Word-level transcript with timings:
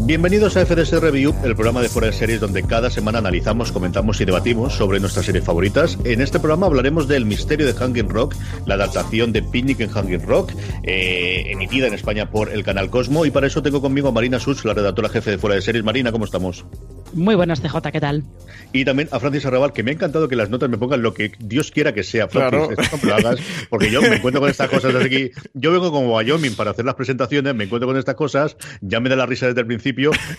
Bienvenidos 0.00 0.56
a 0.56 0.64
FDS 0.64 1.00
Review, 1.00 1.34
el 1.42 1.54
programa 1.54 1.80
de 1.80 1.88
fuera 1.88 2.06
de 2.06 2.12
series 2.12 2.38
donde 2.38 2.62
cada 2.62 2.90
semana 2.90 3.18
analizamos, 3.18 3.72
comentamos 3.72 4.20
y 4.20 4.24
debatimos 4.24 4.74
sobre 4.74 5.00
nuestras 5.00 5.26
series 5.26 5.42
favoritas. 5.42 5.98
En 6.04 6.20
este 6.20 6.38
programa 6.38 6.66
hablaremos 6.66 7.08
del 7.08 7.24
misterio 7.24 7.66
de 7.66 7.72
Hanging 7.72 8.08
Rock, 8.08 8.36
la 8.66 8.74
adaptación 8.74 9.32
de 9.32 9.42
Picnic 9.42 9.80
en 9.80 9.90
Hanging 9.90 10.22
Rock, 10.22 10.52
eh, 10.84 11.46
emitida 11.48 11.88
en 11.88 11.94
España 11.94 12.30
por 12.30 12.52
el 12.52 12.62
canal 12.62 12.90
Cosmo. 12.90 13.26
Y 13.26 13.30
para 13.30 13.48
eso 13.48 13.62
tengo 13.62 13.80
conmigo 13.80 14.08
a 14.08 14.12
Marina 14.12 14.38
Such, 14.38 14.64
la 14.64 14.74
redactora 14.74 15.08
jefe 15.08 15.32
de 15.32 15.38
fuera 15.38 15.56
de 15.56 15.62
series. 15.62 15.82
Marina, 15.82 16.12
¿cómo 16.12 16.24
estamos? 16.24 16.64
Muy 17.12 17.34
buenas, 17.34 17.60
CJ, 17.60 17.90
¿qué 17.90 18.00
tal? 18.00 18.24
Y 18.72 18.84
también 18.84 19.08
a 19.10 19.18
Francis 19.18 19.46
Arrabal, 19.46 19.72
que 19.72 19.82
me 19.82 19.90
ha 19.92 19.94
encantado 19.94 20.28
que 20.28 20.36
las 20.36 20.50
notas 20.50 20.68
me 20.68 20.76
pongan 20.76 21.02
lo 21.02 21.14
que 21.14 21.32
Dios 21.38 21.70
quiera 21.70 21.94
que 21.94 22.02
sea, 22.04 22.28
Francis. 22.28 22.76
Claro. 23.00 23.36
porque 23.70 23.90
yo 23.90 24.02
me 24.02 24.16
encuentro 24.16 24.40
con 24.40 24.50
estas 24.50 24.68
cosas 24.68 24.92
desde 24.92 25.06
aquí. 25.06 25.30
Yo 25.54 25.72
vengo 25.72 25.90
como 25.90 26.14
Wyoming 26.14 26.54
para 26.54 26.72
hacer 26.72 26.84
las 26.84 26.94
presentaciones, 26.94 27.54
me 27.54 27.64
encuentro 27.64 27.88
con 27.88 27.96
estas 27.96 28.14
cosas, 28.14 28.56
ya 28.80 29.00
me 29.00 29.08
da 29.08 29.16
la 29.16 29.26
risa 29.26 29.46
desde 29.46 29.60
el 29.60 29.66
principio 29.66 29.85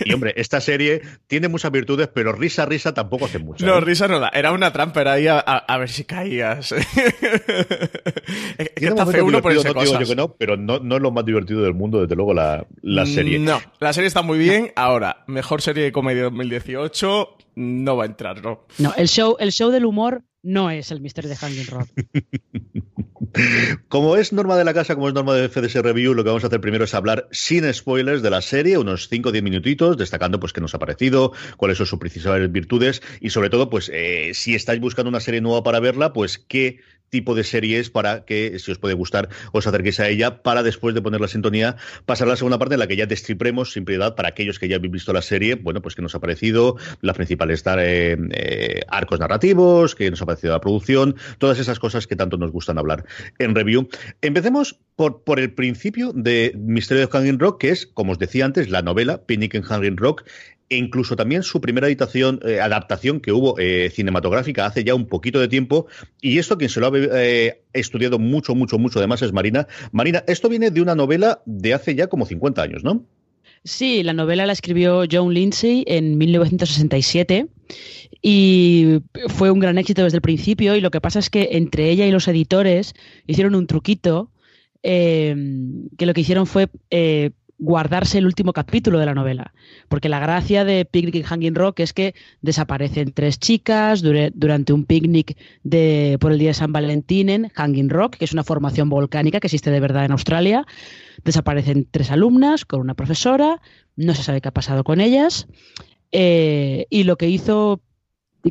y 0.06 0.14
hombre, 0.14 0.34
esta 0.36 0.60
serie 0.62 1.02
tiene 1.28 1.48
muchas 1.48 1.72
virtudes, 1.72 2.10
pero 2.14 2.34
risa, 2.34 2.66
risa 2.66 2.94
tampoco 2.94 3.26
hace 3.26 3.40
mucho. 3.40 3.66
No, 3.66 3.78
¿eh? 3.78 3.82
risa 3.82 4.08
no 4.08 4.20
da. 4.20 4.30
Era 4.30 4.52
una 4.52 4.72
trampa, 4.74 5.02
era 5.02 5.14
ahí 5.14 5.28
a, 5.28 5.78
ver 5.78 5.90
si 5.90 6.04
caías. 6.04 6.72
es 8.58 8.70
que 8.76 8.88
está 8.88 9.06
feo 9.06 9.26
uno 9.26 9.42
por 9.42 9.54
no 9.54 9.62
digo 9.62 10.00
yo 10.00 10.08
que 10.08 10.16
no, 10.16 10.34
pero 10.34 10.58
no, 10.58 10.80
no, 10.80 10.96
es 10.96 11.02
lo 11.02 11.12
más 11.12 11.26
divertido 11.26 11.62
del 11.62 11.74
mundo, 11.74 12.02
desde 12.02 12.16
luego, 12.16 12.34
la, 12.34 12.66
la 12.82 13.06
serie. 13.06 13.40
No, 13.40 13.60
la 13.80 13.94
serie 13.94 14.08
está 14.08 14.22
muy 14.22 14.38
bien. 14.38 14.72
Ahora, 14.76 15.24
mejor 15.28 15.62
serie 15.62 15.84
de 15.84 15.92
comedia 15.92 16.24
2018 16.24 17.38
no 17.56 17.98
va 17.98 18.04
a 18.04 18.08
entrar, 18.08 18.44
¿no? 18.44 18.66
No, 18.78 18.94
el 18.98 19.08
show, 19.08 19.36
el 19.40 19.52
show 19.52 19.72
del 19.72 19.86
humor 19.86 20.24
no 20.48 20.72
es 20.72 20.92
el 20.92 21.02
misterio 21.02 21.30
de 21.30 21.36
Hanging 21.36 21.68
Rock. 21.68 21.90
Como 23.90 24.16
es 24.16 24.32
norma 24.32 24.56
de 24.56 24.64
la 24.64 24.74
casa, 24.74 24.96
como 24.96 25.10
es 25.10 25.14
norma 25.14 25.36
de 25.36 25.50
FDS 25.50 25.76
Review, 25.76 26.14
lo 26.14 26.24
que 26.24 26.30
vamos 26.30 26.44
a 26.44 26.48
hacer 26.48 26.62
primero 26.62 26.86
es 26.86 26.94
hablar 26.94 27.28
sin 27.32 27.72
spoilers 27.72 28.22
de 28.22 28.30
la 28.30 28.42
serie, 28.42 28.78
unos 28.78 29.10
5 29.10 29.30
o 29.30 29.32
10 29.32 29.44
minutitos, 29.44 29.98
destacando 29.98 30.40
pues 30.40 30.54
qué 30.54 30.62
nos 30.62 30.74
ha 30.74 30.80
parecido, 30.80 31.34
cuáles 31.58 31.78
son 31.78 31.86
sus 31.86 32.00
principales 32.00 32.52
virtudes 32.52 33.02
y 33.20 33.30
sobre 33.30 33.50
todo, 33.50 33.70
pues 33.70 33.92
eh, 33.94 34.32
si 34.34 34.56
estáis 34.56 34.80
buscando 34.80 35.10
una 35.10 35.20
serie 35.20 35.42
nueva 35.42 35.64
para 35.64 35.80
verla, 35.80 36.14
pues 36.14 36.38
qué 36.38 36.80
tipo 37.10 37.36
de 37.36 37.44
series 37.44 37.90
para 37.90 38.26
que, 38.26 38.60
si 38.60 38.72
os 38.72 38.80
puede 38.80 38.94
gustar, 38.94 39.30
os 39.52 39.68
acerquéis 39.68 40.00
a 40.00 40.10
ella 40.10 40.42
para 40.44 40.64
después 40.64 40.94
de 40.96 41.02
poner 41.02 41.22
la 41.22 41.28
sintonía, 41.28 41.78
pasar 42.06 42.28
a 42.28 42.32
la 42.32 42.38
segunda 42.38 42.60
parte 42.60 42.76
en 42.76 42.80
la 42.80 42.88
que 42.88 42.96
ya 42.96 43.06
destripremos 43.06 43.74
sin 43.74 43.86
prioridad 43.86 44.16
para 44.16 44.30
aquellos 44.30 44.60
que 44.60 44.68
ya 44.68 44.78
habéis 44.78 44.92
visto 44.92 45.14
la 45.14 45.22
serie, 45.22 45.56
bueno, 45.56 45.82
pues 45.82 45.96
que 45.96 46.02
nos 46.02 46.16
ha 46.16 46.20
parecido, 46.20 46.78
las 47.02 47.16
principales 47.16 47.64
eh, 47.66 48.18
eh, 48.32 48.82
arcos 48.88 49.20
narrativos, 49.20 49.96
que 49.96 50.10
nos 50.10 50.22
ha 50.22 50.26
parecido 50.26 50.54
la 50.54 50.62
producción, 50.62 51.16
todas 51.38 51.60
esas 51.60 51.80
cosas 51.80 52.08
que 52.08 52.16
tanto 52.16 52.38
nos 52.38 52.52
gustan 52.52 52.78
hablar 52.78 53.06
en 53.40 53.56
review. 53.56 53.88
Empecemos 54.22 54.80
por, 54.96 55.24
por 55.24 55.40
el 55.40 55.54
principio 55.54 56.12
de 56.14 56.54
Misterio 56.58 57.06
de 57.06 57.12
Hanging 57.12 57.40
Rock, 57.40 57.62
que 57.62 57.70
es, 57.70 57.88
como 57.88 58.14
os 58.14 58.20
decía 58.20 58.46
antes, 58.46 58.70
la 58.70 58.82
novela 58.82 59.26
Picnic 59.26 59.56
en 59.56 59.64
Hanging 59.64 59.98
Rock, 59.98 60.24
e 60.70 60.78
incluso 60.78 61.16
también 61.16 61.44
su 61.44 61.62
primera 61.62 61.88
editación, 61.88 62.40
eh, 62.46 62.60
adaptación 62.60 63.22
que 63.22 63.32
hubo 63.32 63.58
eh, 63.58 63.90
cinematográfica 63.94 64.66
hace 64.66 64.84
ya 64.84 64.96
un 64.96 65.08
poquito 65.08 65.40
de 65.40 65.48
tiempo. 65.48 65.88
Y 66.22 66.40
esto, 66.40 66.58
quien 66.58 66.70
se 66.70 66.80
lo 66.80 66.88
ha 66.88 66.92
eh, 66.96 67.62
estudiado 67.74 68.20
mucho, 68.20 68.54
mucho, 68.54 68.78
mucho, 68.78 69.00
además 69.00 69.22
es 69.22 69.32
Marina. 69.32 69.68
Marina, 69.92 70.24
esto 70.28 70.50
viene 70.50 70.72
de 70.72 70.82
una 70.82 70.96
novela 70.96 71.42
de 71.46 71.74
hace 71.74 71.96
ya 71.96 72.08
como 72.08 72.26
50 72.26 72.62
años, 72.62 72.84
¿no? 72.84 73.06
Sí, 73.64 74.04
la 74.04 74.14
novela 74.14 74.46
la 74.46 74.54
escribió 74.54 75.04
John 75.10 75.34
Lindsay 75.34 75.84
en 75.88 76.18
1967 76.18 77.48
y 78.22 79.00
fue 79.28 79.52
un 79.52 79.60
gran 79.60 79.78
éxito 79.78 80.04
desde 80.04 80.18
el 80.18 80.22
principio 80.22 80.76
y 80.76 80.82
lo 80.82 80.92
que 80.92 81.02
pasa 81.02 81.20
es 81.20 81.30
que 81.30 81.50
entre 81.54 81.90
ella 81.90 82.06
y 82.06 82.12
los 82.12 82.28
editores 82.28 82.94
hicieron 83.26 83.56
un 83.56 83.68
truquito 83.68 84.32
que 84.82 85.36
lo 86.00 86.14
que 86.14 86.22
hicieron 86.22 86.48
fue 86.48 86.70
guardarse 87.60 88.20
el 88.20 88.26
último 88.26 88.54
capítulo 88.54 89.00
de 89.00 89.06
la 89.06 89.14
novela. 89.14 89.54
Porque 89.90 90.10
la 90.10 90.20
gracia 90.20 90.64
de 90.64 90.86
Picnic 90.86 91.26
Hanging 91.26 91.56
Rock 91.56 91.80
es 91.80 91.94
que 91.94 92.14
desaparecen 92.42 93.12
tres 93.14 93.40
chicas 93.40 94.02
durante 94.02 94.74
un 94.74 94.86
picnic 94.86 95.38
de, 95.64 96.18
por 96.20 96.32
el 96.32 96.40
día 96.40 96.50
de 96.50 96.54
San 96.54 96.72
Valentín 96.72 97.30
en 97.30 97.50
Hanging 97.50 97.90
Rock, 97.90 98.18
que 98.18 98.26
es 98.26 98.34
una 98.34 98.44
formación 98.44 98.90
volcánica 98.90 99.40
que 99.40 99.48
existe 99.48 99.72
de 99.72 99.80
verdad 99.80 100.06
en 100.06 100.12
Australia. 100.12 100.66
Desaparecen 101.24 101.88
tres 101.90 102.12
alumnas 102.12 102.66
con 102.66 102.80
una 102.80 102.94
profesora, 102.94 103.62
no 103.96 104.14
se 104.14 104.24
sabe 104.24 104.42
qué 104.42 104.50
ha 104.50 104.54
pasado 104.54 104.84
con 104.84 105.02
ellas. 105.02 105.48
Eh, 106.12 106.86
y 106.90 107.04
lo 107.04 107.18
que 107.18 107.28
hizo 107.28 107.82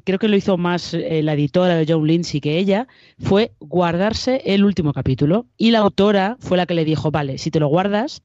creo 0.05 0.19
que 0.19 0.29
lo 0.29 0.37
hizo 0.37 0.59
más 0.59 0.93
eh, 0.95 1.23
la 1.23 1.35
editora 1.35 1.77
de 1.77 1.87
John 1.89 2.07
Lindsay 2.07 2.41
que 2.41 2.59
ella, 2.59 2.87
fue 3.19 3.53
guardarse 3.61 4.43
el 4.45 4.65
último 4.65 4.93
capítulo. 4.93 5.47
Y 5.57 5.71
la 5.71 5.79
autora 5.79 6.37
fue 6.41 6.57
la 6.57 6.67
que 6.67 6.75
le 6.75 6.85
dijo, 6.85 7.11
vale, 7.11 7.39
si 7.39 7.51
te 7.51 7.61
lo 7.61 7.69
guardas, 7.69 8.23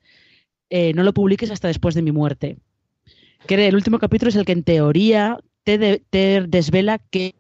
eh, 0.72 0.94
no 0.94 1.04
lo 1.04 1.14
publiques 1.14 1.52
hasta 1.52 1.68
después 1.68 1.94
de 1.96 2.02
mi 2.02 2.14
muerte. 2.14 2.58
Que 3.46 3.68
el 3.68 3.76
último 3.76 4.00
capítulo 4.00 4.30
es 4.30 4.36
el 4.38 4.46
que 4.46 4.54
en 4.54 4.64
teoría 4.64 5.38
te, 5.64 6.02
desvela 6.48 7.00
qué, 7.12 7.36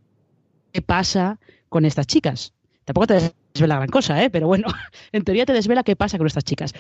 pasa 0.86 1.40
con 1.70 1.86
estas 1.86 2.08
chicas. 2.08 2.54
Tampoco 2.84 3.08
te 3.08 3.32
desvela 3.54 3.78
gran 3.78 3.88
cosa, 3.88 4.22
¿eh? 4.22 4.30
pero 4.30 4.48
bueno, 4.48 4.68
en 5.14 5.24
teoría 5.24 5.46
te 5.46 5.54
desvela 5.54 5.84
qué 5.84 5.96
pasa 5.96 6.18
con 6.18 6.28
estas 6.28 6.44
chicas. 6.44 6.74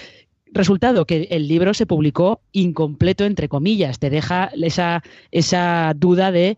Resultado 0.48 1.06
que 1.06 1.30
el 1.32 1.48
libro 1.48 1.74
se 1.74 1.86
publicó 1.86 2.42
incompleto, 2.52 3.24
entre 3.24 3.48
comillas, 3.48 4.00
te 4.00 4.10
deja 4.10 4.52
esa, 4.54 5.02
esa 5.32 5.94
duda 5.96 6.34
de, 6.34 6.58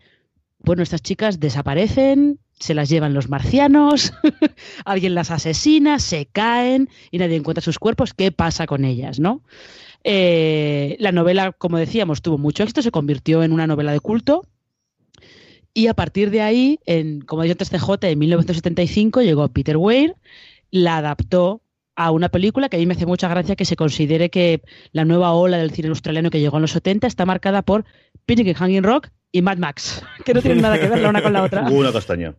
bueno, 0.58 0.82
estas 0.82 1.02
chicas 1.02 1.38
desaparecen, 1.38 2.40
se 2.58 2.74
las 2.74 2.88
llevan 2.88 3.14
los 3.14 3.28
marcianos, 3.28 4.12
alguien 4.84 5.14
las 5.14 5.30
asesina, 5.30 6.00
se 6.00 6.26
caen 6.26 6.88
y 7.12 7.18
nadie 7.18 7.36
encuentra 7.36 7.62
sus 7.62 7.78
cuerpos, 7.78 8.12
¿qué 8.12 8.32
pasa 8.32 8.66
con 8.66 8.84
ellas, 8.84 9.20
no? 9.20 9.42
Eh, 10.04 10.96
la 11.00 11.12
novela, 11.12 11.52
como 11.52 11.78
decíamos, 11.78 12.20
tuvo 12.20 12.36
mucho 12.38 12.62
éxito, 12.62 12.82
se 12.82 12.90
convirtió 12.90 13.42
en 13.42 13.52
una 13.52 13.66
novela 13.66 13.92
de 13.92 14.00
culto. 14.00 14.46
Y 15.72 15.88
a 15.88 15.94
partir 15.94 16.30
de 16.30 16.42
ahí, 16.42 16.78
en, 16.84 17.22
como 17.22 17.42
decía 17.42 17.54
antes 17.54 17.70
CJ, 17.70 18.10
en 18.10 18.18
1975 18.18 19.22
llegó 19.22 19.48
Peter 19.48 19.76
Weir, 19.76 20.14
la 20.70 20.98
adaptó 20.98 21.62
a 21.96 22.10
una 22.10 22.28
película 22.28 22.68
que 22.68 22.76
a 22.76 22.78
mí 22.80 22.86
me 22.86 22.94
hace 22.94 23.06
mucha 23.06 23.28
gracia 23.28 23.56
que 23.56 23.64
se 23.64 23.76
considere 23.76 24.30
que 24.30 24.62
la 24.92 25.04
nueva 25.04 25.32
ola 25.32 25.58
del 25.58 25.70
cine 25.70 25.88
australiano 25.88 26.30
que 26.30 26.40
llegó 26.40 26.58
en 26.58 26.62
los 26.62 26.72
70 26.72 27.06
está 27.06 27.24
marcada 27.24 27.62
por 27.62 27.84
Picnic 28.26 28.56
Hanging 28.56 28.82
Rock 28.82 29.08
y 29.32 29.42
Mad 29.42 29.58
Max, 29.58 30.02
que 30.24 30.34
no 30.34 30.42
tienen 30.42 30.62
nada 30.62 30.78
que 30.78 30.88
ver 30.88 31.00
la 31.00 31.08
una 31.08 31.22
con 31.22 31.32
la 31.32 31.42
otra. 31.42 31.68
Una 31.68 31.92
castaña. 31.92 32.34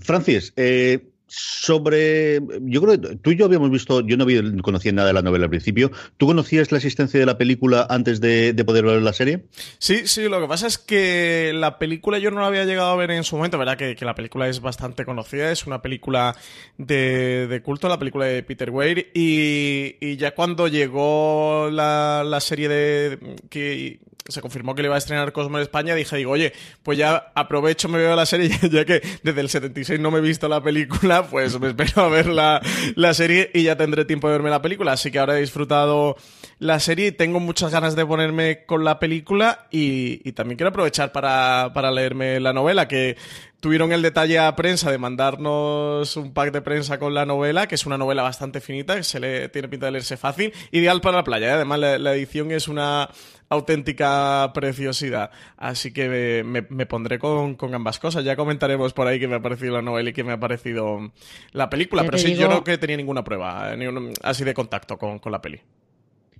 Francis, 0.00 0.52
eh, 0.56 1.10
sobre. 1.28 2.40
Yo 2.62 2.82
creo 2.82 3.00
que 3.00 3.16
tú 3.16 3.30
y 3.30 3.36
yo 3.36 3.44
habíamos 3.44 3.70
visto. 3.70 4.00
Yo 4.00 4.16
no 4.16 4.26
conocía 4.62 4.92
nada 4.92 5.08
de 5.08 5.14
la 5.14 5.22
novela 5.22 5.44
al 5.44 5.50
principio. 5.50 5.92
¿Tú 6.16 6.26
conocías 6.26 6.72
la 6.72 6.78
existencia 6.78 7.20
de 7.20 7.26
la 7.26 7.38
película 7.38 7.86
antes 7.88 8.20
de, 8.20 8.54
poder 8.66 8.84
ver 8.84 9.02
la 9.02 9.12
serie? 9.12 9.44
Sí, 9.78 10.06
sí. 10.06 10.28
Lo 10.28 10.40
que 10.40 10.48
pasa 10.48 10.66
es 10.66 10.78
que 10.78 11.52
la 11.54 11.78
película 11.78 12.18
yo 12.18 12.30
no 12.30 12.40
la 12.40 12.46
había 12.46 12.64
llegado 12.64 12.90
a 12.90 12.96
ver 12.96 13.10
en 13.10 13.24
su 13.24 13.36
momento. 13.36 13.58
Verdad 13.58 13.76
que, 13.76 13.96
la 14.00 14.14
película 14.14 14.48
es 14.48 14.60
bastante 14.60 15.04
conocida. 15.04 15.52
Es 15.52 15.66
una 15.66 15.82
película 15.82 16.34
de, 16.78 17.60
culto, 17.64 17.88
la 17.88 17.98
película 17.98 18.24
de 18.24 18.42
Peter 18.42 18.70
Weir. 18.70 19.10
Y, 19.14 20.16
ya 20.16 20.34
cuando 20.34 20.66
llegó 20.66 21.68
la, 21.70 22.38
serie 22.40 22.68
de. 22.68 23.36
que 23.50 24.00
se 24.28 24.40
confirmó 24.42 24.74
que 24.74 24.82
le 24.82 24.88
iba 24.88 24.94
a 24.94 24.98
estrenar 24.98 25.32
Cosmo 25.32 25.58
en 25.58 25.62
España, 25.62 25.94
dije, 25.94 26.16
digo, 26.16 26.32
oye, 26.32 26.52
pues 26.82 26.98
ya 26.98 27.32
aprovecho, 27.34 27.88
me 27.88 27.98
veo 27.98 28.14
la 28.14 28.26
serie, 28.26 28.50
ya 28.70 28.84
que 28.84 29.00
desde 29.22 29.40
el 29.40 29.48
76 29.48 29.98
no 30.00 30.10
me 30.10 30.18
he 30.18 30.22
visto 30.22 30.48
la 30.48 30.62
película, 30.62 31.26
pues 31.26 31.58
me 31.58 31.68
espero 31.68 32.02
a 32.02 32.08
ver 32.08 32.26
la, 32.26 32.60
la 32.94 33.14
serie 33.14 33.50
y 33.54 33.62
ya 33.64 33.76
tendré 33.76 34.04
tiempo 34.04 34.28
de 34.28 34.34
verme 34.34 34.50
la 34.50 34.62
película. 34.62 34.92
Así 34.92 35.10
que 35.10 35.18
ahora 35.18 35.36
he 35.36 35.40
disfrutado 35.40 36.16
la 36.58 36.78
serie 36.80 37.08
y 37.08 37.12
tengo 37.12 37.40
muchas 37.40 37.72
ganas 37.72 37.96
de 37.96 38.04
ponerme 38.04 38.64
con 38.66 38.84
la 38.84 38.98
película 38.98 39.66
y, 39.70 40.20
y 40.28 40.32
también 40.32 40.56
quiero 40.56 40.70
aprovechar 40.70 41.12
para, 41.12 41.72
para 41.72 41.90
leerme 41.90 42.40
la 42.40 42.52
novela, 42.52 42.86
que 42.86 43.16
tuvieron 43.60 43.92
el 43.92 44.02
detalle 44.02 44.38
a 44.38 44.54
prensa 44.54 44.90
de 44.90 44.98
mandarnos 44.98 46.16
un 46.16 46.32
pack 46.32 46.52
de 46.52 46.62
prensa 46.62 46.98
con 46.98 47.14
la 47.14 47.26
novela, 47.26 47.66
que 47.66 47.74
es 47.74 47.86
una 47.86 47.98
novela 47.98 48.22
bastante 48.22 48.60
finita, 48.60 48.96
que 48.96 49.02
se 49.02 49.20
le 49.20 49.48
tiene 49.48 49.68
pinta 49.68 49.86
de 49.86 49.92
leerse 49.92 50.16
fácil, 50.16 50.52
ideal 50.70 51.00
para 51.00 51.18
la 51.18 51.24
playa. 51.24 51.48
¿eh? 51.48 51.52
Además, 51.52 51.78
la, 51.80 52.14
edición 52.14 52.50
es 52.52 52.68
una 52.68 53.10
auténtica 53.48 54.50
preciosidad. 54.54 55.30
Así 55.56 55.92
que 55.92 56.44
me, 56.44 56.86
pondré 56.86 57.18
con, 57.18 57.56
ambas 57.74 57.98
cosas. 57.98 58.24
Ya 58.24 58.36
comentaremos 58.36 58.92
por 58.92 59.06
ahí 59.06 59.18
qué 59.18 59.26
me 59.26 59.36
ha 59.36 59.42
parecido 59.42 59.74
la 59.74 59.82
novela 59.82 60.10
y 60.10 60.12
qué 60.12 60.24
me 60.24 60.32
ha 60.32 60.40
parecido 60.40 61.12
la 61.52 61.68
película. 61.68 62.04
Pero 62.04 62.18
sí, 62.18 62.36
yo 62.36 62.48
no 62.48 62.62
que 62.62 62.78
tenía 62.78 62.96
ninguna 62.96 63.24
prueba 63.24 63.74
eh, 63.74 64.12
así 64.22 64.44
de 64.44 64.54
contacto 64.54 64.98
con, 64.98 65.20
la 65.30 65.42
peli. 65.42 65.60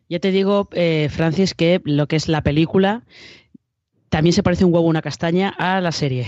Ya 0.08 0.20
te 0.20 0.30
digo, 0.30 0.68
eh, 0.72 1.08
Francis, 1.10 1.52
que 1.52 1.82
lo 1.84 2.06
que 2.06 2.16
es 2.16 2.28
la 2.28 2.42
película 2.42 3.02
también 4.08 4.32
se 4.32 4.42
parece 4.42 4.64
un 4.64 4.72
huevo 4.72 4.86
una 4.86 5.02
castaña 5.02 5.54
a 5.58 5.80
la 5.80 5.92
serie. 5.92 6.26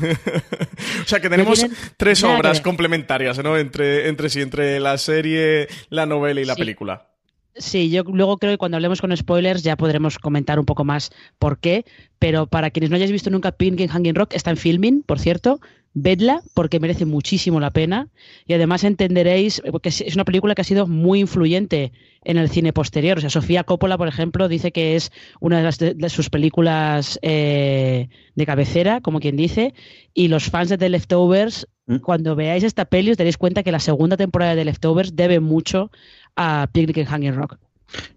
o 1.02 1.06
sea 1.06 1.20
que 1.20 1.30
tenemos 1.30 1.64
tres 1.96 2.22
obras 2.24 2.60
complementarias, 2.60 3.42
¿no? 3.42 3.56
Entre, 3.56 4.08
entre 4.08 4.28
sí, 4.30 4.40
entre 4.40 4.80
la 4.80 4.98
serie, 4.98 5.68
la 5.88 6.06
novela 6.06 6.40
y 6.40 6.44
la 6.44 6.56
película. 6.56 7.11
Sí, 7.54 7.90
yo 7.90 8.02
luego 8.04 8.38
creo 8.38 8.52
que 8.52 8.58
cuando 8.58 8.76
hablemos 8.76 9.00
con 9.00 9.14
spoilers 9.14 9.62
ya 9.62 9.76
podremos 9.76 10.18
comentar 10.18 10.58
un 10.58 10.64
poco 10.64 10.84
más 10.84 11.10
por 11.38 11.58
qué, 11.58 11.84
pero 12.18 12.46
para 12.46 12.70
quienes 12.70 12.88
no 12.88 12.96
hayáis 12.96 13.12
visto 13.12 13.28
nunca 13.30 13.52
Pink 13.52 13.88
Hanging 13.88 14.14
Rock, 14.14 14.34
está 14.34 14.50
en 14.50 14.56
filming, 14.56 15.02
por 15.02 15.18
cierto, 15.18 15.60
vedla 15.94 16.42
porque 16.54 16.80
merece 16.80 17.04
muchísimo 17.04 17.60
la 17.60 17.70
pena 17.70 18.08
y 18.46 18.54
además 18.54 18.84
entenderéis 18.84 19.62
que 19.82 19.88
es 19.88 20.14
una 20.14 20.24
película 20.24 20.54
que 20.54 20.62
ha 20.62 20.64
sido 20.64 20.86
muy 20.86 21.20
influyente 21.20 21.92
en 22.24 22.38
el 22.38 22.48
cine 22.48 22.72
posterior. 22.72 23.18
O 23.18 23.20
sea, 23.20 23.30
Sofía 23.30 23.64
Coppola, 23.64 23.98
por 23.98 24.08
ejemplo, 24.08 24.48
dice 24.48 24.72
que 24.72 24.96
es 24.96 25.12
una 25.40 25.62
de, 25.62 26.08
sus 26.08 26.30
películas 26.30 27.18
eh, 27.22 28.08
de 28.34 28.46
cabecera, 28.46 29.00
como 29.00 29.20
quien 29.20 29.36
dice, 29.36 29.74
y 30.14 30.28
los 30.28 30.44
fans 30.44 30.68
de 30.68 30.78
The 30.78 30.88
Leftovers, 30.88 31.68
mm. 31.86 31.96
cuando 31.96 32.36
veáis 32.36 32.64
esta 32.64 32.84
peli 32.84 33.10
os 33.10 33.16
daréis 33.16 33.36
cuenta 33.36 33.62
que 33.62 33.72
la 33.72 33.80
segunda 33.80 34.16
temporada 34.16 34.54
de 34.54 34.62
The 34.62 34.64
Leftovers 34.66 35.16
debe 35.16 35.40
mucho 35.40 35.90
a 36.36 36.66
Picnic 36.72 36.96
en 36.98 37.06
Hanging 37.06 37.34
Rock. 37.34 37.58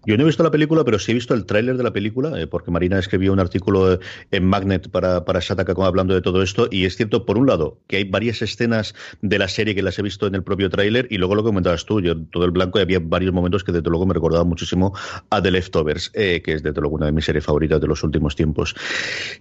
Yo 0.04 0.16
no 0.16 0.22
he 0.22 0.26
visto 0.26 0.42
la 0.42 0.50
película, 0.50 0.84
pero 0.84 0.98
sí 0.98 1.12
he 1.12 1.14
visto 1.14 1.34
el 1.34 1.46
tráiler 1.46 1.76
de 1.76 1.82
la 1.82 1.92
película, 1.92 2.40
eh, 2.40 2.46
porque 2.46 2.70
Marina 2.70 2.98
escribió 2.98 3.32
un 3.32 3.40
artículo 3.40 3.98
en 4.30 4.44
Magnet 4.44 4.88
para, 4.88 5.24
para 5.24 5.40
Shataka 5.40 5.74
hablando 5.84 6.14
de 6.14 6.22
todo 6.22 6.42
esto, 6.42 6.68
y 6.70 6.84
es 6.84 6.96
cierto, 6.96 7.26
por 7.26 7.38
un 7.38 7.46
lado, 7.46 7.78
que 7.86 7.98
hay 7.98 8.04
varias 8.04 8.42
escenas 8.42 8.94
de 9.20 9.38
la 9.38 9.48
serie 9.48 9.74
que 9.74 9.82
las 9.82 9.98
he 9.98 10.02
visto 10.02 10.26
en 10.26 10.34
el 10.34 10.42
propio 10.42 10.70
tráiler, 10.70 11.06
y 11.10 11.18
luego 11.18 11.34
lo 11.34 11.42
que 11.42 11.48
comentabas 11.48 11.84
tú, 11.84 12.00
yo 12.00 12.16
todo 12.16 12.44
el 12.44 12.50
blanco, 12.50 12.78
y 12.78 12.82
había 12.82 13.00
varios 13.00 13.32
momentos 13.32 13.64
que 13.64 13.72
desde 13.72 13.90
luego 13.90 14.06
me 14.06 14.14
recordaba 14.14 14.44
muchísimo 14.44 14.94
a 15.30 15.42
The 15.42 15.50
Leftovers, 15.50 16.10
eh, 16.14 16.42
que 16.42 16.54
es 16.54 16.62
desde 16.62 16.80
luego 16.80 16.96
una 16.96 17.06
de 17.06 17.12
mis 17.12 17.24
series 17.24 17.44
favoritas 17.44 17.80
de 17.80 17.86
los 17.86 18.02
últimos 18.02 18.36
tiempos. 18.36 18.74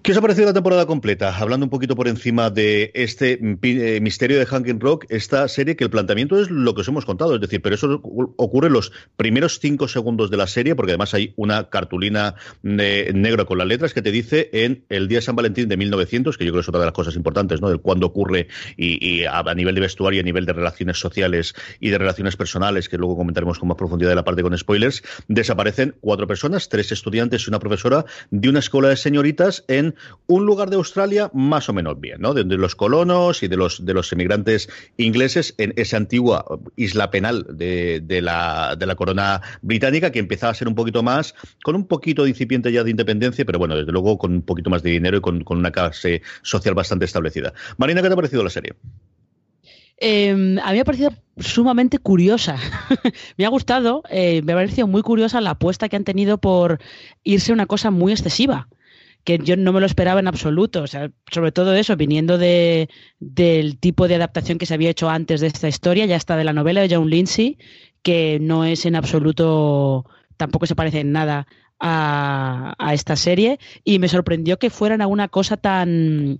¿Qué 0.01 0.11
os 0.11 0.17
ha 0.17 0.21
parecido 0.21 0.47
la 0.47 0.53
temporada 0.53 0.85
completa? 0.85 1.35
Hablando 1.37 1.65
un 1.65 1.69
poquito 1.69 1.95
por 1.95 2.07
encima 2.07 2.49
de 2.49 2.91
este 2.93 3.39
eh, 3.63 3.99
misterio 4.01 4.39
de 4.39 4.45
Hanging 4.45 4.79
Rock, 4.79 5.05
esta 5.09 5.47
serie 5.47 5.75
que 5.75 5.83
el 5.83 5.89
planteamiento 5.89 6.39
es 6.39 6.49
lo 6.49 6.73
que 6.75 6.81
os 6.81 6.87
hemos 6.87 7.05
contado, 7.05 7.35
es 7.35 7.41
decir, 7.41 7.61
pero 7.61 7.75
eso 7.75 8.01
ocurre 8.03 8.69
los 8.69 8.91
primeros 9.15 9.59
cinco 9.59 9.87
segundos 9.87 10.24
de 10.29 10.37
la 10.37 10.47
serie, 10.47 10.75
porque 10.75 10.91
además 10.91 11.13
hay 11.13 11.33
una 11.35 11.69
cartulina 11.69 12.35
de 12.63 13.11
negro 13.13 13.45
con 13.45 13.57
las 13.57 13.67
letras 13.67 13.93
que 13.93 14.01
te 14.01 14.11
dice 14.11 14.49
en 14.53 14.85
el 14.89 15.07
día 15.07 15.19
de 15.19 15.21
San 15.23 15.35
Valentín 15.35 15.67
de 15.67 15.77
1900, 15.77 16.37
que 16.37 16.45
yo 16.45 16.51
creo 16.51 16.61
que 16.61 16.65
es 16.65 16.69
otra 16.69 16.79
de 16.79 16.87
las 16.87 16.93
cosas 16.93 17.15
importantes, 17.15 17.61
¿no? 17.61 17.69
Del 17.69 17.79
cuándo 17.79 18.07
ocurre 18.07 18.47
y, 18.77 19.23
a, 19.25 19.43
nivel 19.55 19.75
de 19.75 19.81
vestuario, 19.81 20.21
a 20.21 20.23
nivel 20.23 20.45
de 20.45 20.53
relaciones 20.53 20.99
sociales 20.99 21.55
y 21.79 21.89
de 21.89 21.97
relaciones 21.97 22.35
personales, 22.35 22.89
que 22.89 22.97
luego 22.97 23.17
comentaremos 23.17 23.59
con 23.59 23.69
más 23.69 23.77
profundidad 23.77 24.09
de 24.09 24.15
la 24.15 24.23
parte 24.23 24.43
con 24.43 24.57
spoilers, 24.57 25.03
desaparecen 25.27 25.95
cuatro 26.01 26.27
personas, 26.27 26.69
tres 26.69 26.91
estudiantes 26.91 27.45
y 27.45 27.49
una 27.49 27.59
profesora 27.59 28.05
de 28.31 28.49
una 28.49 28.59
escuela 28.59 28.89
de 28.89 28.97
señoritas 28.97 29.63
en 29.67 29.95
un 30.27 30.45
lugar 30.45 30.69
de 30.69 30.75
Australia 30.75 31.29
más 31.33 31.69
o 31.69 31.73
menos 31.73 31.99
bien, 31.99 32.21
¿no? 32.21 32.33
De, 32.33 32.43
los 32.55 32.75
colonos 32.75 33.43
y 33.43 33.47
de 33.47 33.57
los, 33.57 33.85
de 33.85 33.93
los 33.93 34.11
emigrantes 34.13 34.69
ingleses 34.97 35.55
en 35.57 35.73
esa 35.75 35.97
antigua 35.97 36.45
isla 36.77 37.11
penal 37.11 37.45
de, 37.49 38.01
de, 38.01 38.21
la, 38.21 38.75
de 38.77 38.85
la 38.85 38.95
corona 38.95 39.41
británica 39.61 40.11
que 40.15 40.19
empezaba 40.19 40.51
a 40.51 40.55
ser 40.55 40.69
un 40.69 40.75
poquito 40.75 41.03
más, 41.03 41.35
con 41.61 41.75
un 41.75 41.85
poquito 41.87 42.23
de 42.23 42.29
incipiente 42.29 42.71
ya 42.71 42.85
de 42.85 42.89
independencia, 42.89 43.43
pero 43.43 43.59
bueno, 43.59 43.75
desde 43.75 43.91
luego 43.91 44.17
con 44.17 44.31
un 44.31 44.41
poquito 44.41 44.69
más 44.69 44.81
de 44.81 44.91
dinero 44.91 45.17
y 45.17 45.21
con, 45.21 45.43
una 45.45 45.71
clase 45.71 46.21
social 46.41 46.73
bastante 46.73 47.03
establecida. 47.03 47.53
Marina, 47.77 48.01
¿qué 48.01 48.07
te 48.07 48.13
ha 48.13 48.15
parecido 48.15 48.43
la 48.43 48.49
serie? 48.49 48.73
Em, 49.97 50.57
a 50.59 50.67
mí 50.67 50.75
me 50.75 50.79
ha 50.79 50.85
parecido 50.85 51.11
sumamente 51.37 51.99
curiosa. 51.99 52.57
me 53.37 53.45
ha 53.45 53.49
gustado, 53.49 54.03
eh, 54.09 54.41
me 54.43 54.53
ha 54.53 54.55
parecido 54.55 54.87
muy 54.87 55.01
curiosa 55.01 55.41
la 55.41 55.51
apuesta 55.51 55.89
que 55.89 55.97
han 55.97 56.05
tenido 56.05 56.37
por 56.37 56.79
irse 57.25 57.51
a 57.51 57.55
una 57.55 57.65
cosa 57.65 57.91
muy 57.91 58.13
excesiva 58.13 58.69
que 59.25 59.39
yo 59.39 59.57
no 59.57 59.73
me 59.73 59.79
lo 59.79 59.87
esperaba 59.87 60.19
en 60.19 60.27
absoluto. 60.27 60.83
O 60.83 60.87
sea, 60.87 61.11
sobre 61.31 61.51
todo 61.51 61.73
eso, 61.73 61.97
viniendo 61.97 62.37
de, 62.37 62.89
del 63.19 63.79
tipo 63.79 64.07
de 64.07 64.15
adaptación 64.15 64.59
que 64.59 64.67
se 64.67 64.75
había 64.75 64.91
hecho 64.91 65.09
antes 65.09 65.41
de 65.41 65.47
esta 65.47 65.67
historia, 65.67 66.05
ya 66.05 66.15
está 66.15 66.37
de 66.37 66.43
la 66.43 66.53
novela 66.53 66.81
de 66.81 66.95
John 66.95 67.09
Lindsay, 67.09 67.57
que 68.05 68.37
no 68.39 68.65
es 68.65 68.85
en 68.85 68.95
absoluto, 68.95 70.05
tampoco 70.37 70.67
se 70.67 70.75
parece 70.75 70.99
en 70.99 71.11
nada 71.11 71.47
a, 71.79 72.91
esta 72.93 73.15
serie, 73.15 73.59
y 73.83 73.97
me 73.97 74.09
sorprendió 74.09 74.59
que 74.59 74.69
fueran 74.69 75.01
a 75.01 75.07
una 75.07 75.27
cosa 75.27 75.57
tan 75.57 76.37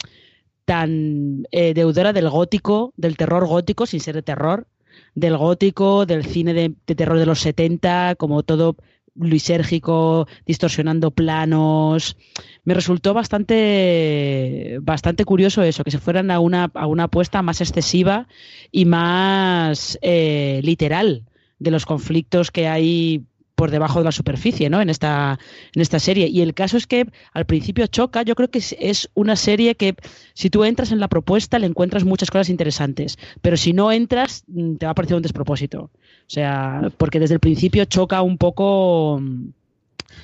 tan 0.65 1.47
eh, 1.51 1.73
deudora 1.73 2.13
del 2.13 2.29
gótico, 2.29 2.93
del 2.97 3.17
terror 3.17 3.47
gótico, 3.47 3.87
sin 3.87 3.99
ser 3.99 4.13
de 4.13 4.21
terror, 4.21 4.67
del 5.15 5.37
gótico, 5.37 6.05
del 6.05 6.23
cine 6.25 6.53
de, 6.53 6.75
de 6.85 6.95
terror 6.95 7.17
de 7.17 7.25
los 7.25 7.39
70, 7.39 8.13
como 8.15 8.43
todo 8.43 8.75
luisérgico, 9.15 10.27
distorsionando 10.45 11.09
planos. 11.11 12.15
Me 12.63 12.75
resultó 12.75 13.15
bastante, 13.15 14.77
bastante 14.83 15.25
curioso 15.25 15.63
eso, 15.63 15.83
que 15.83 15.91
se 15.91 15.99
fueran 15.99 16.29
a 16.29 16.39
una, 16.39 16.69
a 16.75 16.85
una 16.85 17.05
apuesta 17.05 17.41
más 17.41 17.59
excesiva 17.61 18.27
y 18.71 18.85
más 18.85 19.97
eh, 20.03 20.59
literal 20.63 21.23
de 21.65 21.71
los 21.71 21.85
conflictos 21.85 22.51
que 22.51 22.67
hay 22.67 23.25
por 23.55 23.71
debajo 23.71 23.99
de 23.99 24.05
la 24.05 24.11
superficie, 24.11 24.69
¿no? 24.69 24.81
En 24.81 24.89
esta, 24.89 25.39
en 25.73 25.81
esta 25.81 25.99
serie. 25.99 26.27
Y 26.27 26.41
el 26.41 26.53
caso 26.53 26.77
es 26.77 26.87
que 26.87 27.07
al 27.33 27.45
principio 27.45 27.87
choca. 27.87 28.21
Yo 28.21 28.35
creo 28.35 28.49
que 28.49 28.59
es 28.59 29.09
una 29.13 29.35
serie 29.35 29.75
que 29.75 29.95
si 30.33 30.49
tú 30.49 30.63
entras 30.63 30.91
en 30.91 30.99
la 30.99 31.07
propuesta 31.07 31.57
le 31.57 31.67
encuentras 31.67 32.03
muchas 32.03 32.29
cosas 32.29 32.49
interesantes. 32.49 33.17
Pero 33.41 33.57
si 33.57 33.73
no 33.73 33.91
entras, 33.91 34.43
mm, 34.47 34.75
te 34.75 34.85
va 34.85 34.91
a 34.91 34.95
parecer 34.95 35.15
un 35.15 35.23
despropósito. 35.23 35.83
O 35.83 35.91
sea, 36.27 36.91
porque 36.97 37.19
desde 37.19 37.35
el 37.35 37.39
principio 37.39 37.85
choca 37.85 38.21
un 38.21 38.37
poco 38.37 39.19
mm, 39.21 39.49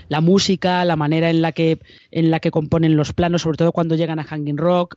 la 0.07 0.21
música, 0.21 0.83
la 0.85 0.95
manera 0.95 1.29
en 1.29 1.41
la 1.41 1.51
que, 1.51 1.79
en 2.11 2.31
la 2.31 2.39
que 2.39 2.51
componen 2.51 2.95
los 2.95 3.13
planos, 3.13 3.41
sobre 3.41 3.57
todo 3.57 3.71
cuando 3.71 3.95
llegan 3.95 4.19
a 4.19 4.23
Hanging 4.23 4.57
Rock. 4.57 4.95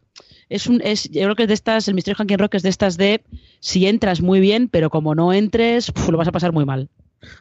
Es 0.49 0.67
un, 0.67 0.81
es, 0.83 1.09
yo 1.11 1.23
creo 1.23 1.37
que 1.37 1.43
es 1.45 1.49
de 1.49 1.55
estas, 1.55 1.89
el 1.89 1.95
misterio 1.95 2.17
de 2.17 2.19
Hanging 2.19 2.39
Rock 2.39 2.55
es 2.55 2.63
de 2.63 2.69
estas 2.69 2.97
de 2.97 3.23
si 3.61 3.87
entras 3.87 4.21
muy 4.21 4.41
bien, 4.41 4.69
pero 4.69 4.91
como 4.91 5.15
no 5.15 5.33
entres, 5.33 5.93
lo 6.11 6.19
vas 6.19 6.29
a 6.29 6.33
pasar 6.33 6.53
muy 6.53 6.65
mal. 6.65 6.89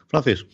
Francis. 0.08 0.46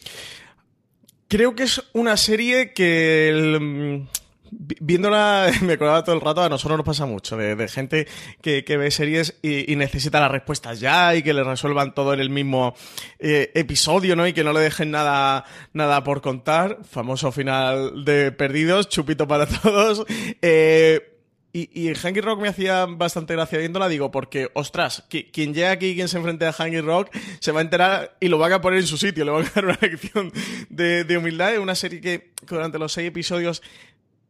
Creo 1.28 1.54
que 1.54 1.62
es 1.62 1.80
una 1.92 2.16
serie 2.16 2.72
que 2.72 3.58
mm, 3.60 4.19
viéndola 4.50 5.50
me 5.62 5.74
acordaba 5.74 6.04
todo 6.04 6.14
el 6.14 6.20
rato, 6.20 6.42
a 6.42 6.48
nosotros 6.48 6.78
nos 6.78 6.86
pasa 6.86 7.06
mucho, 7.06 7.36
de, 7.36 7.68
gente 7.68 8.06
que, 8.42 8.62
ve 8.76 8.90
series 8.90 9.38
y, 9.42 9.76
necesita 9.76 10.20
las 10.20 10.30
respuestas 10.30 10.80
ya 10.80 11.14
y 11.14 11.22
que 11.22 11.32
le 11.32 11.44
resuelvan 11.44 11.94
todo 11.94 12.12
en 12.12 12.20
el 12.20 12.30
mismo 12.30 12.74
eh, 13.18 13.50
episodio, 13.54 14.16
¿no? 14.16 14.26
Y 14.26 14.32
que 14.32 14.44
no 14.44 14.52
le 14.52 14.60
dejen 14.60 14.90
nada, 14.90 15.44
nada 15.72 16.04
por 16.04 16.20
contar. 16.20 16.78
Famoso 16.88 17.32
final 17.32 18.04
de 18.04 18.32
Perdidos, 18.32 18.88
chupito 18.88 19.26
para 19.26 19.46
todos. 19.62 20.04
Eh, 20.42 21.10
y, 21.52 21.88
y 21.88 21.92
Hanky 21.94 22.20
Rock 22.20 22.40
me 22.40 22.48
hacía 22.48 22.86
bastante 22.86 23.34
gracia 23.34 23.58
viéndola, 23.58 23.88
digo, 23.88 24.10
porque, 24.12 24.50
ostras, 24.54 25.04
quien 25.08 25.52
llega 25.52 25.72
aquí 25.72 25.86
y 25.86 25.94
quien 25.96 26.08
se 26.08 26.18
enfrente 26.18 26.46
a 26.46 26.52
Hanky 26.56 26.80
Rock 26.80 27.10
se 27.40 27.50
va 27.50 27.58
a 27.58 27.62
enterar 27.62 28.16
y 28.20 28.28
lo 28.28 28.38
van 28.38 28.52
a 28.52 28.60
poner 28.60 28.78
en 28.78 28.86
su 28.86 28.96
sitio, 28.96 29.24
le 29.24 29.32
van 29.32 29.46
a 29.46 29.50
dar 29.52 29.64
una 29.64 29.78
lección 29.80 30.32
de, 30.68 31.02
de 31.02 31.16
humildad. 31.18 31.54
Es 31.54 31.58
una 31.58 31.74
serie 31.74 32.00
que, 32.00 32.30
durante 32.46 32.78
los 32.78 32.92
seis 32.92 33.08
episodios 33.08 33.62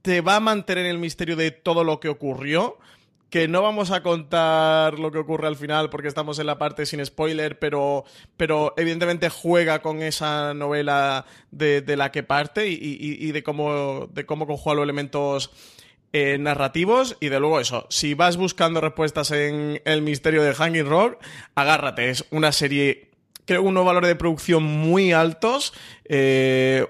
te 0.02 0.20
va 0.20 0.36
a 0.36 0.40
mantener 0.40 0.86
el 0.86 0.98
misterio 0.98 1.36
de 1.36 1.50
todo 1.50 1.84
lo 1.84 2.00
que 2.00 2.08
ocurrió. 2.08 2.78
Que 3.28 3.46
no 3.46 3.62
vamos 3.62 3.92
a 3.92 4.02
contar 4.02 4.98
lo 4.98 5.12
que 5.12 5.18
ocurre 5.18 5.46
al 5.46 5.54
final 5.54 5.88
porque 5.88 6.08
estamos 6.08 6.40
en 6.40 6.46
la 6.46 6.58
parte 6.58 6.84
sin 6.84 7.04
spoiler, 7.06 7.60
pero, 7.60 8.04
pero 8.36 8.74
evidentemente 8.76 9.28
juega 9.28 9.82
con 9.82 10.02
esa 10.02 10.52
novela 10.52 11.26
de, 11.52 11.84
la 11.96 12.10
que 12.10 12.24
parte 12.24 12.66
y 12.66 13.30
de 13.30 13.42
cómo, 13.44 14.08
de 14.12 14.26
cómo 14.26 14.48
conjuga 14.48 14.74
los 14.74 14.82
elementos 14.82 15.52
eh, 16.12 16.38
narrativos 16.38 17.16
y 17.20 17.28
de 17.28 17.38
luego 17.38 17.60
eso, 17.60 17.86
si 17.88 18.14
vas 18.14 18.36
buscando 18.36 18.80
respuestas 18.80 19.30
en 19.30 19.80
el 19.84 20.02
misterio 20.02 20.42
de 20.42 20.54
Hanging 20.54 20.86
Rock, 20.86 21.22
agárrate, 21.54 22.10
es 22.10 22.24
una 22.32 22.50
serie, 22.50 23.12
creo, 23.44 23.62
unos 23.62 23.84
valores 23.84 24.08
de 24.08 24.16
producción 24.16 24.64
muy 24.64 25.12
altos, 25.12 25.72
eh, 26.06 26.84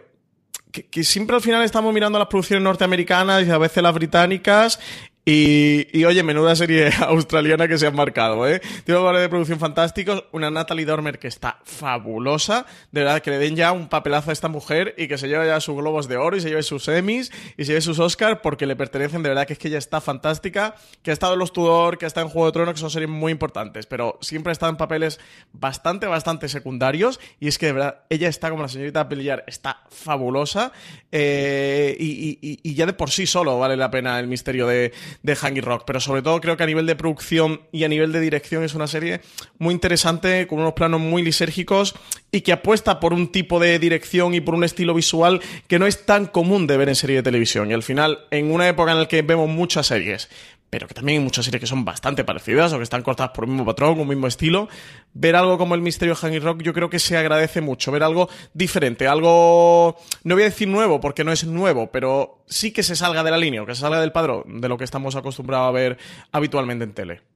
que, 0.71 1.05
siempre 1.05 1.37
al 1.37 1.43
final 1.43 1.62
estamos 1.62 1.93
mirando 1.93 2.19
las 2.19 2.29
producciones 2.29 2.62
norteamericanas 2.62 3.47
y 3.47 3.50
a 3.50 3.59
veces 3.59 3.83
las 3.83 3.95
británicas 3.95 4.79
y, 5.23 6.05
oye, 6.05 6.23
menuda 6.23 6.57
serie 6.57 6.91
australiana 7.00 7.69
que 7.69 7.77
se 7.77 7.87
han 7.87 7.95
marcado, 7.95 8.49
¿eh? 8.49 8.61
Tiene 8.85 9.00
valores 9.00 9.23
de 9.23 9.29
producción 9.29 9.59
fantásticos, 9.59 10.25
una 10.33 10.50
Natalie 10.50 10.87
Dormer 10.87 11.19
que 11.19 11.29
está 11.29 11.59
fabulosa, 11.65 12.65
de 12.91 13.03
verdad 13.03 13.21
que 13.21 13.31
le 13.31 13.39
den 13.39 13.55
ya 13.55 13.73
un 13.73 13.89
papelazo 13.89 14.31
a 14.31 14.33
esta 14.33 14.49
mujer 14.49 14.95
y 14.97 15.09
que 15.09 15.19
se 15.19 15.29
lleve 15.29 15.47
ya 15.47 15.61
sus 15.61 15.77
globos 15.77 16.09
de 16.09 16.17
oro 16.17 16.37
y 16.37 16.41
se 16.41 16.49
lleve 16.49 16.62
sus 16.62 16.89
Emmys 16.89 17.31
y 17.59 17.65
se 17.65 17.73
lleve 17.73 17.81
sus 17.83 17.99
Oscars 17.99 18.41
porque 18.43 18.65
le 18.65 18.77
pertenecen, 18.77 19.23
de 19.23 19.29
verdad 19.29 19.47
que 19.47 19.53
es 19.53 19.59
que 19.59 19.69
ella 19.69 19.79
está 19.79 20.00
fantástica, 20.00 20.75
que 21.03 21.11
ha 21.11 21.15
estado 21.15 21.35
en 21.35 21.39
Los 21.39 21.53
Tudor, 21.53 21.99
que 21.99 22.07
está 22.07 22.23
en 22.23 22.29
Juego 22.29 22.47
de 22.47 22.53
Tronos, 22.53 22.75
que 22.75 22.81
son 22.81 22.91
series 22.91 23.11
muy 23.11 23.31
importantes, 23.31 23.85
pero 23.87 24.19
siempre 24.23 24.53
está 24.53 24.69
en 24.69 24.77
papeles 24.77 25.21
bastante, 25.53 26.07
bastante 26.07 26.49
secundarios 26.49 27.21
y 27.39 27.49
es 27.49 27.59
que 27.59 27.67
de 27.67 27.73
verdad 27.75 28.00
ella 28.09 28.29
está 28.29 28.49
como 28.49 28.62
la 28.62 28.69
señorita 28.69 29.07
Pelillar, 29.09 29.45
está 29.47 29.83
fabulosa 29.91 30.73
eh, 31.12 31.95
y 31.99 32.75
ya 32.75 32.87
de 32.87 32.95
por 32.95 33.11
sí 33.11 33.27
solo 33.27 33.59
vale 33.59 33.77
la 33.77 33.91
pena 33.91 34.19
el 34.19 34.27
misterio 34.27 34.67
de 34.67 34.93
de 35.23 35.37
Hanging 35.37 35.62
Rock. 35.62 35.85
Pero 35.87 36.00
sobre 36.00 36.23
todo 36.23 36.40
creo 36.40 36.57
que 36.57 36.62
a 36.62 36.67
nivel 36.67 36.87
de 36.87 36.97
producción 36.97 37.62
y 37.73 37.85
a 37.85 37.88
nivel 37.88 38.12
de 38.12 38.21
dirección 38.21 38.64
es 38.64 38.75
una 38.75 38.87
serie 38.87 39.21
muy 39.59 39.75
interesante, 39.75 40.47
con 40.47 40.59
unos 40.59 40.75
planos 40.75 41.00
muy 41.00 41.23
lisérgicos 41.23 41.95
y 42.33 42.43
que 42.43 42.52
apuesta 42.52 43.00
por 43.00 43.12
un 43.12 43.33
tipo 43.33 43.59
de 43.59 43.79
dirección 43.79 44.35
y 44.35 44.40
por 44.40 44.55
un 44.55 44.64
estilo 44.64 44.95
visual 44.95 45.40
que 45.67 45.79
no 45.79 45.87
es 45.87 46.07
tan 46.07 46.26
común 46.26 46.67
de 46.67 46.76
ver 46.76 46.88
en 46.88 46.95
serie 46.95 47.17
de 47.17 47.23
televisión. 47.23 47.71
Y 47.71 47.75
al 47.75 47.83
final, 47.83 48.21
en 48.31 48.52
una 48.52 48.69
época 48.69 48.93
en 48.93 48.99
la 48.99 49.09
que 49.09 49.23
vemos 49.23 49.49
muchas 49.49 49.87
series 49.87 50.29
pero 50.71 50.87
que 50.87 50.95
también 50.95 51.19
hay 51.19 51.25
muchas 51.25 51.45
series 51.45 51.61
que 51.61 51.67
son 51.67 51.85
bastante 51.85 52.25
parecidas 52.25 52.73
o 52.73 52.79
que 52.79 52.85
están 52.85 53.03
cortadas 53.03 53.33
por 53.33 53.45
un 53.45 53.50
mismo 53.50 53.67
patrón, 53.67 53.99
un 53.99 54.09
mismo 54.09 54.29
estilo. 54.29 54.69
Ver 55.12 55.35
algo 55.35 55.59
como 55.59 55.75
el 55.75 55.83
misterio 55.83 56.15
de 56.15 56.39
Rock 56.39 56.62
yo 56.62 56.73
creo 56.73 56.89
que 56.89 57.00
se 57.00 57.17
agradece 57.17 57.61
mucho, 57.61 57.91
ver 57.91 58.05
algo 58.05 58.29
diferente, 58.55 59.09
algo, 59.09 59.97
no 60.23 60.35
voy 60.35 60.43
a 60.43 60.47
decir 60.47 60.69
nuevo 60.69 61.00
porque 61.00 61.25
no 61.25 61.33
es 61.33 61.45
nuevo, 61.45 61.91
pero 61.91 62.45
sí 62.47 62.73
que 62.73 62.85
se 62.85 62.95
salga 62.95 63.25
de 63.25 63.33
la 63.33 63.39
línea, 63.39 63.62
o 63.62 63.67
que 63.67 63.75
se 63.75 63.81
salga 63.81 64.00
del 64.00 64.12
padrón 64.12 64.61
de 64.61 64.69
lo 64.69 64.79
que 64.79 64.85
estamos 64.85 65.17
acostumbrados 65.17 65.69
a 65.69 65.73
ver 65.73 65.99
habitualmente 66.31 66.85
en 66.85 66.93
tele. 66.93 67.30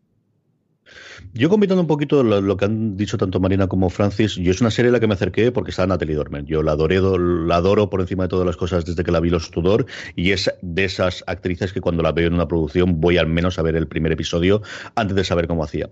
Yo 1.32 1.48
combinando 1.48 1.80
un 1.80 1.86
poquito 1.86 2.22
lo, 2.22 2.56
que 2.56 2.64
han 2.64 2.96
dicho 2.96 3.16
tanto 3.18 3.40
Marina 3.40 3.66
como 3.66 3.90
Francis, 3.90 4.34
yo 4.36 4.50
es 4.50 4.60
una 4.60 4.70
serie 4.70 4.90
a 4.90 4.92
la 4.92 5.00
que 5.00 5.06
me 5.06 5.14
acerqué 5.14 5.50
porque 5.52 5.70
está 5.70 5.86
Natalie 5.86 6.14
Dormer. 6.14 6.44
Yo 6.44 6.62
la 6.62 6.72
adoré, 6.72 7.00
la 7.00 7.56
adoro 7.56 7.90
por 7.90 8.00
encima 8.00 8.24
de 8.24 8.28
todas 8.28 8.46
las 8.46 8.56
cosas 8.56 8.84
desde 8.84 9.02
que 9.02 9.10
la 9.10 9.20
vi 9.20 9.30
Los 9.30 9.50
Tudor 9.50 9.86
y 10.16 10.32
es 10.32 10.52
de 10.62 10.84
esas 10.84 11.24
actrices 11.26 11.72
que 11.72 11.80
cuando 11.80 12.02
la 12.02 12.12
veo 12.12 12.28
en 12.28 12.34
una 12.34 12.48
producción 12.48 13.00
voy 13.00 13.18
al 13.18 13.26
menos 13.26 13.58
a 13.58 13.62
ver 13.62 13.76
el 13.76 13.88
primer 13.88 14.12
episodio 14.12 14.62
antes 14.94 15.16
de 15.16 15.24
saber 15.24 15.46
cómo 15.46 15.64
hacía. 15.64 15.88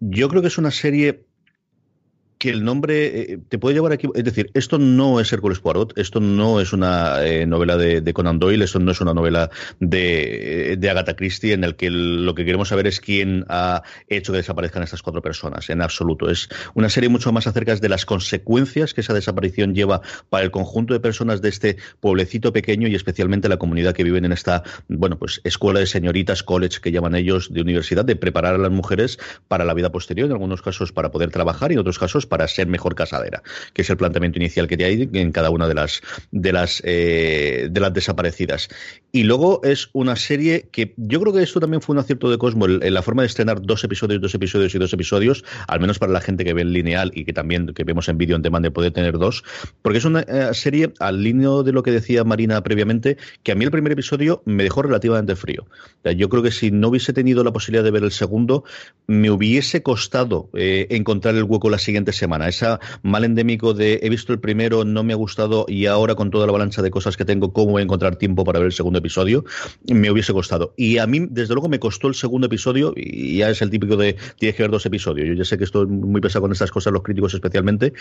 Yo 0.00 0.28
creo 0.28 0.42
que 0.42 0.48
es 0.48 0.58
una 0.58 0.70
serie 0.70 1.24
que 2.40 2.48
el 2.48 2.64
nombre 2.64 3.06
eh, 3.34 3.38
te 3.50 3.58
puede 3.58 3.74
llevar 3.74 3.92
aquí. 3.92 4.08
Es 4.14 4.24
decir, 4.24 4.50
esto 4.54 4.78
no 4.78 5.20
es 5.20 5.30
Hércules 5.30 5.60
Poirot, 5.60 5.96
esto 5.98 6.20
no 6.20 6.58
es 6.58 6.72
una 6.72 7.22
eh, 7.22 7.44
novela 7.44 7.76
de, 7.76 8.12
Conan 8.14 8.38
Doyle, 8.38 8.64
esto 8.64 8.78
no 8.78 8.92
es 8.92 9.00
una 9.02 9.12
novela 9.12 9.50
de, 9.78 10.76
de, 10.78 10.90
Agatha 10.90 11.16
Christie 11.16 11.52
en 11.52 11.64
el 11.64 11.76
que 11.76 11.90
lo 11.90 12.34
que 12.34 12.46
queremos 12.46 12.70
saber 12.70 12.86
es 12.86 12.98
quién 12.98 13.44
ha 13.50 13.82
hecho 14.08 14.32
que 14.32 14.38
desaparezcan 14.38 14.82
estas 14.82 15.02
cuatro 15.02 15.20
personas, 15.20 15.68
en 15.68 15.82
absoluto. 15.82 16.30
Es 16.30 16.48
una 16.72 16.88
serie 16.88 17.10
mucho 17.10 17.30
más 17.30 17.46
acerca 17.46 17.76
de 17.76 17.88
las 17.90 18.06
consecuencias 18.06 18.94
que 18.94 19.02
esa 19.02 19.12
desaparición 19.12 19.74
lleva 19.74 20.00
para 20.30 20.42
el 20.42 20.50
conjunto 20.50 20.94
de 20.94 21.00
personas 21.00 21.42
de 21.42 21.50
este 21.50 21.76
pueblecito 22.00 22.54
pequeño 22.54 22.88
y 22.88 22.94
especialmente 22.94 23.50
la 23.50 23.58
comunidad 23.58 23.92
que 23.92 24.02
viven 24.02 24.24
en 24.24 24.32
esta, 24.32 24.62
bueno, 24.88 25.18
pues 25.18 25.42
escuela 25.44 25.80
de 25.80 25.86
señoritas, 25.86 26.42
college 26.42 26.80
que 26.80 26.90
llaman 26.90 27.16
ellos, 27.16 27.52
de 27.52 27.60
universidad, 27.60 28.06
de 28.06 28.16
preparar 28.16 28.54
a 28.54 28.58
las 28.58 28.72
mujeres 28.72 29.18
para 29.46 29.66
la 29.66 29.74
vida 29.74 29.92
posterior, 29.92 30.24
en 30.24 30.32
algunos 30.32 30.62
casos 30.62 30.90
para 30.90 31.10
poder 31.10 31.30
trabajar 31.30 31.70
y 31.70 31.74
en 31.74 31.80
otros 31.80 31.98
casos 31.98 32.29
para 32.30 32.48
ser 32.48 32.68
mejor 32.68 32.94
casadera, 32.94 33.42
que 33.74 33.82
es 33.82 33.90
el 33.90 33.98
planteamiento 33.98 34.38
inicial 34.38 34.66
que 34.66 34.82
hay 34.82 35.10
en 35.12 35.32
cada 35.32 35.50
una 35.50 35.68
de 35.68 35.74
las 35.74 36.00
de 36.30 36.52
las 36.52 36.80
eh, 36.84 37.68
de 37.70 37.80
las 37.80 37.92
desaparecidas. 37.92 38.68
Y 39.12 39.24
luego 39.24 39.60
es 39.64 39.90
una 39.92 40.16
serie 40.16 40.68
que 40.70 40.94
yo 40.96 41.20
creo 41.20 41.34
que 41.34 41.42
esto 41.42 41.60
también 41.60 41.82
fue 41.82 41.94
un 41.94 41.98
acierto 41.98 42.30
de 42.30 42.38
Cosmo 42.38 42.66
en 42.66 42.94
la 42.94 43.02
forma 43.02 43.22
de 43.22 43.26
estrenar 43.26 43.60
dos 43.60 43.82
episodios, 43.84 44.20
dos 44.22 44.34
episodios 44.34 44.74
y 44.74 44.78
dos 44.78 44.92
episodios, 44.92 45.44
al 45.66 45.80
menos 45.80 45.98
para 45.98 46.12
la 46.12 46.20
gente 46.20 46.44
que 46.44 46.54
ve 46.54 46.62
en 46.62 46.72
lineal 46.72 47.10
y 47.14 47.24
que 47.24 47.32
también 47.32 47.66
que 47.74 47.84
vemos 47.84 48.08
en 48.08 48.16
vídeo 48.16 48.36
en 48.36 48.42
demand 48.42 48.64
de 48.64 48.70
poder 48.70 48.92
tener 48.92 49.18
dos, 49.18 49.42
porque 49.82 49.98
es 49.98 50.04
una 50.04 50.20
eh, 50.20 50.50
serie 50.52 50.92
al 51.00 51.22
líneo 51.22 51.64
de 51.64 51.72
lo 51.72 51.82
que 51.82 51.90
decía 51.90 52.22
Marina 52.22 52.62
previamente, 52.62 53.16
que 53.42 53.52
a 53.52 53.54
mí 53.56 53.64
el 53.64 53.72
primer 53.72 53.92
episodio 53.92 54.42
me 54.44 54.62
dejó 54.62 54.82
relativamente 54.82 55.34
frío. 55.34 55.66
yo 56.16 56.28
creo 56.28 56.42
que 56.42 56.52
si 56.52 56.70
no 56.70 56.88
hubiese 56.88 57.12
tenido 57.12 57.42
la 57.42 57.52
posibilidad 57.52 57.82
de 57.82 57.90
ver 57.90 58.04
el 58.04 58.12
segundo, 58.12 58.64
me 59.08 59.30
hubiese 59.30 59.82
costado 59.82 60.48
eh, 60.54 60.86
encontrar 60.90 61.34
el 61.34 61.44
hueco 61.44 61.68
la 61.68 61.78
siguiente 61.78 62.12
semana. 62.20 62.46
Esa 62.46 62.78
mal 63.02 63.24
endémico 63.24 63.74
de 63.74 63.98
he 64.02 64.08
visto 64.08 64.32
el 64.32 64.38
primero, 64.38 64.84
no 64.84 65.02
me 65.02 65.12
ha 65.12 65.16
gustado 65.16 65.64
y 65.66 65.86
ahora 65.86 66.14
con 66.14 66.30
toda 66.30 66.46
la 66.46 66.52
balanza 66.52 66.82
de 66.82 66.90
cosas 66.90 67.16
que 67.16 67.24
tengo, 67.24 67.52
¿cómo 67.52 67.72
voy 67.72 67.80
a 67.80 67.84
encontrar 67.84 68.16
tiempo 68.16 68.44
para 68.44 68.58
ver 68.58 68.66
el 68.66 68.72
segundo 68.72 68.98
episodio? 68.98 69.44
Me 69.86 70.10
hubiese 70.10 70.32
costado. 70.32 70.74
Y 70.76 70.98
a 70.98 71.06
mí, 71.06 71.26
desde 71.30 71.54
luego, 71.54 71.68
me 71.68 71.80
costó 71.80 72.08
el 72.08 72.14
segundo 72.14 72.46
episodio 72.46 72.92
y 72.94 73.38
ya 73.38 73.50
es 73.50 73.62
el 73.62 73.70
típico 73.70 73.96
de 73.96 74.16
tienes 74.38 74.56
que 74.56 74.62
ver 74.62 74.70
dos 74.70 74.86
episodios. 74.86 75.26
Yo 75.28 75.34
ya 75.34 75.44
sé 75.44 75.58
que 75.58 75.64
estoy 75.64 75.86
muy 75.86 76.20
pesado 76.20 76.42
con 76.42 76.52
estas 76.52 76.70
cosas, 76.70 76.92
los 76.92 77.02
críticos 77.02 77.34
especialmente, 77.34 77.92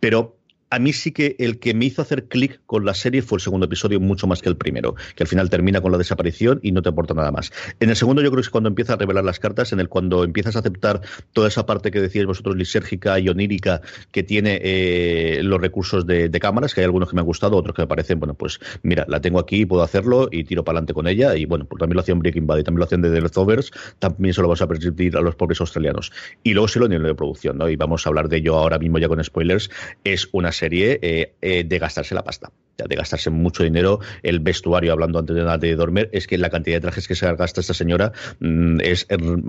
pero 0.00 0.36
a 0.70 0.78
mí 0.78 0.92
sí 0.92 1.12
que 1.12 1.36
el 1.38 1.58
que 1.58 1.74
me 1.74 1.84
hizo 1.84 2.02
hacer 2.02 2.24
clic 2.24 2.60
con 2.66 2.84
la 2.84 2.94
serie 2.94 3.22
fue 3.22 3.36
el 3.36 3.42
segundo 3.42 3.66
episodio 3.66 4.00
mucho 4.00 4.26
más 4.26 4.42
que 4.42 4.48
el 4.48 4.56
primero, 4.56 4.94
que 5.14 5.22
al 5.22 5.28
final 5.28 5.48
termina 5.50 5.80
con 5.80 5.92
la 5.92 5.98
desaparición 5.98 6.60
y 6.62 6.72
no 6.72 6.82
te 6.82 6.88
aporta 6.88 7.14
nada 7.14 7.30
más. 7.30 7.52
En 7.80 7.90
el 7.90 7.96
segundo 7.96 8.22
yo 8.22 8.30
creo 8.30 8.42
que 8.42 8.46
es 8.46 8.50
cuando 8.50 8.68
empieza 8.68 8.94
a 8.94 8.96
revelar 8.96 9.24
las 9.24 9.38
cartas, 9.38 9.72
en 9.72 9.80
el 9.80 9.88
cuando 9.88 10.24
empiezas 10.24 10.56
a 10.56 10.60
aceptar 10.60 11.00
toda 11.32 11.48
esa 11.48 11.66
parte 11.66 11.90
que 11.90 12.00
decíais 12.00 12.26
vosotros 12.26 12.56
lisérgica 12.56 13.18
y 13.18 13.28
onírica 13.28 13.80
que 14.10 14.22
tiene 14.22 14.60
eh, 14.62 15.40
los 15.42 15.60
recursos 15.60 16.06
de, 16.06 16.30
cámaras, 16.40 16.74
que 16.74 16.80
hay 16.80 16.84
algunos 16.84 17.08
que 17.08 17.14
me 17.14 17.20
han 17.20 17.26
gustado, 17.26 17.56
otros 17.56 17.74
que 17.74 17.82
me 17.82 17.88
parecen, 17.88 18.18
bueno, 18.18 18.34
pues 18.34 18.60
mira, 18.82 19.06
la 19.08 19.20
tengo 19.20 19.38
aquí, 19.38 19.64
puedo 19.64 19.82
hacerlo 19.82 20.28
y 20.30 20.44
tiro 20.44 20.64
para 20.64 20.78
adelante 20.78 20.92
con 20.92 21.06
ella 21.06 21.34
y 21.34 21.46
bueno, 21.46 21.64
pues 21.64 21.78
también 21.78 21.94
lo 21.94 22.02
hacían 22.02 22.18
Breaking 22.18 22.46
Bad 22.46 22.58
y 22.58 22.64
también 22.64 22.80
lo 22.80 22.84
hacían 22.84 23.02
de 23.02 23.10
The 23.10 23.20
Leftovers, 23.22 23.70
también 23.98 24.34
se 24.34 24.42
lo 24.42 24.48
vas 24.48 24.60
a 24.60 24.66
permitir 24.66 25.16
a 25.16 25.20
los 25.20 25.34
pobres 25.34 25.60
australianos. 25.60 26.12
Y 26.42 26.52
luego 26.52 26.68
sí 26.68 26.78
lo 26.78 26.88
nivel 26.88 27.06
de 27.06 27.14
producción, 27.14 27.56
¿no? 27.56 27.68
Y 27.68 27.76
vamos 27.76 28.06
a 28.06 28.10
hablar 28.10 28.28
de 28.28 28.38
ello 28.38 28.56
ahora 28.56 28.78
mismo 28.78 28.98
ya 28.98 29.08
con 29.08 29.22
spoilers, 29.22 29.70
es 30.04 30.28
una 30.32 30.52
serie 30.56 30.98
eh, 31.02 31.34
eh, 31.40 31.64
de 31.64 31.78
gastarse 31.78 32.14
la 32.14 32.24
pasta, 32.24 32.50
de 32.76 32.96
gastarse 32.96 33.30
mucho 33.30 33.62
dinero. 33.62 34.00
El 34.22 34.40
vestuario, 34.40 34.92
hablando 34.92 35.18
antes 35.18 35.36
de, 35.36 35.58
de 35.58 35.76
dormir, 35.76 36.08
es 36.12 36.26
que 36.26 36.38
la 36.38 36.50
cantidad 36.50 36.76
de 36.76 36.80
trajes 36.80 37.06
que 37.06 37.14
se 37.14 37.32
gasta 37.34 37.60
esta 37.60 37.74
señora 37.74 38.12
mm, 38.40 38.80
es 38.80 39.06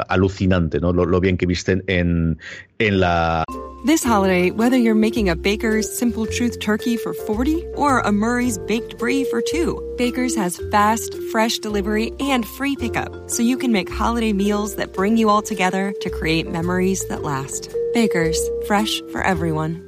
alucinante, 0.07 0.79
¿no? 0.79 0.93
Lo, 0.93 1.05
lo, 1.05 1.19
bien 1.19 1.37
que 1.37 1.45
visten 1.45 1.83
en, 1.87 2.39
en 2.79 2.99
la. 2.99 3.43
This 3.85 4.03
holiday, 4.03 4.51
whether 4.51 4.75
you're 4.75 4.95
making 4.95 5.29
a 5.29 5.35
Baker's 5.35 5.87
Simple 5.97 6.25
Truth 6.25 6.59
turkey 6.59 6.97
for 6.97 7.13
40 7.13 7.63
or 7.75 7.99
a 7.99 8.11
Murray's 8.11 8.57
Baked 8.57 8.97
Brie 8.97 9.23
for 9.25 9.41
two, 9.41 9.81
Baker's 9.97 10.35
has 10.35 10.59
fast, 10.71 11.15
fresh 11.31 11.59
delivery 11.59 12.11
and 12.19 12.45
free 12.45 12.75
pickup, 12.75 13.29
so 13.29 13.43
you 13.43 13.55
can 13.57 13.71
make 13.71 13.89
holiday 13.89 14.33
meals 14.33 14.75
that 14.75 14.93
bring 14.93 15.15
you 15.15 15.29
all 15.29 15.43
together 15.43 15.93
to 16.01 16.09
create 16.09 16.49
memories 16.49 17.07
that 17.07 17.21
last. 17.21 17.69
Baker's, 17.93 18.39
fresh 18.67 19.01
for 19.11 19.21
everyone. 19.21 19.87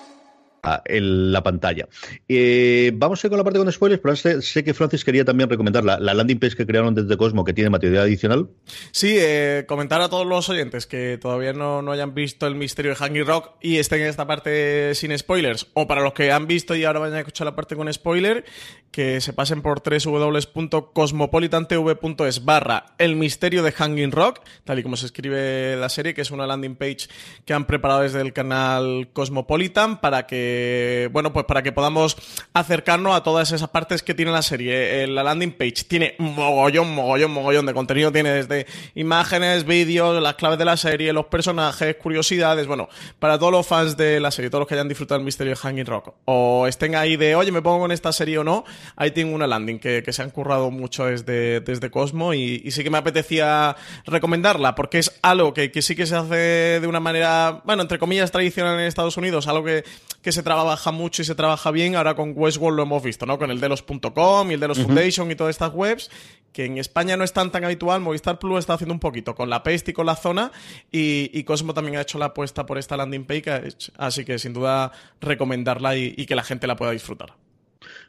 en 0.85 1.31
la 1.31 1.43
pantalla. 1.43 1.87
Eh, 2.27 2.91
vamos 2.95 3.23
a 3.23 3.27
ir 3.27 3.29
con 3.29 3.37
la 3.37 3.43
parte 3.43 3.59
con 3.59 3.71
spoilers, 3.71 4.01
pero 4.01 4.15
sé, 4.15 4.63
que 4.63 4.73
Francis 4.73 5.03
quería 5.03 5.25
también 5.25 5.49
recomendar 5.49 5.83
la, 5.83 5.99
landing 5.99 6.39
page 6.39 6.55
que 6.55 6.65
crearon 6.65 6.95
desde 6.95 7.17
Cosmo, 7.17 7.43
que 7.43 7.53
tiene 7.53 7.69
material 7.69 8.03
adicional. 8.03 8.49
Sí, 8.91 9.15
eh, 9.17 9.65
comentar 9.67 9.99
a 10.01 10.09
todos 10.09 10.27
los 10.27 10.49
oyentes 10.49 10.87
que 10.87 11.17
todavía 11.19 11.53
no, 11.53 11.81
no, 11.81 11.91
hayan 11.91 12.13
visto 12.13 12.47
el 12.47 12.55
misterio 12.55 12.91
de 12.91 12.95
Hanging 12.95 13.25
Rock 13.25 13.51
y 13.61 13.77
estén 13.77 14.01
en 14.01 14.07
esta 14.07 14.27
parte 14.27 14.95
sin 14.95 15.17
spoilers, 15.17 15.67
o 15.73 15.87
para 15.87 16.01
los 16.01 16.13
que 16.13 16.31
han 16.31 16.47
visto 16.47 16.75
y 16.75 16.85
ahora 16.85 16.99
vayan 16.99 17.17
a 17.17 17.19
escuchar 17.19 17.45
la 17.45 17.55
parte 17.55 17.75
con 17.75 17.91
spoiler, 17.91 18.45
que 18.91 19.19
se 19.21 19.33
pasen 19.33 19.61
por 19.61 19.81
www.cosmopolitantv.es 19.81 22.45
barra 22.45 22.85
el 22.97 23.15
misterio 23.15 23.63
de 23.63 23.71
Hanging 23.71 24.11
Rock, 24.11 24.41
tal 24.63 24.79
y 24.79 24.83
como 24.83 24.97
se 24.97 25.07
escribe 25.07 25.75
la 25.77 25.89
serie, 25.89 26.13
que 26.13 26.21
es 26.21 26.29
una 26.31 26.45
landing 26.45 26.75
page 26.75 27.07
que 27.45 27.53
han 27.53 27.65
preparado 27.65 28.01
desde 28.01 28.19
el 28.21 28.33
canal 28.33 29.09
Cosmopolitan 29.13 30.01
para 30.01 30.27
que 30.27 30.50
que, 30.51 31.09
bueno, 31.11 31.33
pues 31.33 31.45
para 31.45 31.63
que 31.63 31.71
podamos 31.71 32.17
acercarnos 32.53 33.15
a 33.15 33.23
todas 33.23 33.51
esas 33.51 33.69
partes 33.69 34.03
que 34.03 34.13
tiene 34.13 34.31
la 34.31 34.41
serie. 34.41 35.03
Eh, 35.03 35.07
la 35.07 35.23
landing 35.23 35.53
page 35.53 35.85
tiene 35.87 36.15
mogollón, 36.19 36.93
mogollón, 36.93 37.31
mogollón 37.31 37.65
de 37.65 37.73
contenido. 37.73 38.11
Tiene 38.11 38.31
desde 38.31 38.65
imágenes, 38.95 39.65
vídeos, 39.65 40.21
las 40.21 40.35
claves 40.35 40.59
de 40.59 40.65
la 40.65 40.77
serie, 40.77 41.13
los 41.13 41.25
personajes, 41.27 41.95
curiosidades. 41.95 42.67
Bueno, 42.67 42.89
para 43.19 43.37
todos 43.39 43.51
los 43.51 43.65
fans 43.65 43.97
de 43.97 44.19
la 44.19 44.31
serie, 44.31 44.49
todos 44.49 44.61
los 44.61 44.67
que 44.67 44.75
hayan 44.75 44.87
disfrutado 44.87 45.19
el 45.19 45.25
misterio 45.25 45.51
de 45.51 45.57
Hanging 45.57 45.85
Rock, 45.85 46.13
o 46.25 46.67
estén 46.67 46.95
ahí 46.95 47.17
de, 47.17 47.35
oye, 47.35 47.51
me 47.51 47.61
pongo 47.61 47.79
con 47.79 47.91
esta 47.91 48.11
serie 48.11 48.37
o 48.37 48.43
no, 48.43 48.65
ahí 48.95 49.11
tengo 49.11 49.33
una 49.33 49.47
landing 49.47 49.79
que, 49.79 50.11
se 50.11 50.21
han 50.21 50.29
currado 50.29 50.71
mucho 50.71 51.05
desde, 51.05 51.61
desde 51.61 51.89
Cosmo 51.89 52.33
y, 52.33 52.69
sí 52.71 52.83
que 52.83 52.89
me 52.89 52.97
apetecía 52.97 53.77
recomendarla 54.05 54.75
porque 54.75 54.99
es 54.99 55.17
algo 55.21 55.53
que, 55.53 55.71
que 55.71 55.81
sí 55.81 55.95
que 55.95 56.05
se 56.05 56.15
hace 56.15 56.79
de 56.81 56.87
una 56.87 56.99
manera, 56.99 57.61
bueno, 57.63 57.81
entre 57.81 57.97
comillas, 57.97 58.29
tradicional 58.31 58.77
en 58.77 58.87
Estados 58.87 59.15
Unidos, 59.15 59.47
algo 59.47 59.63
que, 59.63 59.85
que 60.21 60.31
se 60.31 60.40
trabaja 60.43 60.91
mucho 60.91 61.21
y 61.21 61.25
se 61.25 61.35
trabaja 61.35 61.71
bien. 61.71 61.95
Ahora 61.95 62.15
con 62.15 62.33
Westworld 62.35 62.77
lo 62.77 62.83
hemos 62.83 63.03
visto, 63.03 63.25
¿no? 63.25 63.37
Con 63.37 63.51
el 63.51 63.59
de 63.59 63.69
los.com 63.69 64.51
y 64.51 64.53
el 64.53 64.59
de 64.59 64.67
los 64.67 64.79
Foundation 64.79 65.29
y 65.31 65.35
todas 65.35 65.55
estas 65.55 65.73
webs, 65.73 66.09
que 66.53 66.65
en 66.65 66.77
España 66.77 67.17
no 67.17 67.23
es 67.23 67.33
tan 67.33 67.51
habitual. 67.63 68.01
Movistar 68.01 68.39
Plus 68.39 68.59
está 68.59 68.73
haciendo 68.73 68.93
un 68.93 68.99
poquito 68.99 69.35
con 69.35 69.49
la 69.49 69.63
Paste 69.63 69.91
y 69.91 69.93
con 69.93 70.05
la 70.05 70.15
zona. 70.15 70.51
Y, 70.91 71.43
Cosmo 71.43 71.73
también 71.73 71.97
ha 71.97 72.01
hecho 72.01 72.17
la 72.17 72.25
apuesta 72.25 72.65
por 72.65 72.77
esta 72.77 72.97
landing 72.97 73.25
page, 73.25 73.69
así 73.97 74.25
que 74.25 74.39
sin 74.39 74.53
duda 74.53 74.91
recomendarla 75.19 75.95
y, 75.97 76.25
que 76.25 76.35
la 76.35 76.43
gente 76.43 76.67
la 76.67 76.75
pueda 76.75 76.91
disfrutar. 76.91 77.33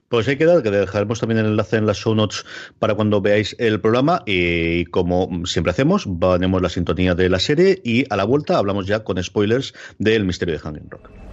Pues 0.09 0.29
hay 0.29 0.37
que 0.37 0.45
dar, 0.45 0.63
que 0.63 0.71
dejaremos 0.71 1.21
también 1.21 1.39
el 1.39 1.47
enlace 1.47 1.77
en 1.77 1.87
las 1.87 1.97
show 1.97 2.15
notes 2.15 2.45
para 2.79 2.95
cuando 2.95 3.23
veáis 3.23 3.57
el 3.59 3.81
programa. 3.81 4.23
Y 4.27 4.85
como 4.87 5.47
siempre 5.47 5.71
hacemos, 5.71 6.07
ponemos 6.07 6.61
la 6.61 6.69
sintonía 6.69 7.15
de 7.15 7.31
la 7.31 7.39
serie 7.39 7.81
y 7.83 8.05
a 8.13 8.17
la 8.17 8.25
vuelta 8.25 8.59
hablamos 8.59 8.87
ya 8.87 9.05
con 9.05 9.23
spoilers 9.23 9.73
del 9.99 10.25
misterio 10.25 10.53
de 10.53 10.61
Hanging 10.61 10.91
Rock. 10.91 11.32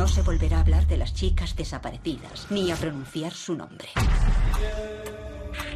No 0.00 0.08
se 0.08 0.22
volverá 0.22 0.56
a 0.56 0.60
hablar 0.60 0.86
de 0.86 0.96
las 0.96 1.12
chicas 1.12 1.54
desaparecidas, 1.54 2.46
ni 2.48 2.70
a 2.70 2.76
pronunciar 2.76 3.34
su 3.34 3.54
nombre. 3.54 3.90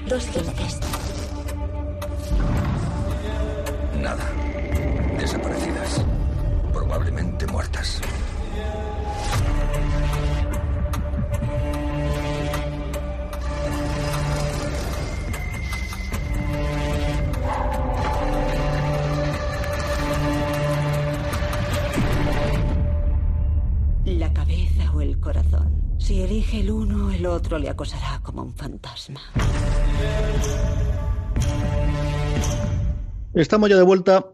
Dos 0.08 0.24
gentes. 0.24 0.80
Nada. 4.00 4.24
Desaparecidas. 5.18 6.00
Probablemente 6.72 7.46
muertas. 7.48 8.00
Cabeza 24.44 24.92
o 24.94 25.00
el 25.00 25.18
corazón. 25.20 25.96
Si 25.98 26.20
elige 26.20 26.60
el 26.60 26.70
uno, 26.70 27.10
el 27.10 27.24
otro 27.24 27.58
le 27.58 27.70
acosará 27.70 28.20
como 28.22 28.42
un 28.42 28.54
fantasma. 28.54 29.20
Estamos 33.32 33.70
ya 33.70 33.76
de 33.76 33.82
vuelta. 33.82 34.26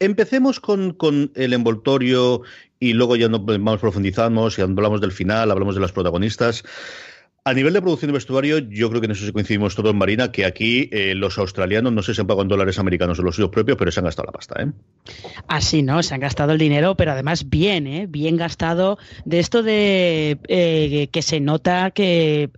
Empecemos 0.00 0.60
con, 0.60 0.92
con, 0.92 1.32
el 1.34 1.52
envoltorio 1.52 2.42
y 2.78 2.92
luego 2.92 3.16
ya 3.16 3.28
nos 3.28 3.80
profundizamos 3.80 4.58
y 4.58 4.62
hablamos 4.62 5.00
del 5.00 5.12
final, 5.12 5.50
hablamos 5.50 5.74
de 5.74 5.80
las 5.80 5.92
protagonistas. 5.92 6.62
A 7.50 7.54
nivel 7.54 7.72
de 7.72 7.82
producción 7.82 8.10
de 8.10 8.12
vestuario, 8.12 8.60
yo 8.60 8.88
creo 8.90 9.00
que 9.00 9.06
en 9.06 9.10
eso 9.10 9.26
sí 9.26 9.32
coincidimos 9.32 9.74
todos, 9.74 9.92
Marina, 9.92 10.30
que 10.30 10.44
aquí 10.44 10.88
eh, 10.92 11.16
los 11.16 11.36
australianos 11.36 11.92
no 11.92 12.00
sé 12.00 12.14
si 12.14 12.20
han 12.20 12.28
pagado 12.28 12.42
en 12.42 12.48
dólares 12.48 12.78
americanos 12.78 13.18
o 13.18 13.22
los 13.22 13.34
suyos 13.34 13.50
propios, 13.50 13.76
pero 13.76 13.90
se 13.90 13.98
han 13.98 14.04
gastado 14.04 14.26
la 14.26 14.32
pasta, 14.32 14.62
¿eh? 14.62 14.70
Así, 15.48 15.82
¿no? 15.82 16.00
Se 16.04 16.14
han 16.14 16.20
gastado 16.20 16.52
el 16.52 16.58
dinero, 16.58 16.94
pero 16.94 17.10
además 17.10 17.50
bien, 17.50 17.88
¿eh? 17.88 18.06
Bien 18.08 18.36
gastado. 18.36 18.98
De 19.24 19.40
esto 19.40 19.64
de 19.64 20.38
eh, 20.46 21.08
que 21.10 21.22
se 21.22 21.40
nota 21.40 21.90
que 21.90 22.50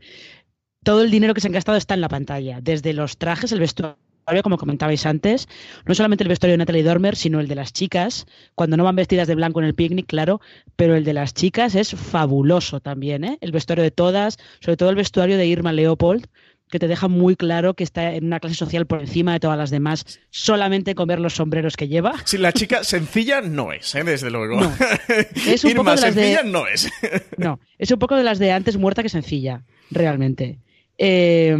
todo 0.85 1.03
el 1.03 1.11
dinero 1.11 1.33
que 1.33 1.41
se 1.41 1.47
han 1.47 1.55
gastado 1.55 1.79
está 1.79 1.95
en 1.95 2.03
la 2.03 2.11
pantalla. 2.11 2.61
Desde 2.61 2.93
los 2.93 3.17
trajes, 3.17 3.51
el 3.53 3.61
vestuario 3.61 3.97
como 4.43 4.59
comentabais 4.59 5.07
antes, 5.07 5.49
no 5.87 5.95
solamente 5.95 6.25
el 6.25 6.29
vestuario 6.29 6.55
de 6.55 6.59
Natalie 6.59 6.83
Dormer, 6.83 7.17
sino 7.17 7.41
el 7.41 7.49
de 7.49 7.55
las 7.55 7.73
chicas, 7.73 8.27
cuando 8.55 8.77
no 8.77 8.85
van 8.85 8.97
vestidas 8.97 9.29
de 9.29 9.35
blanco 9.35 9.61
en 9.61 9.67
el 9.67 9.75
picnic, 9.75 10.07
claro, 10.07 10.41
pero 10.77 10.97
el 10.97 11.05
de 11.05 11.13
las 11.13 11.35
chicas 11.35 11.75
es 11.75 11.91
fabuloso 11.91 12.81
también, 12.81 13.25
¿eh? 13.25 13.39
El 13.41 13.53
vestuario 13.53 13.85
de 13.85 13.91
todas, 13.91 14.39
sobre 14.61 14.77
todo 14.77 14.91
el 14.91 14.97
vestuario 14.97 15.37
de 15.37 15.47
Irma 15.47 15.73
Leopold, 15.73 16.27
que 16.71 16.79
te 16.79 16.89
deja 16.89 17.07
muy 17.07 17.37
claro 17.37 17.75
que 17.75 17.85
está 17.85 18.15
en 18.15 18.25
una 18.25 18.41
clase 18.41 18.57
social 18.57 18.87
por 18.87 19.01
encima 19.01 19.35
de 19.35 19.41
todas 19.41 19.59
las 19.59 19.69
demás, 19.69 20.21
solamente 20.31 20.95
con 20.95 21.07
ver 21.07 21.21
los 21.21 21.35
sombreros 21.35 21.77
que 21.77 21.87
lleva. 21.87 22.15
Si 22.25 22.39
la 22.39 22.53
chica 22.53 22.83
sencilla 22.83 23.43
no 23.43 23.73
es, 23.73 23.95
¿eh? 23.95 24.05
desde 24.05 24.31
luego. 24.31 24.59
Es 25.47 25.65
un 25.65 25.75
poco 25.75 25.91
de 25.91 25.97
las 25.97 26.15
sencilla 26.15 26.43
no 26.45 26.67
es. 26.67 26.91
no, 27.37 27.61
es 27.79 27.91
un 27.91 27.99
poco 27.99 28.17
de 28.17 28.25
las 28.25 28.39
de 28.39 28.53
antes 28.53 28.79
muerta 28.79 29.03
que 29.03 29.11
sencilla, 29.11 29.65
realmente. 29.91 30.61
Eh, 30.97 31.55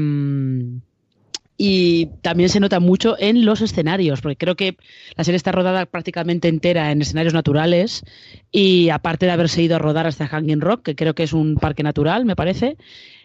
y 1.57 2.07
también 2.23 2.49
se 2.49 2.61
nota 2.61 2.81
mucho 2.81 3.17
en 3.19 3.45
los 3.45 3.61
escenarios, 3.61 4.21
porque 4.21 4.37
creo 4.37 4.57
que 4.57 4.77
la 5.17 5.25
serie 5.25 5.37
está 5.37 5.53
rodada 5.53 5.87
prácticamente 5.87 6.49
entera 6.49 6.91
en 6.91 7.03
escenarios 7.03 7.35
naturales 7.35 8.03
y 8.51 8.89
aparte 8.89 9.27
de 9.27 9.33
haberse 9.33 9.63
ido 9.63 9.77
a 9.77 9.79
rodar 9.79 10.07
hasta 10.07 10.27
Hanging 10.27 10.61
Rock, 10.61 10.83
que 10.83 10.97
creo 10.97 11.15
que 11.15 11.23
es 11.23 11.33
un 11.33 11.57
parque 11.57 11.83
natural, 11.83 12.25
me 12.25 12.37
parece, 12.37 12.77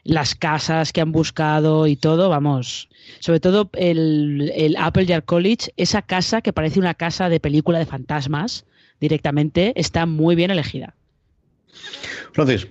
las 0.04 0.36
casas 0.36 0.94
que 0.94 1.02
han 1.02 1.12
buscado 1.12 1.88
y 1.88 1.96
todo, 1.96 2.30
vamos, 2.30 2.90
sobre 3.20 3.40
todo 3.40 3.70
el, 3.74 4.52
el 4.56 4.76
Appleyard 4.78 5.24
College, 5.24 5.72
esa 5.78 6.02
casa 6.02 6.42
que 6.42 6.54
parece 6.54 6.80
una 6.80 6.94
casa 6.94 7.30
de 7.30 7.40
película 7.40 7.80
de 7.80 7.86
fantasmas 7.86 8.66
directamente, 9.00 9.74
está 9.76 10.06
muy 10.06 10.36
bien 10.36 10.52
elegida. 10.52 10.96
Francis. 12.34 12.68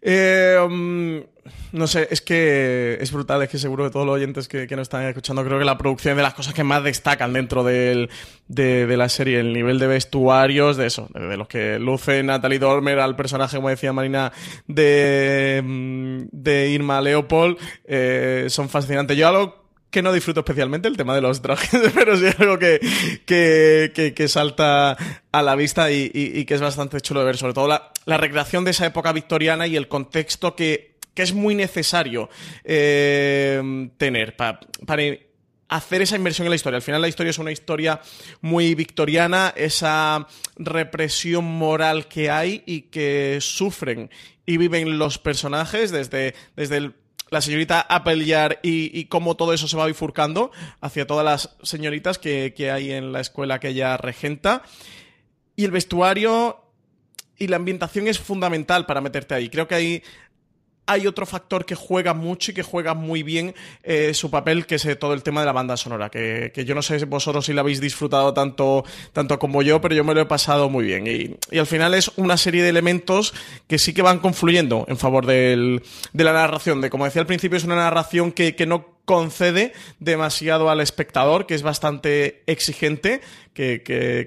Eh, 0.00 0.56
um, 0.64 1.22
no 1.72 1.86
sé, 1.86 2.08
es 2.10 2.20
que 2.20 2.98
es 3.00 3.12
brutal, 3.12 3.42
es 3.42 3.48
que 3.48 3.58
seguro 3.58 3.84
que 3.84 3.90
todos 3.90 4.06
los 4.06 4.14
oyentes 4.14 4.48
que, 4.48 4.66
nos 4.70 4.82
están 4.82 5.04
escuchando, 5.04 5.44
creo 5.44 5.58
que 5.58 5.64
la 5.64 5.76
producción 5.76 6.12
es 6.12 6.16
de 6.16 6.22
las 6.22 6.34
cosas 6.34 6.54
que 6.54 6.64
más 6.64 6.82
destacan 6.82 7.32
dentro 7.32 7.64
de, 7.64 8.08
la 8.48 9.08
serie, 9.08 9.40
el 9.40 9.52
nivel 9.52 9.78
de 9.78 9.86
vestuarios, 9.86 10.76
de 10.76 10.86
eso, 10.86 11.08
de, 11.12 11.36
los 11.36 11.48
que 11.48 11.78
luce 11.78 12.22
Natalie 12.22 12.58
Dormer 12.58 13.00
al 13.00 13.16
personaje, 13.16 13.56
como 13.56 13.68
decía 13.68 13.92
Marina, 13.92 14.32
de, 14.66 15.62
mm, 15.64 16.48
Irma 16.48 17.00
Leopold, 17.00 17.58
eh, 17.84 18.46
son 18.48 18.68
fascinantes. 18.68 19.16
Yo 19.16 19.67
que 19.90 20.02
no 20.02 20.12
disfruto 20.12 20.40
especialmente, 20.40 20.88
el 20.88 20.96
tema 20.96 21.14
de 21.14 21.20
los 21.20 21.40
trajes, 21.40 21.80
pero 21.94 22.16
sí 22.16 22.26
algo 22.38 22.58
que, 22.58 22.80
que, 23.24 24.28
salta 24.28 24.96
a 25.32 25.42
la 25.42 25.56
vista 25.56 25.90
y, 25.90 26.44
que 26.44 26.54
es 26.54 26.60
bastante 26.60 27.00
chulo 27.00 27.20
de 27.20 27.26
ver, 27.26 27.36
sobre 27.36 27.54
todo 27.54 27.68
la, 27.68 27.92
la 28.04 28.16
recreación 28.16 28.64
de 28.64 28.72
esa 28.72 28.86
época 28.86 29.12
victoriana 29.12 29.66
y 29.66 29.76
el 29.76 29.88
contexto 29.88 30.54
que 30.54 30.98
que 31.18 31.24
es 31.24 31.34
muy 31.34 31.56
necesario 31.56 32.30
eh, 32.62 33.90
tener 33.96 34.36
para 34.36 34.60
hacer 35.68 36.02
esa 36.02 36.14
inversión 36.14 36.46
en 36.46 36.50
la 36.50 36.54
historia. 36.54 36.76
Al 36.76 36.82
final 36.82 37.00
la 37.00 37.08
historia 37.08 37.30
es 37.30 37.38
una 37.38 37.50
historia 37.50 38.00
muy 38.40 38.76
victoriana, 38.76 39.52
esa 39.56 40.28
represión 40.56 41.44
moral 41.44 42.06
que 42.06 42.30
hay 42.30 42.62
y 42.66 42.82
que 42.82 43.38
sufren 43.40 44.10
y 44.46 44.58
viven 44.58 44.96
los 44.96 45.18
personajes 45.18 45.90
desde, 45.90 46.36
desde 46.54 46.92
la 47.30 47.40
señorita 47.40 47.80
Appleyard 47.80 48.58
y, 48.62 48.98
y, 48.98 49.04
cómo 49.06 49.36
todo 49.36 49.52
eso 49.52 49.68
se 49.68 49.76
va 49.76 49.86
bifurcando 49.86 50.50
hacia 50.80 51.06
todas 51.06 51.24
las 51.24 51.56
señoritas 51.62 52.18
que, 52.18 52.54
que 52.56 52.70
hay 52.70 52.92
en 52.92 53.12
la 53.12 53.20
escuela 53.20 53.60
que 53.60 53.68
ella 53.68 53.96
regenta. 53.96 54.62
Y 55.56 55.64
el 55.64 55.70
vestuario 55.70 56.64
y 57.38 57.46
la 57.46 57.56
ambientación 57.56 58.08
es 58.08 58.18
fundamental 58.18 58.86
para 58.86 59.00
meterte 59.00 59.34
ahí. 59.34 59.48
Creo 59.48 59.68
que 59.68 59.74
ahí 59.74 60.02
hay 60.88 61.06
otro 61.06 61.26
factor 61.26 61.66
que 61.66 61.74
juega 61.74 62.14
mucho 62.14 62.50
y 62.50 62.54
que 62.54 62.62
juega 62.62 62.94
muy 62.94 63.22
bien 63.22 63.54
eh, 63.82 64.14
su 64.14 64.30
papel, 64.30 64.64
que 64.64 64.76
es 64.76 64.86
eh, 64.86 64.96
todo 64.96 65.12
el 65.12 65.22
tema 65.22 65.40
de 65.40 65.46
la 65.46 65.52
banda 65.52 65.76
sonora, 65.76 66.08
que, 66.08 66.50
yo 66.66 66.74
no 66.74 66.80
sé 66.80 67.04
vosotros 67.04 67.44
si 67.44 67.52
la 67.52 67.60
habéis 67.60 67.80
disfrutado 67.80 68.32
tanto, 68.32 68.84
tanto 69.12 69.38
como 69.38 69.60
yo, 69.60 69.82
pero 69.82 69.94
yo 69.94 70.02
me 70.02 70.14
lo 70.14 70.22
he 70.22 70.26
pasado 70.26 70.70
muy 70.70 70.86
bien. 70.86 71.06
Y, 71.06 71.58
al 71.58 71.66
final 71.66 71.92
es 71.92 72.10
una 72.16 72.38
serie 72.38 72.62
de 72.62 72.70
elementos 72.70 73.34
que 73.66 73.78
sí 73.78 73.92
que 73.92 74.00
van 74.00 74.18
confluyendo 74.18 74.86
en 74.88 74.96
favor 74.96 75.26
de 75.26 75.82
la 76.14 76.32
narración, 76.32 76.80
de 76.80 76.88
como 76.88 77.04
decía 77.04 77.20
al 77.20 77.26
principio, 77.26 77.58
es 77.58 77.64
una 77.64 77.76
narración 77.76 78.32
que, 78.32 78.54
no 78.66 78.98
concede 79.04 79.72
demasiado 80.00 80.70
al 80.70 80.80
espectador, 80.80 81.46
que 81.46 81.54
es 81.54 81.62
bastante 81.62 82.42
exigente, 82.46 83.20
que, 83.52 83.78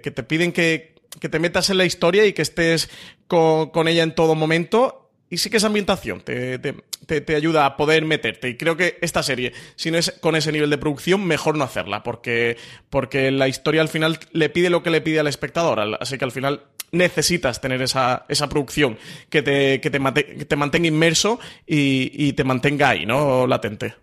te 0.02 0.24
piden 0.24 0.52
que, 0.52 0.93
te 1.19 1.39
metas 1.39 1.71
en 1.71 1.78
la 1.78 1.86
historia 1.86 2.26
y 2.26 2.34
que 2.34 2.43
estés 2.43 2.89
con, 3.28 3.69
con 3.69 3.88
ella 3.88 4.04
en 4.04 4.13
todo 4.13 4.36
momento 4.36 5.00
y 5.32 5.38
sí 5.38 5.50
que 5.50 5.58
esa 5.58 5.67
ambientación 5.67 6.22
te, 6.22 6.60
te, 6.60 7.22
te, 7.22 7.36
ayuda 7.36 7.65
a 7.65 7.78
poder 7.78 8.04
meterte. 8.06 8.50
Y 8.50 8.58
creo 8.58 8.76
que 8.76 8.98
esta 9.02 9.24
serie, 9.24 9.54
si 9.78 9.89
no 9.89 9.98
es 9.98 10.12
con 10.20 10.36
ese 10.36 10.52
nivel 10.52 10.70
de 10.70 10.78
producción, 10.78 11.26
mejor 11.26 11.58
no 11.58 11.63
hacerla, 11.63 12.04
porque, 12.04 12.58
porque 12.89 13.32
la 13.32 13.48
historia 13.48 13.82
al 13.82 13.88
final 13.88 14.20
le 14.34 14.50
pide 14.50 14.70
lo 14.70 14.84
que 14.84 14.89
le 14.89 15.00
pide 15.00 15.22
al 15.22 15.28
espectador. 15.28 15.80
Así 16.02 16.17
que 16.17 16.26
al 16.26 16.34
final 16.34 16.63
necesitas 16.91 17.62
tener 17.62 17.82
esa, 17.82 18.26
esa 18.28 18.50
producción 18.50 18.98
que 19.30 19.41
te, 19.41 19.80
que 19.80 19.89
te, 19.89 20.00
que 20.26 20.46
te 20.46 20.56
mantenga 20.58 20.88
inmerso 20.88 21.39
y, 21.65 22.12
y 22.13 22.34
te 22.34 22.44
mantenga 22.44 22.89
ahí, 22.89 23.06
¿no? 23.06 23.48
Latente. 23.48 23.96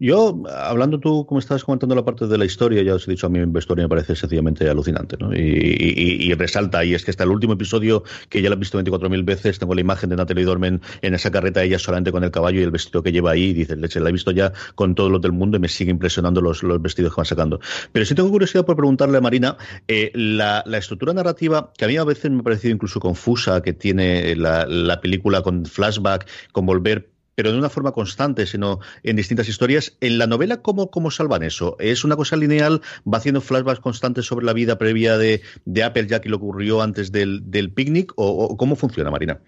Yo, 0.00 0.42
hablando 0.48 0.98
tú, 0.98 1.26
como 1.26 1.38
estabas 1.38 1.64
comentando 1.64 1.94
la 1.94 2.04
parte 2.04 2.26
de 2.26 2.38
la 2.38 2.44
historia, 2.44 2.82
ya 2.82 2.94
os 2.94 3.06
he 3.06 3.12
dicho, 3.12 3.26
a 3.26 3.30
mí 3.30 3.38
la 3.38 3.58
historia 3.58 3.84
me 3.84 3.88
parece 3.88 4.16
sencillamente 4.16 4.68
alucinante, 4.68 5.16
¿no? 5.18 5.34
Y, 5.34 6.32
resalta, 6.34 6.84
y 6.84 6.94
es 6.94 7.04
que 7.04 7.10
hasta 7.10 7.24
el 7.24 7.30
último 7.30 7.52
episodio, 7.52 8.02
que 8.28 8.42
ya 8.42 8.48
lo 8.48 8.56
he 8.56 8.58
visto 8.58 8.80
24.000 8.80 9.24
veces, 9.24 9.58
tengo 9.58 9.74
la 9.74 9.80
imagen 9.80 10.10
de 10.10 10.16
Natalie 10.16 10.44
Dormen 10.44 10.80
en 11.02 11.14
esa 11.14 11.30
carreta, 11.30 11.62
ella 11.62 11.78
solamente 11.78 12.12
con 12.12 12.24
el 12.24 12.30
caballo 12.30 12.60
y 12.60 12.64
el 12.64 12.70
vestido 12.70 13.02
que 13.02 13.12
lleva 13.12 13.32
ahí, 13.32 13.50
y 13.50 13.52
dices, 13.52 13.78
leche, 13.78 14.00
la 14.00 14.08
he 14.08 14.12
visto 14.12 14.30
ya 14.30 14.52
con 14.74 14.94
todos 14.94 15.10
los 15.10 15.20
del 15.20 15.32
mundo 15.32 15.56
y 15.56 15.60
me 15.60 15.68
sigue 15.68 15.90
impresionando 15.90 16.40
los, 16.40 16.62
los 16.62 16.82
vestidos 16.82 17.14
que 17.14 17.20
van 17.20 17.26
sacando. 17.26 17.60
Pero 17.92 18.04
sí 18.04 18.14
tengo 18.14 18.30
curiosidad 18.30 18.64
por 18.64 18.76
preguntarle 18.76 19.18
a 19.18 19.20
Marina, 19.20 19.56
eh, 19.88 20.10
la, 20.14 20.62
la, 20.66 20.78
estructura 20.78 21.12
narrativa, 21.12 21.72
que 21.76 21.84
a 21.84 21.88
mí 21.88 21.96
a 21.96 22.04
veces 22.04 22.30
me 22.30 22.40
ha 22.40 22.42
parecido 22.42 22.74
incluso 22.74 23.00
confusa, 23.00 23.62
que 23.62 23.72
tiene 23.72 24.34
la, 24.36 24.66
la 24.66 25.00
película 25.00 25.42
con 25.42 25.64
flashback, 25.64 26.26
con 26.52 26.66
volver 26.66 27.13
pero 27.34 27.52
de 27.52 27.58
una 27.58 27.70
forma 27.70 27.92
constante, 27.92 28.46
sino 28.46 28.80
en 29.02 29.16
distintas 29.16 29.48
historias. 29.48 29.96
En 30.00 30.18
la 30.18 30.26
novela, 30.26 30.62
¿cómo, 30.62 30.90
cómo 30.90 31.10
salvan 31.10 31.42
eso? 31.42 31.76
¿Es 31.78 32.04
una 32.04 32.16
cosa 32.16 32.36
lineal? 32.36 32.80
¿Va 33.10 33.18
haciendo 33.18 33.40
flashbacks 33.40 33.80
constantes 33.80 34.26
sobre 34.26 34.46
la 34.46 34.52
vida 34.52 34.78
previa 34.78 35.18
de, 35.18 35.42
de 35.64 35.82
Apple 35.82 36.06
ya 36.06 36.20
que 36.20 36.28
lo 36.28 36.36
ocurrió 36.36 36.82
antes 36.82 37.12
del, 37.12 37.50
del 37.50 37.70
picnic? 37.70 38.12
¿O, 38.16 38.56
cómo 38.56 38.76
funciona, 38.76 39.10
Marina? 39.10 39.40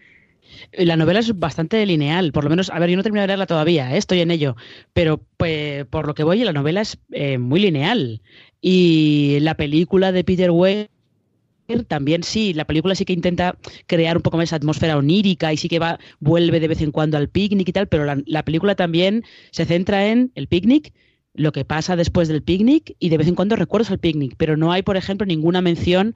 La 0.72 0.96
novela 0.96 1.20
es 1.20 1.38
bastante 1.38 1.84
lineal, 1.86 2.32
por 2.32 2.44
lo 2.44 2.50
menos, 2.50 2.70
a 2.70 2.78
ver, 2.78 2.90
yo 2.90 2.96
no 2.96 3.00
he 3.00 3.02
terminado 3.02 3.24
de 3.24 3.28
leerla 3.28 3.46
todavía, 3.46 3.94
¿eh? 3.94 3.98
estoy 3.98 4.20
en 4.20 4.30
ello, 4.30 4.56
pero 4.92 5.22
pues, 5.36 5.84
por 5.86 6.06
lo 6.06 6.14
que 6.14 6.24
voy, 6.24 6.42
la 6.42 6.52
novela 6.52 6.80
es 6.80 6.98
eh, 7.12 7.38
muy 7.38 7.60
lineal. 7.60 8.22
Y 8.60 9.38
la 9.40 9.54
película 9.54 10.12
de 10.12 10.24
Peter 10.24 10.50
Weir 10.50 10.88
también 11.86 12.22
sí, 12.22 12.54
la 12.54 12.64
película 12.64 12.94
sí 12.94 13.04
que 13.04 13.12
intenta 13.12 13.56
crear 13.86 14.16
un 14.16 14.22
poco 14.22 14.36
más 14.36 14.44
esa 14.44 14.56
atmósfera 14.56 14.96
onírica 14.96 15.52
y 15.52 15.56
sí 15.56 15.68
que 15.68 15.78
va, 15.78 15.98
vuelve 16.20 16.60
de 16.60 16.68
vez 16.68 16.80
en 16.80 16.92
cuando 16.92 17.16
al 17.16 17.28
picnic 17.28 17.68
y 17.68 17.72
tal, 17.72 17.88
pero 17.88 18.04
la, 18.04 18.42
película 18.44 18.74
también 18.74 19.24
se 19.50 19.64
centra 19.64 20.06
en 20.06 20.30
el 20.34 20.46
picnic, 20.46 20.92
lo 21.34 21.52
que 21.52 21.64
pasa 21.64 21.96
después 21.96 22.28
del 22.28 22.42
picnic 22.42 22.94
y 22.98 23.08
de 23.08 23.18
vez 23.18 23.28
en 23.28 23.34
cuando 23.34 23.56
recuerdos 23.56 23.90
al 23.90 23.98
picnic, 23.98 24.34
pero 24.36 24.56
no 24.56 24.72
hay, 24.72 24.82
por 24.82 24.96
ejemplo, 24.96 25.26
ninguna 25.26 25.60
mención, 25.60 26.14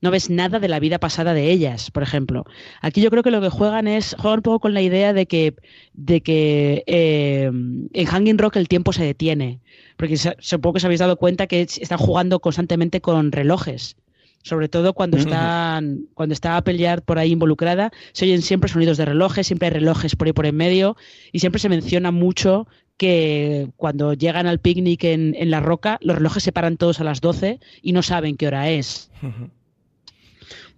no 0.00 0.10
ves 0.10 0.30
nada 0.30 0.58
de 0.58 0.68
la 0.68 0.80
vida 0.80 0.98
pasada 0.98 1.34
de 1.34 1.50
ellas, 1.50 1.90
por 1.90 2.02
ejemplo. 2.02 2.44
Aquí 2.80 3.00
yo 3.00 3.10
creo 3.10 3.22
que 3.22 3.30
lo 3.30 3.40
que 3.40 3.50
juegan 3.50 3.86
es, 3.86 4.16
juegan 4.18 4.38
un 4.38 4.42
poco 4.42 4.60
con 4.60 4.74
la 4.74 4.82
idea 4.82 5.12
de 5.12 5.26
que, 5.26 5.54
de 5.92 6.20
que 6.22 6.84
eh, 6.86 7.50
en 7.92 8.06
Hanging 8.06 8.38
Rock 8.38 8.56
el 8.56 8.68
tiempo 8.68 8.92
se 8.92 9.04
detiene, 9.04 9.60
porque 9.96 10.16
supongo 10.16 10.74
que 10.74 10.78
os 10.78 10.84
habéis 10.84 11.00
dado 11.00 11.16
cuenta 11.16 11.46
que 11.46 11.60
están 11.62 11.98
jugando 11.98 12.40
constantemente 12.40 13.00
con 13.00 13.30
relojes 13.30 13.96
sobre 14.42 14.68
todo 14.68 14.92
cuando 14.92 15.16
están 15.16 16.06
cuando 16.14 16.32
está 16.32 16.56
Apple 16.56 16.76
ya 16.76 16.96
por 16.98 17.18
ahí 17.18 17.32
involucrada, 17.32 17.92
se 18.12 18.24
oyen 18.24 18.42
siempre 18.42 18.68
sonidos 18.68 18.98
de 18.98 19.04
relojes, 19.04 19.46
siempre 19.46 19.68
hay 19.68 19.74
relojes 19.74 20.16
por 20.16 20.26
ahí 20.26 20.32
por 20.32 20.46
en 20.46 20.56
medio 20.56 20.96
y 21.32 21.38
siempre 21.38 21.60
se 21.60 21.68
menciona 21.68 22.10
mucho 22.10 22.66
que 22.96 23.70
cuando 23.76 24.12
llegan 24.12 24.46
al 24.46 24.60
picnic 24.60 25.04
en, 25.04 25.34
en 25.36 25.50
la 25.50 25.60
roca, 25.60 25.98
los 26.02 26.16
relojes 26.16 26.42
se 26.42 26.52
paran 26.52 26.76
todos 26.76 27.00
a 27.00 27.04
las 27.04 27.20
12 27.20 27.58
y 27.82 27.92
no 27.92 28.02
saben 28.02 28.36
qué 28.36 28.46
hora 28.46 28.70
es. 28.70 29.10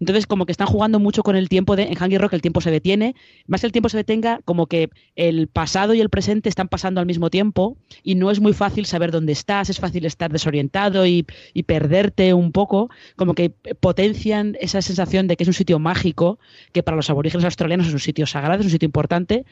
Entonces, 0.00 0.26
como 0.26 0.46
que 0.46 0.52
están 0.52 0.66
jugando 0.66 0.98
mucho 0.98 1.22
con 1.22 1.37
el 1.37 1.48
tiempo 1.48 1.76
de, 1.76 1.85
en 1.85 2.02
Hungry 2.02 2.18
Rock 2.18 2.35
el 2.35 2.42
tiempo 2.42 2.61
se 2.61 2.70
detiene, 2.70 3.14
más 3.46 3.61
que 3.61 3.66
el 3.66 3.72
tiempo 3.72 3.88
se 3.88 3.96
detenga, 3.96 4.40
como 4.44 4.66
que 4.66 4.90
el 5.16 5.48
pasado 5.48 5.94
y 5.94 6.00
el 6.00 6.11
presente 6.11 6.48
están 6.48 6.68
pasando 6.68 7.00
al 7.00 7.07
mismo 7.07 7.30
tiempo 7.30 7.76
y 8.02 8.14
no 8.14 8.30
es 8.30 8.40
muy 8.40 8.52
fácil 8.52 8.87
saber 8.87 9.11
dónde 9.11 9.33
estás, 9.33 9.70
es 9.70 9.80
fácil 9.80 10.04
estar 10.04 10.33
desorientado 10.33 11.07
y 11.07 11.24
perderte 11.66 12.35
un 12.35 12.52
poco, 12.52 12.90
como 13.16 13.35
que 13.35 13.50
potencian 13.50 14.57
esa 14.61 14.83
sensación 14.83 15.26
de 15.28 15.37
que 15.37 15.44
es 15.44 15.48
un 15.48 15.54
sitio 15.54 15.78
mágico, 15.78 16.38
que 16.72 16.83
para 16.83 16.96
los 16.96 17.11
aborígenes 17.11 17.44
australianos 17.44 17.87
es 17.87 17.92
un 17.92 18.00
sitio 18.00 18.26
sagrado, 18.26 18.61
es 18.61 18.66
un 18.66 18.70
sitio 18.70 18.87
importante, 18.87 19.44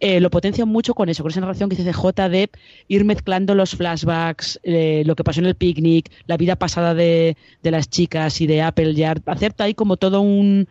eh, 0.00 0.20
lo 0.20 0.30
potencian 0.30 0.68
mucho 0.68 0.94
con 0.94 1.08
eso, 1.08 1.22
con 1.22 1.30
esa 1.30 1.40
narración 1.40 1.70
que 1.70 1.76
dice 1.76 1.92
J 1.92 2.28
de 2.28 2.50
ir 2.88 3.04
mezclando 3.04 3.54
los 3.54 3.74
flashbacks, 3.74 4.60
eh, 4.62 5.02
lo 5.06 5.16
que 5.16 5.24
pasó 5.24 5.40
en 5.40 5.46
el 5.46 5.54
picnic, 5.54 6.10
la 6.26 6.36
vida 6.36 6.56
pasada 6.56 6.94
de, 6.94 7.36
de 7.62 7.70
las 7.70 7.88
chicas 7.88 8.40
y 8.40 8.46
de 8.46 8.62
Apple 8.62 8.94
Yard, 8.94 9.22
hacer 9.26 9.54
ahí 9.58 9.74
como 9.74 9.96
todo 9.96 10.20
un 10.20 10.68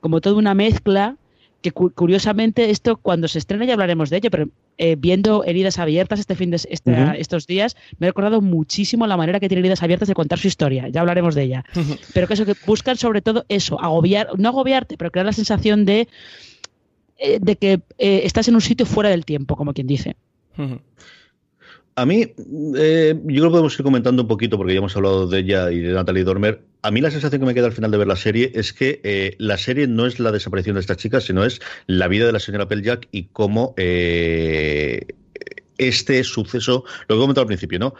como 0.00 0.20
toda 0.20 0.36
una 0.36 0.54
mezcla 0.54 1.16
que 1.62 1.72
curiosamente 1.72 2.68
esto 2.68 2.98
cuando 2.98 3.26
se 3.26 3.38
estrena 3.38 3.64
ya 3.64 3.72
hablaremos 3.72 4.10
de 4.10 4.18
ello, 4.18 4.30
pero 4.30 4.50
eh, 4.76 4.96
viendo 4.98 5.44
heridas 5.44 5.78
abiertas 5.78 6.20
este 6.20 6.34
fin 6.34 6.50
de 6.50 6.56
este, 6.56 6.92
estos 7.18 7.46
días 7.46 7.74
me 7.98 8.06
he 8.06 8.10
recordado 8.10 8.42
muchísimo 8.42 9.06
la 9.06 9.16
manera 9.16 9.40
que 9.40 9.48
tiene 9.48 9.60
heridas 9.60 9.82
abiertas 9.82 10.08
de 10.08 10.14
contar 10.14 10.38
su 10.38 10.48
historia, 10.48 10.88
ya 10.88 11.00
hablaremos 11.00 11.34
de 11.34 11.44
ella. 11.44 11.64
Pero 12.12 12.26
que 12.26 12.34
eso 12.34 12.44
que 12.44 12.54
buscan 12.66 12.98
sobre 12.98 13.22
todo 13.22 13.46
eso, 13.48 13.80
agobiar, 13.80 14.28
no 14.36 14.50
agobiarte, 14.50 14.98
pero 14.98 15.10
crear 15.10 15.24
la 15.24 15.32
sensación 15.32 15.86
de 15.86 16.06
eh, 17.24 17.38
de 17.40 17.56
que 17.56 17.72
eh, 17.96 18.20
estás 18.24 18.48
en 18.48 18.54
un 18.54 18.60
sitio 18.60 18.84
fuera 18.84 19.08
del 19.08 19.24
tiempo, 19.24 19.56
como 19.56 19.72
quien 19.72 19.86
dice. 19.86 20.14
A 21.96 22.04
mí, 22.04 22.34
eh, 22.76 23.14
yo 23.14 23.24
creo 23.24 23.44
que 23.44 23.50
podemos 23.50 23.78
ir 23.78 23.82
comentando 23.82 24.22
un 24.22 24.28
poquito, 24.28 24.58
porque 24.58 24.74
ya 24.74 24.80
hemos 24.80 24.94
hablado 24.94 25.26
de 25.26 25.38
ella 25.38 25.70
y 25.70 25.80
de 25.80 25.94
Natalie 25.94 26.22
Dormer. 26.22 26.60
A 26.82 26.90
mí 26.90 27.00
la 27.00 27.10
sensación 27.10 27.40
que 27.40 27.46
me 27.46 27.54
queda 27.54 27.66
al 27.66 27.72
final 27.72 27.90
de 27.90 27.96
ver 27.96 28.08
la 28.08 28.16
serie 28.16 28.52
es 28.54 28.74
que 28.74 29.36
la 29.38 29.56
serie 29.56 29.86
no 29.86 30.04
es 30.04 30.20
la 30.20 30.32
desaparición 30.32 30.74
de 30.74 30.80
esta 30.80 30.96
chica, 30.96 31.22
sino 31.22 31.44
es 31.44 31.60
la 31.86 32.08
vida 32.08 32.26
de 32.26 32.32
la 32.32 32.40
señora 32.40 32.68
Jack 32.68 33.08
y 33.10 33.24
cómo 33.32 33.74
este 35.78 36.22
suceso, 36.24 36.84
lo 37.08 37.14
que 37.14 37.14
he 37.14 37.22
comentado 37.22 37.42
al 37.42 37.48
principio, 37.48 37.78
¿no? 37.78 37.94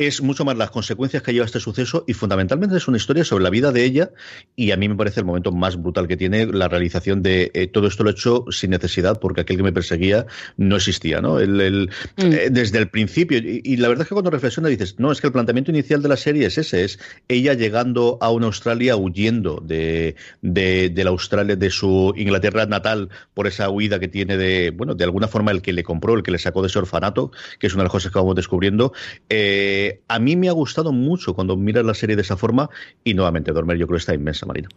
Es 0.00 0.22
mucho 0.22 0.46
más 0.46 0.56
las 0.56 0.70
consecuencias 0.70 1.22
que 1.22 1.34
lleva 1.34 1.44
este 1.44 1.60
suceso 1.60 2.04
y 2.06 2.14
fundamentalmente 2.14 2.74
es 2.74 2.88
una 2.88 2.96
historia 2.96 3.22
sobre 3.22 3.44
la 3.44 3.50
vida 3.50 3.70
de 3.70 3.84
ella 3.84 4.10
y 4.56 4.70
a 4.70 4.76
mí 4.78 4.88
me 4.88 4.96
parece 4.96 5.20
el 5.20 5.26
momento 5.26 5.52
más 5.52 5.76
brutal 5.76 6.08
que 6.08 6.16
tiene 6.16 6.46
la 6.46 6.68
realización 6.68 7.22
de 7.22 7.50
eh, 7.52 7.66
todo 7.66 7.86
esto 7.86 8.02
lo 8.02 8.08
he 8.08 8.12
hecho 8.14 8.46
sin 8.50 8.70
necesidad 8.70 9.20
porque 9.20 9.42
aquel 9.42 9.58
que 9.58 9.62
me 9.62 9.74
perseguía 9.74 10.24
no 10.56 10.76
existía, 10.76 11.20
¿no? 11.20 11.38
El, 11.38 11.90
mm. 12.16 12.22
eh, 12.32 12.48
desde 12.50 12.78
el 12.78 12.88
principio 12.88 13.36
y, 13.42 13.76
la 13.76 13.88
verdad 13.88 14.04
es 14.04 14.08
que 14.08 14.14
cuando 14.14 14.30
reflexiona 14.30 14.70
dices, 14.70 14.98
no, 14.98 15.12
es 15.12 15.20
que 15.20 15.26
el 15.26 15.34
planteamiento 15.34 15.70
inicial 15.70 16.00
de 16.00 16.08
la 16.08 16.16
serie 16.16 16.46
es 16.46 16.56
ese, 16.56 16.84
es 16.84 16.98
ella 17.28 17.52
llegando 17.52 18.16
a 18.22 18.30
una 18.30 18.46
Australia 18.46 18.96
huyendo 18.96 19.62
de, 19.62 20.16
de, 20.40 20.92
la 20.96 21.10
Australia, 21.10 21.56
de 21.56 21.68
su 21.68 22.14
Inglaterra 22.16 22.64
natal 22.64 23.10
por 23.34 23.46
esa 23.46 23.68
huida 23.68 24.00
que 24.00 24.08
tiene 24.08 24.38
de, 24.38 24.70
bueno, 24.70 24.94
de 24.94 25.04
alguna 25.04 25.28
forma 25.28 25.50
el 25.50 25.60
que 25.60 25.74
le 25.74 25.84
compró, 25.84 26.14
el 26.14 26.22
que 26.22 26.30
le 26.30 26.38
sacó 26.38 26.62
de 26.62 26.68
ese 26.68 26.78
orfanato, 26.78 27.32
que 27.58 27.66
es 27.66 27.74
una 27.74 27.82
de 27.82 27.88
las 27.88 27.92
cosas 27.92 28.10
que 28.10 28.18
vamos 28.18 28.34
descubriendo. 28.34 28.94
Eh, 29.28 29.89
a 30.08 30.18
mí 30.18 30.36
me 30.36 30.48
ha 30.48 30.52
gustado 30.52 30.92
mucho 30.92 31.34
cuando 31.34 31.56
miras 31.56 31.84
la 31.84 31.94
serie 31.94 32.16
de 32.16 32.22
esa 32.22 32.36
forma 32.36 32.70
y 33.04 33.14
nuevamente 33.14 33.52
Dormer 33.52 33.78
yo 33.78 33.86
creo 33.86 33.96
que 33.96 34.00
está 34.00 34.14
inmensa, 34.14 34.46
Marina. 34.46 34.68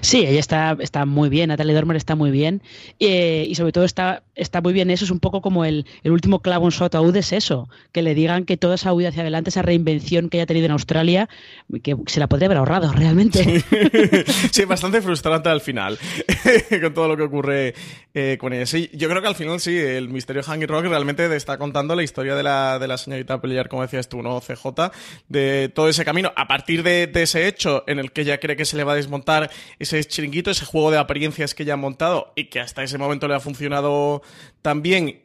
Sí, 0.00 0.26
ella 0.26 0.40
está, 0.40 0.76
está 0.80 1.06
muy 1.06 1.28
bien, 1.28 1.48
Natalie 1.48 1.74
Dormer 1.74 1.96
está 1.96 2.16
muy 2.16 2.30
bien 2.30 2.62
eh, 2.98 3.46
y 3.48 3.54
sobre 3.54 3.72
todo 3.72 3.84
está, 3.84 4.22
está 4.34 4.60
muy 4.60 4.72
bien 4.72 4.90
eso, 4.90 5.04
es 5.04 5.10
un 5.10 5.20
poco 5.20 5.40
como 5.40 5.64
el, 5.64 5.86
último 6.04 6.40
clavo 6.40 6.66
en 6.66 6.72
su 6.72 6.84
ataúd 6.84 7.14
es 7.16 7.32
eso, 7.32 7.68
que 7.92 8.02
le 8.02 8.14
digan 8.14 8.44
que 8.44 8.56
toda 8.56 8.74
esa 8.74 8.92
huida 8.92 9.10
hacia 9.10 9.22
adelante, 9.22 9.50
esa 9.50 9.62
reinvención 9.62 10.28
que 10.28 10.38
haya 10.38 10.46
tenido 10.46 10.66
en 10.66 10.72
Australia, 10.72 11.28
que 11.82 11.96
se 12.06 12.18
la 12.18 12.28
podría 12.28 12.46
haber 12.46 12.58
ahorrado 12.58 12.92
realmente. 12.92 13.62
Sí, 14.50 14.64
bastante 14.68 15.00
frustrante 15.02 15.48
al 15.48 15.60
final 15.60 15.98
con 16.82 16.94
todo 16.94 17.08
lo 17.08 17.16
que 17.16 17.22
ocurre 17.22 17.74
eh, 18.12 18.36
con 18.40 18.52
ella. 18.52 18.66
Sí, 18.66 18.90
yo 18.92 19.08
creo 19.08 19.22
que 19.22 19.28
al 19.28 19.36
final 19.36 19.60
sí, 19.60 19.76
el 19.76 20.08
misterio 20.08 20.42
Hangy 20.46 20.66
Rock 20.66 20.86
realmente 20.86 21.34
está 21.36 21.58
contando 21.58 21.94
la 21.94 22.02
historia 22.02 22.34
de 22.34 22.42
la, 22.42 22.78
de 22.78 22.88
la 22.88 22.98
señorita 22.98 23.40
Pellier, 23.40 23.68
como 23.68 23.82
decías 23.82 24.08
tú, 24.08 24.22
¿no? 24.22 24.40
CJ, 24.40 24.90
de 25.28 25.68
todo 25.68 25.88
ese 25.88 26.04
camino, 26.04 26.32
a 26.34 26.48
partir 26.48 26.82
de, 26.82 27.06
de 27.06 27.22
ese 27.22 27.46
hecho 27.46 27.84
en 27.86 27.98
el 27.98 28.12
que 28.12 28.22
ella 28.22 28.40
cree 28.40 28.56
que 28.56 28.64
se 28.64 28.76
le 28.76 28.84
va 28.84 28.92
a 28.92 28.96
desmontar 28.96 29.50
ese 29.78 30.04
chiringuito, 30.04 30.50
ese 30.50 30.64
juego 30.64 30.90
de 30.90 30.98
apariencias 30.98 31.54
que 31.54 31.64
ya 31.64 31.74
han 31.74 31.80
montado 31.80 32.32
y 32.36 32.44
que 32.44 32.60
hasta 32.60 32.82
ese 32.82 32.98
momento 32.98 33.28
le 33.28 33.34
ha 33.34 33.40
funcionado 33.40 34.22
tan 34.62 34.82
bien 34.82 35.22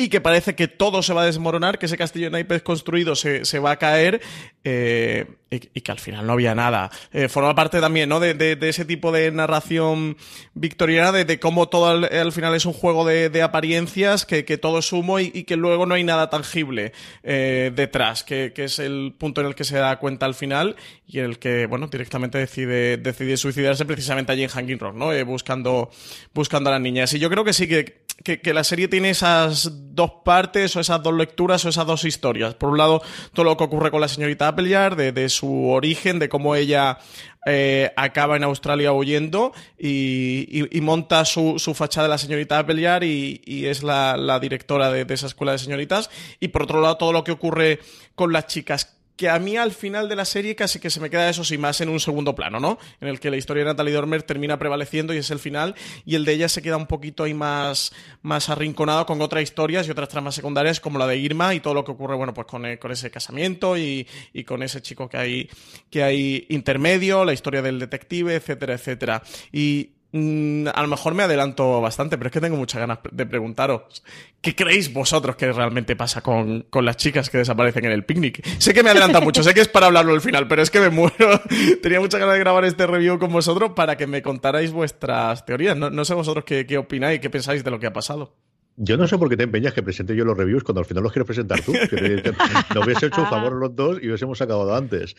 y 0.00 0.10
que 0.10 0.20
parece 0.20 0.54
que 0.54 0.68
todo 0.68 1.02
se 1.02 1.12
va 1.12 1.22
a 1.22 1.26
desmoronar, 1.26 1.76
que 1.76 1.86
ese 1.86 1.98
castillo 1.98 2.26
de 2.26 2.30
naipes 2.30 2.62
construido 2.62 3.16
se, 3.16 3.44
se 3.44 3.58
va 3.58 3.72
a 3.72 3.76
caer 3.78 4.20
eh, 4.62 5.26
y, 5.50 5.58
que 5.58 5.90
al 5.90 5.98
final 5.98 6.24
no 6.24 6.34
había 6.34 6.54
nada. 6.54 6.88
Eh, 7.12 7.28
forma 7.28 7.52
parte 7.56 7.80
también 7.80 8.08
¿no? 8.08 8.20
de, 8.20 8.34
de, 8.34 8.68
ese 8.68 8.84
tipo 8.84 9.10
de 9.10 9.32
narración 9.32 10.16
victoriana, 10.54 11.10
de, 11.10 11.24
de 11.24 11.40
cómo 11.40 11.68
todo 11.68 11.88
al, 11.88 12.32
final 12.32 12.54
es 12.54 12.64
un 12.64 12.74
juego 12.74 13.04
de, 13.04 13.42
apariencias, 13.42 14.24
que, 14.24 14.44
que, 14.44 14.56
todo 14.56 14.78
es 14.78 14.92
humo 14.92 15.18
y, 15.18 15.42
que 15.42 15.56
luego 15.56 15.84
no 15.84 15.96
hay 15.96 16.04
nada 16.04 16.30
tangible 16.30 16.92
eh, 17.24 17.72
detrás, 17.74 18.22
que, 18.22 18.52
que, 18.54 18.64
es 18.64 18.78
el 18.78 19.16
punto 19.18 19.40
en 19.40 19.48
el 19.48 19.56
que 19.56 19.64
se 19.64 19.78
da 19.78 19.98
cuenta 19.98 20.26
al 20.26 20.34
final 20.36 20.76
y 21.08 21.18
en 21.18 21.24
el 21.24 21.38
que 21.40 21.66
bueno 21.66 21.88
directamente 21.88 22.38
decide, 22.38 22.98
decide 22.98 23.36
suicidarse 23.36 23.84
precisamente 23.84 24.30
allí 24.30 24.44
en 24.44 24.50
Hanging 24.50 24.78
Rock, 24.78 24.94
¿no? 24.94 25.24
buscando, 25.24 25.90
buscando 26.32 26.70
a 26.70 26.74
las 26.74 26.82
niñas. 26.82 27.12
Y 27.14 27.18
yo 27.18 27.28
creo 27.30 27.42
que 27.42 27.52
sí 27.52 27.66
que 27.66 28.06
que, 28.24 28.40
que, 28.40 28.52
la 28.52 28.64
serie 28.64 28.88
tiene 28.88 29.10
esas 29.10 29.70
dos 29.94 30.10
partes 30.24 30.74
o 30.76 30.80
esas 30.80 31.02
dos 31.02 31.14
lecturas 31.14 31.64
o 31.64 31.68
esas 31.68 31.86
dos 31.86 32.04
historias. 32.04 32.54
Por 32.54 32.70
un 32.70 32.78
lado, 32.78 33.02
todo 33.32 33.44
lo 33.44 33.56
que 33.56 33.64
ocurre 33.64 33.90
con 33.90 34.00
la 34.00 34.08
señorita 34.08 34.48
Appleyard, 34.48 34.96
de, 34.96 35.12
de 35.12 35.28
su 35.28 35.68
origen, 35.68 36.18
de 36.18 36.28
cómo 36.28 36.54
ella 36.54 36.98
eh, 37.46 37.92
acaba 37.96 38.36
en 38.36 38.44
Australia 38.44 38.92
huyendo 38.92 39.52
y, 39.78 40.66
y, 40.76 40.80
monta 40.80 41.24
su, 41.24 41.58
su, 41.58 41.72
fachada 41.72 42.06
de 42.06 42.10
la 42.10 42.18
señorita 42.18 42.58
Appleyard 42.58 43.04
y, 43.04 43.40
y 43.44 43.66
es 43.66 43.82
la, 43.82 44.16
la 44.16 44.38
directora 44.40 44.90
de, 44.90 45.06
esa 45.14 45.26
escuela 45.26 45.52
de 45.52 45.58
señoritas. 45.58 46.10
Y 46.40 46.48
por 46.48 46.64
otro 46.64 46.80
lado, 46.80 46.96
todo 46.96 47.12
lo 47.12 47.24
que 47.24 47.32
ocurre 47.32 47.78
con 48.14 48.32
las 48.32 48.48
chicas 48.48 48.97
que 49.18 49.28
a 49.28 49.38
mí 49.40 49.56
al 49.56 49.72
final 49.72 50.08
de 50.08 50.14
la 50.14 50.24
serie 50.24 50.54
casi 50.54 50.78
que 50.78 50.90
se 50.90 51.00
me 51.00 51.10
queda 51.10 51.28
eso 51.28 51.42
sí 51.42 51.58
más 51.58 51.80
en 51.80 51.88
un 51.88 51.98
segundo 51.98 52.36
plano, 52.36 52.60
¿no? 52.60 52.78
En 53.00 53.08
el 53.08 53.18
que 53.18 53.30
la 53.30 53.36
historia 53.36 53.64
de 53.64 53.70
Natalie 53.70 53.92
Dormer 53.92 54.22
termina 54.22 54.60
prevaleciendo 54.60 55.12
y 55.12 55.16
es 55.16 55.32
el 55.32 55.40
final 55.40 55.74
y 56.06 56.14
el 56.14 56.24
de 56.24 56.34
ella 56.34 56.48
se 56.48 56.62
queda 56.62 56.76
un 56.76 56.86
poquito 56.86 57.24
ahí 57.24 57.34
más, 57.34 57.92
más 58.22 58.48
arrinconado 58.48 59.06
con 59.06 59.20
otras 59.20 59.42
historias 59.42 59.88
y 59.88 59.90
otras 59.90 60.08
tramas 60.08 60.36
secundarias 60.36 60.78
como 60.78 61.00
la 61.00 61.08
de 61.08 61.16
Irma 61.16 61.52
y 61.52 61.58
todo 61.58 61.74
lo 61.74 61.84
que 61.84 61.90
ocurre, 61.90 62.14
bueno, 62.14 62.32
pues 62.32 62.46
con, 62.46 62.76
con 62.76 62.92
ese 62.92 63.10
casamiento 63.10 63.76
y, 63.76 64.06
y, 64.32 64.44
con 64.44 64.62
ese 64.62 64.80
chico 64.82 65.08
que 65.08 65.16
hay, 65.16 65.50
que 65.90 66.04
hay 66.04 66.46
intermedio, 66.50 67.24
la 67.24 67.32
historia 67.32 67.60
del 67.60 67.80
detective, 67.80 68.36
etcétera, 68.36 68.74
etcétera. 68.74 69.22
Y 69.52 69.97
Mm, 70.10 70.68
a 70.74 70.80
lo 70.80 70.88
mejor 70.88 71.14
me 71.14 71.22
adelanto 71.22 71.82
bastante, 71.82 72.16
pero 72.16 72.28
es 72.28 72.32
que 72.32 72.40
tengo 72.40 72.56
muchas 72.56 72.80
ganas 72.80 72.98
de 73.10 73.26
preguntaros. 73.26 74.02
¿Qué 74.40 74.54
creéis 74.54 74.92
vosotros 74.92 75.36
que 75.36 75.52
realmente 75.52 75.96
pasa 75.96 76.22
con, 76.22 76.62
con 76.70 76.86
las 76.86 76.96
chicas 76.96 77.28
que 77.28 77.38
desaparecen 77.38 77.84
en 77.84 77.92
el 77.92 78.04
picnic? 78.04 78.42
Sé 78.58 78.72
que 78.72 78.82
me 78.82 78.90
adelanta 78.90 79.20
mucho, 79.20 79.42
sé 79.42 79.52
que 79.52 79.60
es 79.60 79.68
para 79.68 79.86
hablarlo 79.86 80.14
al 80.14 80.22
final, 80.22 80.48
pero 80.48 80.62
es 80.62 80.70
que 80.70 80.80
me 80.80 80.88
muero. 80.88 81.40
Tenía 81.82 82.00
muchas 82.00 82.20
ganas 82.20 82.34
de 82.34 82.40
grabar 82.40 82.64
este 82.64 82.86
review 82.86 83.18
con 83.18 83.30
vosotros 83.30 83.72
para 83.76 83.96
que 83.96 84.06
me 84.06 84.22
contarais 84.22 84.72
vuestras 84.72 85.44
teorías. 85.44 85.76
No, 85.76 85.90
no 85.90 86.04
sé 86.04 86.14
vosotros 86.14 86.44
qué, 86.44 86.66
qué 86.66 86.78
opináis, 86.78 87.20
qué 87.20 87.28
pensáis 87.28 87.62
de 87.62 87.70
lo 87.70 87.78
que 87.78 87.86
ha 87.86 87.92
pasado. 87.92 88.34
Yo 88.80 88.96
no 88.96 89.08
sé 89.08 89.18
por 89.18 89.28
qué 89.28 89.36
te 89.36 89.42
empeñas 89.42 89.74
que 89.74 89.82
presente 89.82 90.14
yo 90.14 90.24
los 90.24 90.36
reviews 90.36 90.62
cuando 90.62 90.80
al 90.80 90.86
final 90.86 91.02
los 91.02 91.12
quieres 91.12 91.26
presentar 91.26 91.60
tú. 91.62 91.72
Que 91.72 91.96
te, 91.96 92.22
te, 92.22 92.32
nos 92.74 92.86
hubiese 92.86 93.06
hecho 93.06 93.22
un 93.22 93.28
favor 93.28 93.52
los 93.52 93.74
dos 93.74 93.98
y 94.00 94.06
hubiésemos 94.06 94.40
acabado 94.40 94.74
antes. 94.74 95.16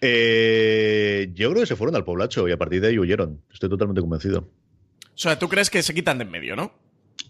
Eh, 0.00 1.30
yo 1.34 1.50
creo 1.50 1.62
que 1.62 1.66
se 1.66 1.76
fueron 1.76 1.94
al 1.94 2.04
poblacho 2.04 2.48
y 2.48 2.52
a 2.52 2.56
partir 2.56 2.80
de 2.80 2.88
ahí 2.88 2.98
huyeron. 2.98 3.40
Estoy 3.52 3.68
totalmente 3.68 4.00
convencido. 4.00 4.40
O 4.40 5.20
sea, 5.20 5.38
tú 5.38 5.48
crees 5.48 5.70
que 5.70 5.82
se 5.82 5.94
quitan 5.94 6.18
de 6.18 6.24
en 6.24 6.30
medio, 6.30 6.56
¿no? 6.56 6.72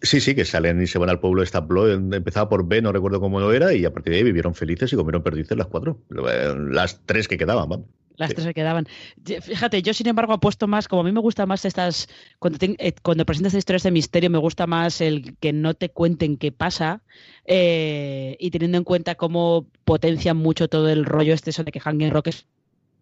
Sí, 0.01 0.21
sí, 0.21 0.35
que 0.35 0.45
salen 0.45 0.81
y 0.81 0.87
se 0.87 0.99
van 0.99 1.11
al 1.11 1.21
pueblo 1.21 1.41
de 1.41 1.47
Stablo. 1.47 1.93
Empezaba 1.93 2.49
por 2.49 2.67
B, 2.67 2.81
no 2.81 2.93
recuerdo 2.93 3.21
cómo 3.21 3.51
era, 3.51 3.75
y 3.75 3.85
a 3.85 3.93
partir 3.93 4.13
de 4.13 4.19
ahí 4.19 4.25
vivieron 4.25 4.55
felices 4.55 4.93
y 4.93 4.97
comieron 4.97 5.23
perdices 5.23 5.57
las 5.57 5.67
cuatro. 5.67 6.03
Las 6.09 7.05
tres 7.05 7.29
que 7.29 7.37
quedaban, 7.37 7.69
vamos. 7.69 7.87
Las 8.19 8.31
sí. 8.31 8.35
tres 8.35 8.49
que 8.49 8.55
quedaban. 8.55 8.87
Fíjate, 9.25 9.81
yo 9.81 9.95
sin 9.95 10.09
embargo 10.09 10.33
apuesto 10.33 10.67
más, 10.67 10.89
como 10.89 11.03
a 11.03 11.05
mí 11.05 11.13
me 11.13 11.21
gusta 11.21 11.47
más 11.47 11.65
estas, 11.65 12.09
cuando, 12.41 12.59
te, 12.59 12.75
eh, 12.79 12.93
cuando 13.01 13.25
presentas 13.25 13.55
historias 13.55 13.85
de 13.85 13.93
misterio, 13.93 14.29
me 14.29 14.39
gusta 14.39 14.67
más 14.67 15.01
el 15.01 15.37
que 15.37 15.53
no 15.53 15.75
te 15.75 15.91
cuenten 15.91 16.37
qué 16.37 16.51
pasa 16.51 17.01
eh, 17.45 18.37
y 18.41 18.51
teniendo 18.51 18.77
en 18.77 18.85
cuenta 18.85 19.15
cómo 19.15 19.67
potencian 19.85 20.37
mucho 20.37 20.69
todo 20.69 20.89
el 20.89 21.05
rollo 21.05 21.33
este 21.33 21.51
eso 21.51 21.63
de 21.63 21.71
que 21.71 21.79
Hanging 21.81 22.11
Rock 22.11 22.29
es 22.29 22.47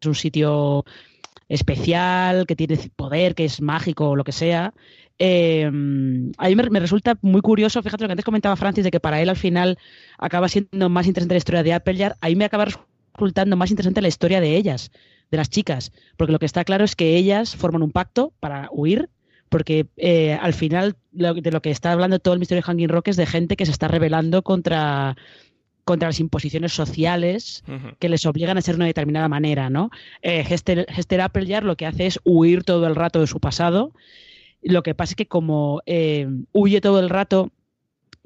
un 0.05 0.15
sitio 0.15 0.85
especial, 1.49 2.47
que 2.47 2.55
tiene 2.55 2.77
poder, 2.95 3.35
que 3.35 3.47
es 3.47 3.63
mágico 3.63 4.11
o 4.11 4.17
lo 4.17 4.25
que 4.25 4.33
sea. 4.33 4.75
Eh, 5.19 5.65
a 5.65 5.71
mí 5.71 6.57
me, 6.57 6.71
me, 6.71 6.81
resulta 6.81 7.17
muy 7.23 7.41
curioso, 7.41 7.83
fíjate 7.83 8.05
lo 8.05 8.09
que 8.09 8.13
antes 8.13 8.25
comentaba 8.25 8.55
Francis, 8.57 8.85
de 8.85 8.91
que 8.91 9.01
para 9.01 9.23
él 9.23 9.31
al 9.31 9.37
final 9.37 9.79
acaba 10.19 10.49
siendo 10.51 10.91
más 10.91 11.07
interesante 11.07 11.35
la 11.35 11.39
historia 11.39 11.63
de 11.63 11.73
Appleyard, 11.73 12.17
a 12.21 12.29
mí 12.29 12.37
me 12.37 12.45
acaba 12.45 12.67
resultando 12.67 12.96
más 13.57 13.71
interesante 13.71 14.03
la 14.03 14.09
historia 14.09 14.41
de 14.41 14.57
ellas, 14.57 14.91
de 15.31 15.37
las 15.37 15.51
chicas, 15.51 15.93
porque 16.17 16.33
lo 16.33 16.39
que 16.39 16.47
está 16.47 16.65
claro 16.65 16.85
es 16.85 16.97
que 16.97 17.17
ellas 17.17 17.57
forman 17.57 17.83
un 17.83 17.91
pacto 17.91 18.33
para 18.41 18.69
huir, 18.71 19.09
porque 19.49 19.87
eh, 19.97 20.39
al 20.41 20.55
final 20.55 20.97
lo, 21.13 21.35
de 21.35 21.51
lo 21.51 21.63
que 21.63 21.71
está 21.71 21.93
hablando 21.93 22.19
todo 22.19 22.35
el 22.35 22.41
misterio 22.41 22.61
de 22.61 22.67
Hanging 22.67 22.89
Rock 22.89 23.09
es 23.09 23.17
de 23.17 23.27
gente 23.27 23.57
que 23.57 23.67
se 23.67 23.73
está 23.73 23.89
rebelando 23.89 24.43
contra 24.43 25.17
contra 25.85 26.09
las 26.09 26.19
imposiciones 26.19 26.73
sociales 26.73 27.63
uh 27.69 27.73
-huh. 27.73 27.97
que 28.01 28.09
les 28.09 28.27
obligan 28.27 28.59
a 28.59 28.61
ser 28.61 28.75
de 28.75 28.79
una 28.81 28.87
determinada 28.87 29.29
manera, 29.29 29.71
¿no? 29.71 29.91
Eh, 30.21 30.45
Hester, 30.51 30.85
Hester 30.89 31.21
Appleyard 31.21 31.65
lo 31.65 31.77
que 31.77 31.87
hace 31.87 32.07
es 32.07 32.19
huir 32.25 32.65
todo 32.65 32.89
el 32.89 32.97
rato 32.97 33.21
de 33.21 33.29
su 33.29 33.39
pasado. 33.39 33.93
Lo 34.63 34.83
que 34.83 34.97
pasa 34.97 35.13
es 35.13 35.17
que 35.17 35.29
como 35.29 35.83
eh, 35.87 36.27
huye 36.51 36.81
todo 36.81 36.99
el 36.99 37.09
rato 37.09 37.53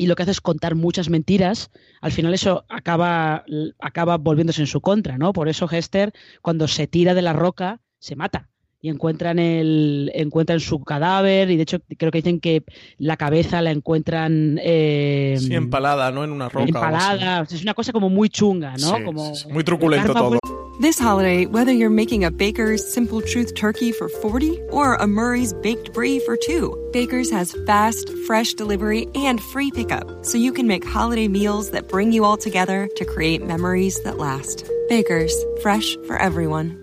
y 0.01 0.07
lo 0.07 0.17
que 0.17 0.23
hace 0.23 0.33
es 0.33 0.41
contar 0.41 0.77
muchas 0.77 1.11
mentiras, 1.11 1.71
al 2.01 2.11
final 2.11 2.33
eso 2.33 2.65
acaba, 2.71 3.45
acaba 3.81 4.17
volviéndose 4.17 4.63
en 4.63 4.67
su 4.67 4.81
contra, 4.81 5.19
¿no? 5.19 5.35
Por 5.35 5.47
eso 5.47 5.69
Hester, 5.71 6.15
cuando 6.41 6.69
se 6.69 6.87
tira 6.87 7.13
de 7.13 7.21
la 7.21 7.35
roca, 7.35 7.83
se 7.99 8.17
mata 8.17 8.49
y 8.83 8.89
encuentran 8.89 9.39
el 9.39 10.11
encuentran 10.15 10.61
su 10.61 10.83
cadáver 10.83 11.51
y 11.51 11.57
de 11.57 11.63
hecho 11.63 11.79
creo 11.99 12.11
que 12.11 12.19
dicen 12.19 12.41
que 12.41 12.65
la 12.99 13.17
cabeza 13.17 13.61
la 13.61 13.71
encuentran 13.71 14.59
eh, 14.63 15.37
sí, 15.39 15.55
empalada 15.55 16.11
no 16.11 16.25
en 16.25 16.31
una 16.31 16.49
roca 16.49 16.67
empalada 16.67 17.43
es 17.43 17.63
una 17.63 17.75
cosa 17.75 17.93
como 17.93 18.09
muy 18.09 18.31
chunga 18.31 18.73
no 18.73 18.97
sí, 18.97 19.05
como 19.05 19.33
muy 19.51 19.65
truculento 19.65 20.15
todo. 20.15 20.39
This 20.81 20.99
holiday, 20.99 21.45
whether 21.45 21.73
you're 21.73 21.91
making 21.91 22.25
a 22.25 22.31
Baker's 22.31 22.83
Simple 22.83 23.21
Truth 23.21 23.55
turkey 23.55 23.93
for 23.93 24.09
40 24.09 24.59
or 24.71 24.95
a 24.95 25.07
Murray's 25.07 25.53
baked 25.53 25.93
brie 25.93 26.21
for 26.21 26.39
2, 26.39 26.89
Baker's 26.91 27.31
has 27.31 27.55
fast, 27.67 28.09
fresh 28.27 28.55
delivery 28.55 29.07
and 29.15 29.43
free 29.43 29.71
pickup, 29.71 30.25
so 30.25 30.39
you 30.39 30.55
can 30.55 30.67
make 30.67 30.83
holiday 30.83 31.29
meals 31.29 31.73
that 31.73 31.87
bring 31.87 32.13
you 32.13 32.25
all 32.25 32.39
together 32.39 32.89
to 32.97 33.05
create 33.05 33.45
memories 33.45 34.03
that 34.05 34.17
last. 34.17 34.67
Baker's, 34.89 35.35
fresh 35.61 35.99
for 36.07 36.17
everyone. 36.17 36.83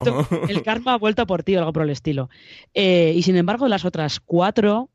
el 0.48 0.62
karma 0.62 0.94
ha 0.94 0.98
vuelto 0.98 1.26
por 1.26 1.42
ti 1.42 1.56
o 1.56 1.58
algo 1.58 1.72
por 1.72 1.82
el 1.82 1.90
estilo. 1.90 2.28
Eh, 2.74 3.12
y 3.16 3.22
sin 3.22 3.36
embargo, 3.36 3.68
las 3.68 3.84
otras 3.84 4.20
cuatro 4.20 4.90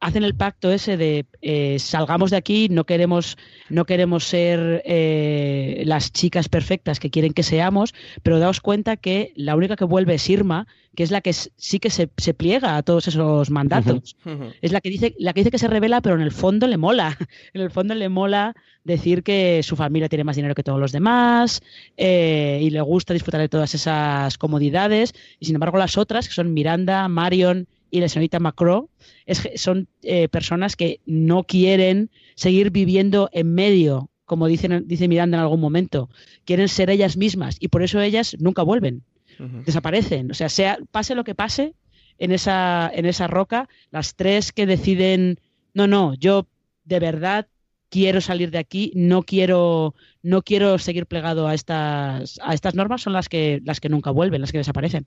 hacen 0.00 0.24
el 0.24 0.34
pacto 0.34 0.70
ese 0.70 0.96
de 0.96 1.26
eh, 1.42 1.78
salgamos 1.78 2.30
de 2.30 2.36
aquí, 2.36 2.68
no 2.68 2.84
queremos, 2.84 3.36
no 3.68 3.84
queremos 3.84 4.24
ser 4.24 4.82
eh, 4.84 5.82
las 5.86 6.12
chicas 6.12 6.48
perfectas 6.48 7.00
que 7.00 7.10
quieren 7.10 7.32
que 7.32 7.42
seamos, 7.42 7.94
pero 8.22 8.38
daos 8.38 8.60
cuenta 8.60 8.96
que 8.96 9.32
la 9.36 9.56
única 9.56 9.76
que 9.76 9.84
vuelve 9.84 10.14
es 10.14 10.28
Irma, 10.30 10.66
que 10.94 11.02
es 11.04 11.10
la 11.10 11.20
que 11.20 11.32
sí 11.32 11.78
que 11.78 11.90
se, 11.90 12.10
se 12.16 12.34
pliega 12.34 12.76
a 12.76 12.82
todos 12.82 13.06
esos 13.06 13.50
mandatos. 13.50 14.16
Uh 14.24 14.30
-huh. 14.30 14.54
Es 14.62 14.72
la 14.72 14.80
que 14.80 14.90
dice, 14.90 15.14
la 15.18 15.32
que 15.32 15.40
dice 15.40 15.50
que 15.50 15.58
se 15.58 15.68
revela, 15.68 16.00
pero 16.00 16.16
en 16.16 16.22
el 16.22 16.32
fondo 16.32 16.66
le 16.66 16.76
mola. 16.76 17.16
En 17.54 17.60
el 17.60 17.70
fondo 17.70 17.94
le 17.94 18.08
mola 18.08 18.54
decir 18.84 19.22
que 19.22 19.62
su 19.62 19.76
familia 19.76 20.08
tiene 20.08 20.24
más 20.24 20.36
dinero 20.36 20.54
que 20.54 20.62
todos 20.62 20.80
los 20.80 20.92
demás 20.92 21.62
eh, 21.96 22.58
y 22.62 22.70
le 22.70 22.80
gusta 22.80 23.14
disfrutar 23.14 23.40
de 23.40 23.48
todas 23.48 23.74
esas 23.74 24.38
comodidades. 24.38 25.14
Y 25.38 25.46
sin 25.46 25.54
embargo, 25.54 25.78
las 25.78 25.96
otras, 25.96 26.26
que 26.26 26.34
son 26.34 26.52
Miranda, 26.52 27.06
Marion 27.08 27.68
y 27.90 28.00
la 28.00 28.08
señorita 28.08 28.40
Macro 28.40 28.88
es, 29.26 29.48
son 29.56 29.88
eh, 30.02 30.28
personas 30.28 30.76
que 30.76 31.00
no 31.06 31.44
quieren 31.44 32.10
seguir 32.34 32.70
viviendo 32.70 33.28
en 33.32 33.54
medio, 33.54 34.10
como 34.24 34.46
dicen, 34.46 34.84
dice 34.86 35.08
Miranda 35.08 35.38
en 35.38 35.42
algún 35.42 35.60
momento. 35.60 36.10
Quieren 36.44 36.68
ser 36.68 36.90
ellas 36.90 37.16
mismas 37.16 37.56
y 37.60 37.68
por 37.68 37.82
eso 37.82 38.00
ellas 38.00 38.36
nunca 38.38 38.62
vuelven. 38.62 39.02
Uh 39.38 39.44
-huh. 39.44 39.64
Desaparecen. 39.64 40.30
O 40.30 40.34
sea, 40.34 40.48
sea, 40.48 40.78
pase 40.90 41.14
lo 41.14 41.24
que 41.24 41.34
pase 41.34 41.74
en 42.18 42.32
esa, 42.32 42.90
en 42.92 43.06
esa 43.06 43.26
roca, 43.26 43.68
las 43.90 44.16
tres 44.16 44.52
que 44.52 44.66
deciden, 44.66 45.38
no, 45.74 45.86
no, 45.86 46.14
yo 46.14 46.48
de 46.84 46.98
verdad 47.00 47.46
quiero 47.90 48.20
salir 48.20 48.50
de 48.50 48.58
aquí, 48.58 48.92
no 48.94 49.22
quiero, 49.22 49.94
no 50.22 50.42
quiero 50.42 50.78
seguir 50.78 51.06
plegado 51.06 51.48
a 51.48 51.54
estas, 51.54 52.38
a 52.42 52.54
estas 52.54 52.74
normas, 52.74 53.02
son 53.02 53.12
las 53.12 53.28
que, 53.28 53.60
las 53.64 53.80
que 53.80 53.88
nunca 53.88 54.10
vuelven, 54.10 54.40
las 54.40 54.52
que 54.52 54.58
desaparecen. 54.58 55.06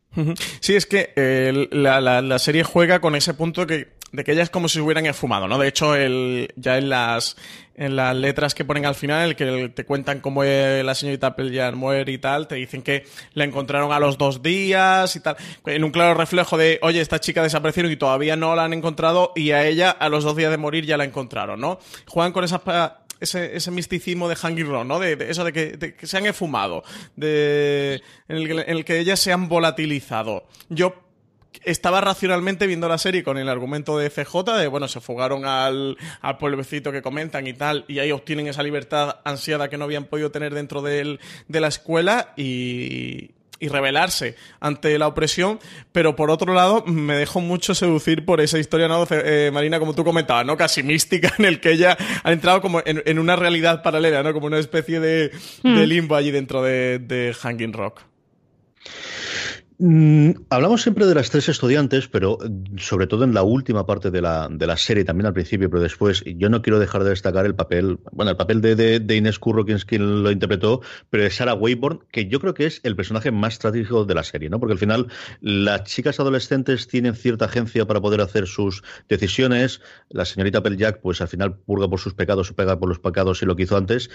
Sí, 0.60 0.76
es 0.76 0.86
que 0.86 1.14
eh, 1.16 1.68
la, 1.72 2.02
la, 2.02 2.22
la, 2.22 2.40
serie 2.40 2.64
juega 2.64 3.00
con 3.00 3.16
ese 3.16 3.34
punto 3.34 3.68
que, 3.68 3.90
de 4.12 4.24
que 4.24 4.32
ellas 4.32 4.50
como 4.50 4.68
si 4.68 4.80
hubieran 4.80 5.06
esfumado, 5.06 5.48
¿no? 5.48 5.58
De 5.58 5.68
hecho, 5.68 5.96
el, 5.96 6.50
ya 6.56 6.78
en 6.78 6.90
las, 6.90 7.38
en 7.82 7.96
las 7.96 8.16
letras 8.16 8.54
que 8.54 8.64
ponen 8.64 8.86
al 8.86 8.94
final, 8.94 9.36
que 9.36 9.70
te 9.70 9.86
cuentan 9.86 10.20
cómo 10.20 10.44
la 10.44 10.94
señorita 10.94 11.28
Applejack 11.28 11.74
muere 11.74 12.12
y 12.12 12.20
tal, 12.20 12.48
te 12.48 12.54
dicen 12.54 12.84
que 12.84 13.08
la 13.34 13.44
encontraron 13.44 13.92
a 13.92 14.00
los 14.00 14.20
dos 14.20 14.44
días 14.44 15.16
y 15.16 15.20
tal, 15.20 15.36
en 15.66 15.84
un 15.84 15.90
claro 15.90 16.14
reflejo 16.14 16.58
de, 16.58 16.78
oye, 16.84 17.02
esta 17.02 17.20
chica 17.20 17.42
desaparecieron 17.42 17.92
y 17.92 17.96
todavía 17.96 18.36
no 18.36 18.56
la 18.56 18.66
han 18.66 18.74
encontrado 18.74 19.32
y 19.36 19.50
a 19.50 19.66
ella 19.66 19.90
a 19.90 20.10
los 20.10 20.24
dos 20.24 20.36
días 20.36 20.52
de 20.52 20.58
morir 20.58 20.86
ya 20.86 20.96
la 20.96 21.06
encontraron, 21.06 21.60
¿no? 21.60 21.80
Juegan 22.06 22.34
con 22.34 22.44
esas 22.44 22.62
ese, 23.20 23.56
ese, 23.56 23.72
misticismo 23.72 24.30
de 24.30 24.36
Hanging 24.36 24.68
Rock, 24.68 24.86
¿no? 24.86 25.00
De, 25.00 25.18
eso 25.28 25.44
de 25.44 25.52
que, 25.52 26.06
se 26.06 26.18
han 26.18 26.28
esfumado, 26.28 26.84
de, 27.16 28.04
en, 28.28 28.38
el, 28.38 28.52
en 28.60 28.70
el 28.70 28.86
que 28.86 29.00
ellas 29.00 29.20
se 29.20 29.34
han 29.34 29.50
volatilizado. 29.50 30.46
Yo 30.70 31.11
estaba 31.64 32.02
racionalmente 32.02 32.68
viendo 32.68 32.88
la 32.88 32.98
serie 32.98 33.24
con 33.24 33.38
el 33.38 33.50
argumento 33.50 33.98
de 33.98 34.10
CJ 34.10 34.58
de, 34.58 34.68
bueno, 34.68 34.88
se 34.88 35.02
fugaron 35.02 35.46
al, 35.46 35.98
al 36.22 36.38
pueblecito 36.38 36.92
que 36.92 37.02
comentan 37.02 37.48
y 37.48 37.54
tal, 37.54 37.86
y 37.88 38.00
ahí 38.00 38.12
obtienen 38.12 38.48
esa 38.48 38.64
libertad 38.64 39.18
ansiada 39.24 39.70
que 39.70 39.78
no 39.78 39.86
habían 39.86 40.06
podido 40.06 40.32
tener 40.32 40.54
dentro 40.54 40.82
de 40.82 41.20
la 41.48 41.68
escuela 41.68 42.34
y, 42.36 43.32
y 43.62 43.68
rebelarse 43.68 44.36
ante 44.60 44.98
la 44.98 45.08
opresión, 45.08 45.60
pero 45.92 46.16
por 46.16 46.32
otro 46.32 46.54
lado 46.54 46.84
me 46.88 47.16
dejo 47.16 47.40
mucho 47.40 47.76
seducir 47.76 48.26
por 48.26 48.42
esa 48.42 48.58
historia, 48.58 48.88
¿no? 48.88 49.06
Eh, 49.12 49.52
Marina, 49.54 49.80
como 49.80 49.94
tú 49.94 50.04
comentabas, 50.04 50.46
¿no? 50.46 50.58
Casi 50.58 50.82
mística, 50.82 51.32
en 51.38 51.46
el 51.46 51.62
que 51.62 51.72
ella 51.72 51.96
ha 52.24 52.32
entrado 52.32 52.60
como 52.60 52.82
en, 52.84 53.20
una 53.20 53.36
realidad 53.36 53.84
paralela, 53.84 54.24
¿no? 54.24 54.34
Como 54.34 54.48
una 54.48 54.58
especie 54.58 55.00
de, 55.00 55.32
hmm. 55.62 55.78
limbo 55.84 56.16
allí 56.16 56.32
dentro 56.32 56.64
de, 56.64 56.98
de 56.98 57.36
Hanging 57.40 57.74
Rock. 57.74 58.02
Mm, 59.84 60.34
hablamos 60.52 60.84
siempre 60.84 61.08
de 61.08 61.16
las 61.16 61.32
tres 61.32 61.50
estudiantes, 61.50 62.08
pero 62.08 62.38
mm, 62.40 62.78
sobre 62.78 63.08
todo 63.08 63.24
en 63.24 63.34
la 63.34 63.42
última 63.42 63.84
parte 63.88 64.12
de 64.12 64.22
la, 64.22 64.48
de 64.48 64.68
la 64.68 64.78
serie, 64.78 65.04
también 65.04 65.26
al 65.26 65.34
principio, 65.34 65.72
pero 65.72 65.82
después, 65.82 66.24
yo 66.24 66.50
no 66.50 66.62
quiero 66.62 66.78
dejar 66.78 67.04
de 67.04 67.10
destacar 67.10 67.48
el 67.48 67.56
papel, 67.56 67.98
bueno, 68.12 68.30
el 68.30 68.38
papel 68.38 68.62
de, 68.62 68.76
de, 68.76 69.16
Inés 69.16 69.40
Curro, 69.40 69.66
quien, 69.66 69.80
quien, 69.80 70.22
lo 70.22 70.30
interpretó, 70.30 70.82
pero 71.10 71.24
de 71.24 71.32
Sarah 71.32 71.56
Wayborn, 71.56 72.02
que 72.12 72.28
yo 72.28 72.40
creo 72.40 72.54
que 72.54 72.68
es 72.68 72.80
el 72.84 72.96
personaje 72.96 73.32
más 73.32 73.58
trágico 73.58 74.06
de 74.06 74.14
la 74.14 74.24
serie, 74.24 74.52
¿no? 74.52 74.60
Porque 74.60 74.74
al 74.74 74.80
final 74.80 75.08
las 75.40 75.84
chicas 75.86 76.20
adolescentes 76.20 76.88
tienen 76.88 77.16
cierta 77.16 77.46
agencia 77.46 77.88
para 77.88 78.02
poder 78.02 78.22
hacer 78.22 78.46
sus 78.46 78.84
decisiones, 79.10 79.82
la 80.10 80.26
señorita 80.26 80.60
Applejack, 80.60 81.02
pues 81.02 81.22
al 81.22 81.28
final 81.28 81.58
purga 81.58 81.90
por 81.90 82.00
sus 82.00 82.14
pecados, 82.14 82.52
o 82.52 82.56
pega 82.56 82.78
por 82.78 82.88
los 82.88 83.00
pecados 83.00 83.42
y 83.42 83.48
lo 83.48 83.56
que 83.56 83.64
hizo 83.64 83.78
antes, 83.78 84.12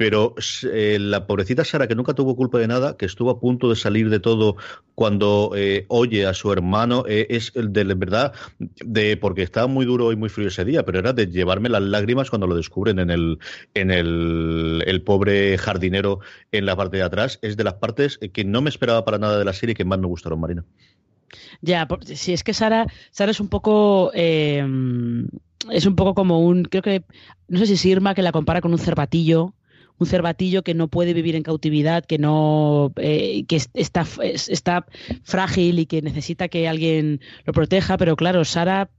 pero 0.00 0.34
eh, 0.72 0.96
la 0.98 1.26
pobrecita 1.26 1.62
Sara, 1.62 1.86
que 1.86 1.94
nunca 1.94 2.14
tuvo 2.14 2.34
culpa 2.34 2.56
de 2.56 2.66
nada, 2.66 2.96
que 2.96 3.04
estuvo 3.04 3.28
a 3.28 3.38
punto 3.38 3.68
de 3.68 3.76
salir 3.76 4.08
de 4.08 4.18
todo 4.18 4.56
cuando 4.94 5.52
eh, 5.54 5.84
oye 5.88 6.24
a 6.24 6.32
su 6.32 6.50
hermano, 6.50 7.04
eh, 7.06 7.26
es 7.28 7.52
el 7.54 7.70
de 7.70 7.84
verdad, 7.84 8.32
de 8.58 9.18
porque 9.18 9.42
estaba 9.42 9.66
muy 9.66 9.84
duro 9.84 10.10
y 10.10 10.16
muy 10.16 10.30
frío 10.30 10.48
ese 10.48 10.64
día, 10.64 10.86
pero 10.86 11.00
era 11.00 11.12
de 11.12 11.26
llevarme 11.26 11.68
las 11.68 11.82
lágrimas 11.82 12.30
cuando 12.30 12.46
lo 12.46 12.56
descubren 12.56 12.98
en 12.98 13.10
el, 13.10 13.40
en 13.74 13.90
el, 13.90 14.82
el 14.86 15.02
pobre 15.02 15.58
jardinero 15.58 16.20
en 16.50 16.64
la 16.64 16.76
parte 16.76 16.96
de 16.96 17.02
atrás. 17.02 17.38
Es 17.42 17.58
de 17.58 17.64
las 17.64 17.74
partes 17.74 18.18
que 18.32 18.42
no 18.42 18.62
me 18.62 18.70
esperaba 18.70 19.04
para 19.04 19.18
nada 19.18 19.38
de 19.38 19.44
la 19.44 19.52
serie 19.52 19.72
y 19.72 19.76
que 19.76 19.84
más 19.84 19.98
me 19.98 20.06
gustaron, 20.06 20.40
Marina. 20.40 20.64
Ya, 21.60 21.86
si 22.04 22.32
es 22.32 22.42
que 22.42 22.54
Sara, 22.54 22.86
Sara 23.10 23.32
es 23.32 23.40
un 23.40 23.48
poco 23.48 24.12
es 24.14 24.64
un 25.84 25.94
poco 25.94 26.14
como 26.14 26.40
un 26.40 26.64
creo 26.64 26.82
que 26.82 27.04
no 27.48 27.58
sé 27.58 27.66
si 27.66 27.74
es 27.74 27.84
Irma 27.84 28.14
que 28.14 28.22
la 28.22 28.32
compara 28.32 28.62
con 28.62 28.72
un 28.72 28.78
cervatillo 28.78 29.52
un 30.00 30.06
cervatillo 30.06 30.62
que 30.62 30.74
no 30.74 30.88
puede 30.88 31.12
vivir 31.12 31.36
en 31.36 31.42
cautividad, 31.42 32.04
que 32.04 32.18
no 32.18 32.90
eh, 32.96 33.44
que 33.46 33.56
está, 33.74 34.06
está 34.24 34.86
frágil 35.22 35.78
y 35.78 35.86
que 35.86 36.00
necesita 36.00 36.48
que 36.48 36.66
alguien 36.66 37.20
lo 37.44 37.52
proteja, 37.52 37.98
pero 37.98 38.16
claro, 38.16 38.46
Sara 38.46 38.90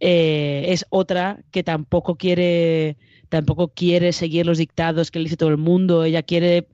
eh, 0.00 0.64
es 0.68 0.86
otra 0.88 1.44
que 1.50 1.62
tampoco 1.62 2.16
quiere 2.16 2.96
tampoco 3.28 3.68
quiere 3.68 4.12
seguir 4.14 4.46
los 4.46 4.56
dictados 4.56 5.10
que 5.10 5.18
le 5.18 5.24
dice 5.24 5.36
todo 5.36 5.50
el 5.50 5.58
mundo, 5.58 6.04
ella 6.04 6.22
quiere 6.22 6.66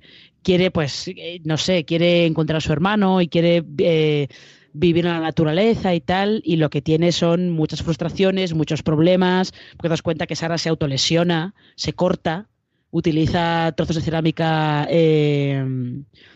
quiere 0.43 0.71
pues 0.71 1.09
eh, 1.09 1.41
no 1.43 1.57
sé, 1.57 1.85
quiere 1.85 2.27
encontrar 2.27 2.59
a 2.59 2.61
su 2.61 2.73
hermano 2.73 3.21
y 3.21 3.27
quiere 3.27 3.65
vivir 4.73 5.07
en 5.07 5.13
la 5.13 5.21
naturaleza 5.21 5.95
y 5.95 6.01
tal, 6.01 6.43
y 6.45 6.57
lo 6.57 6.71
que 6.71 6.81
tiene 6.81 7.11
son 7.11 7.51
muchas 7.51 7.83
frustraciones, 7.83 8.55
muchos 8.55 8.85
problemas, 8.85 9.53
porque 9.73 9.89
te 9.89 9.91
das 9.91 10.03
cuenta 10.03 10.27
que 10.29 10.37
Sara 10.37 10.59
se 10.59 10.69
autolesiona, 10.69 11.55
se 11.75 11.93
corta, 11.93 12.49
utiliza 12.95 13.73
trozos 13.77 13.97
de 13.97 14.03
cerámica 14.03 14.87
eh, 14.89 15.65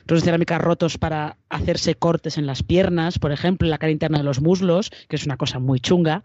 trozos 0.06 0.24
de 0.24 0.26
cerámica 0.26 0.58
rotos 0.58 0.98
para 0.98 1.36
hacerse 1.48 1.94
cortes 1.94 2.36
en 2.36 2.46
las 2.46 2.64
piernas, 2.64 3.20
por 3.20 3.30
ejemplo, 3.30 3.66
en 3.66 3.70
la 3.70 3.78
cara 3.78 3.92
interna 3.92 4.18
de 4.18 4.24
los 4.24 4.40
muslos, 4.40 4.90
que 5.08 5.14
es 5.14 5.24
una 5.24 5.36
cosa 5.36 5.60
muy 5.60 5.78
chunga. 5.78 6.24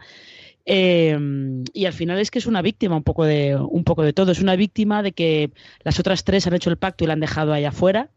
Eh, 0.65 1.15
y 1.73 1.85
al 1.85 1.93
final 1.93 2.17
es 2.17 2.31
que 2.31 2.39
es 2.39 2.47
una 2.47 2.63
víctima 2.63 2.95
un 2.95 3.03
poco 3.03 3.25
de 3.25 3.55
un 3.55 3.83
poco 3.83 4.01
de 4.01 4.13
todo. 4.13 4.31
Es 4.31 4.41
una 4.41 4.55
víctima 4.55 5.03
de 5.03 5.11
que 5.11 5.51
las 5.83 5.99
otras 5.99 6.23
tres 6.23 6.47
han 6.47 6.55
hecho 6.55 6.71
el 6.71 6.77
pacto 6.77 7.03
y 7.03 7.07
la 7.07 7.13
han 7.13 7.19
dejado 7.19 7.53
allá 7.53 7.69
afuera. 7.69 8.09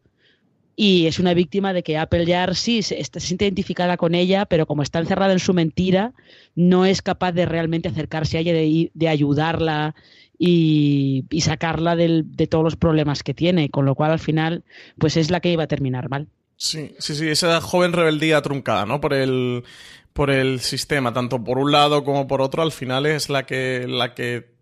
Y 0.74 1.06
es 1.06 1.18
una 1.18 1.34
víctima 1.34 1.74
de 1.74 1.82
que 1.82 1.98
Apple 1.98 2.26
Jar 2.26 2.54
sí 2.54 2.82
se, 2.82 3.02
se, 3.02 3.20
siente 3.20 3.44
identificada 3.44 3.98
con 3.98 4.14
ella, 4.14 4.46
pero 4.46 4.66
como 4.66 4.82
está 4.82 5.00
encerrada 5.00 5.32
en 5.32 5.38
su 5.38 5.52
mentira, 5.54 6.12
no 6.54 6.86
es 6.86 7.02
capaz 7.02 7.32
de 7.32 7.46
realmente 7.46 7.88
acercarse 7.88 8.38
a 8.38 8.40
ella, 8.40 8.52
de, 8.52 8.90
de 8.92 9.08
ayudarla 9.08 9.94
y, 10.38 11.24
sacarla 11.40 11.96
de 11.96 12.46
todos 12.48 12.64
los 12.64 12.76
problemas 12.76 13.22
que 13.22 13.34
tiene, 13.34 13.70
con 13.70 13.84
lo 13.84 13.94
cual 13.94 14.12
al 14.12 14.18
final 14.18 14.64
pues 14.98 15.16
es 15.16 15.30
la 15.30 15.40
que 15.40 15.50
iba 15.50 15.64
a 15.64 15.68
terminar 15.68 16.08
mal. 16.08 16.28
Sí, 16.56 16.94
sí, 16.98 17.14
sí, 17.14 17.28
esa 17.28 17.60
joven 17.60 17.92
rebeldía 17.92 18.40
truncada, 18.40 18.86
¿no? 18.86 19.00
Por 19.00 19.12
el, 19.12 19.64
por 20.12 20.30
el 20.30 20.60
sistema, 20.60 21.12
tanto 21.12 21.44
por 21.44 21.58
un 21.58 21.70
lado 21.70 22.02
como 22.02 22.26
por 22.26 22.40
otro, 22.40 22.62
al 22.62 22.72
final 22.72 23.04
es 23.06 23.28
la 23.28 23.44
que, 23.44 23.86
la 23.86 24.14
que 24.14 24.54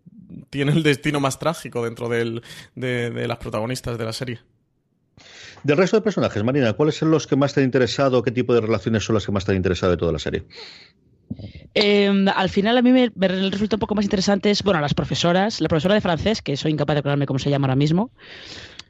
tiene 0.49 0.73
el 0.73 0.83
destino 0.83 1.19
más 1.19 1.39
trágico 1.39 1.83
dentro 1.83 2.09
de, 2.09 2.41
de 2.75 3.27
las 3.27 3.37
protagonistas 3.37 3.97
de 3.97 4.05
la 4.05 4.13
serie. 4.13 4.39
Del 5.63 5.77
resto 5.77 5.97
de 5.97 6.01
personajes, 6.01 6.43
Marina, 6.43 6.73
¿cuáles 6.73 6.95
son 6.95 7.09
los 7.09 7.25
que 7.25 7.35
más 7.35 7.53
te 7.53 7.61
han 7.61 7.65
interesado? 7.65 8.21
¿Qué 8.21 8.31
tipo 8.31 8.53
de 8.53 8.61
relaciones 8.61 9.03
son 9.03 9.15
las 9.15 9.25
que 9.25 9.31
más 9.31 9.45
te 9.45 9.51
han 9.51 9.57
interesado 9.57 9.91
de 9.91 9.97
toda 9.97 10.11
la 10.11 10.19
serie? 10.19 10.43
Em, 11.73 12.27
al 12.27 12.49
final 12.49 12.77
a 12.77 12.81
mí 12.81 12.91
me, 12.91 13.11
resulta 13.27 13.75
un 13.75 13.79
poco 13.79 13.95
más 13.95 14.05
interesante 14.05 14.51
bueno, 14.63 14.79
las 14.79 14.93
profesoras, 14.93 15.59
la 15.59 15.67
profesora 15.67 15.95
de 15.95 16.01
francés, 16.01 16.41
que 16.41 16.55
soy 16.55 16.71
incapaz 16.71 16.95
de 16.95 16.99
acordarme 16.99 17.25
cómo 17.25 17.39
se 17.39 17.49
llama 17.49 17.67
ahora 17.67 17.75
mismo. 17.75 18.11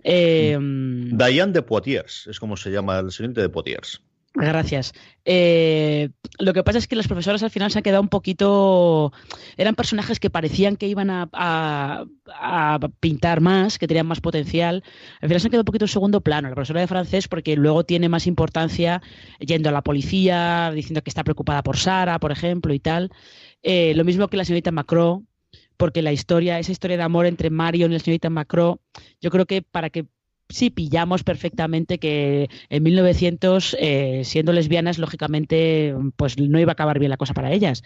Eh, 0.03 0.57
Diane 0.59 1.51
de 1.51 1.61
Poitiers, 1.63 2.27
es 2.27 2.39
como 2.39 2.55
se 2.57 2.69
llama 2.69 2.99
el 2.99 3.11
siguiente 3.11 3.41
de 3.41 3.49
Poitiers. 3.49 4.01
Gracias. 4.35 4.91
Eh, 5.23 6.09
lo 6.39 6.53
que 6.53 6.63
pasa 6.63 6.77
es 6.77 6.87
que 6.87 6.97
las 6.97 7.07
profesoras 7.07 7.41
al 7.41 7.51
final 7.51 7.71
se 7.71 7.79
han 7.79 7.83
quedado 7.83 8.01
un 8.01 8.09
poquito. 8.09 9.13
Eran 9.55 9.75
personajes 9.75 10.19
que 10.19 10.29
parecían 10.29 10.75
que 10.75 10.87
iban 10.89 11.09
a, 11.09 12.05
pintar 12.99 13.39
más, 13.39 13.79
que 13.79 13.87
tenían 13.87 14.07
más 14.07 14.19
potencial. 14.19 14.83
Al 15.21 15.29
final 15.29 15.39
se 15.39 15.47
han 15.47 15.51
quedado 15.51 15.61
un 15.61 15.67
poquito 15.67 15.85
en 15.85 15.89
segundo 15.89 16.19
plano. 16.19 16.49
La 16.49 16.55
profesora 16.55 16.81
de 16.81 16.87
francés, 16.87 17.29
porque 17.29 17.55
luego 17.55 17.85
tiene 17.85 18.09
más 18.09 18.27
importancia 18.27 19.01
yendo 19.39 19.69
a 19.69 19.71
la 19.71 19.83
policía, 19.83 20.71
diciendo 20.75 21.01
que 21.01 21.09
está 21.09 21.23
preocupada 21.23 21.63
por 21.63 21.77
Sara, 21.77 22.19
por 22.19 22.33
ejemplo, 22.33 22.73
y 22.73 22.79
tal. 22.79 23.11
Eh, 23.63 23.93
lo 23.95 24.03
mismo 24.03 24.27
que 24.27 24.37
la 24.37 24.43
señorita 24.43 24.71
Macron, 24.71 25.27
porque 25.77 26.01
la 26.01 26.11
historia, 26.11 26.59
esa 26.59 26.73
historia 26.73 26.97
de 26.97 27.03
amor 27.03 27.25
entre 27.25 27.49
Marion 27.49 27.91
y 27.91 27.95
la 27.95 27.99
señorita 27.99 28.29
Macron, 28.29 28.79
yo 29.21 29.31
creo 29.31 29.45
que 29.45 29.61
para 29.61 29.89
que 29.89 30.05
sí 30.49 30.69
pillamos 30.69 31.23
perfectamente 31.23 31.97
que 31.99 32.49
en 32.69 32.83
1900, 32.83 33.75
eh, 33.79 34.21
siendo 34.23 34.53
lesbianas, 34.53 34.97
lógicamente, 34.97 35.95
pues 36.15 36.37
no 36.37 36.59
iba 36.59 36.71
a 36.71 36.73
acabar 36.73 36.99
bien 36.99 37.09
la 37.09 37.17
cosa 37.17 37.33
para 37.33 37.51
ellas. 37.51 37.83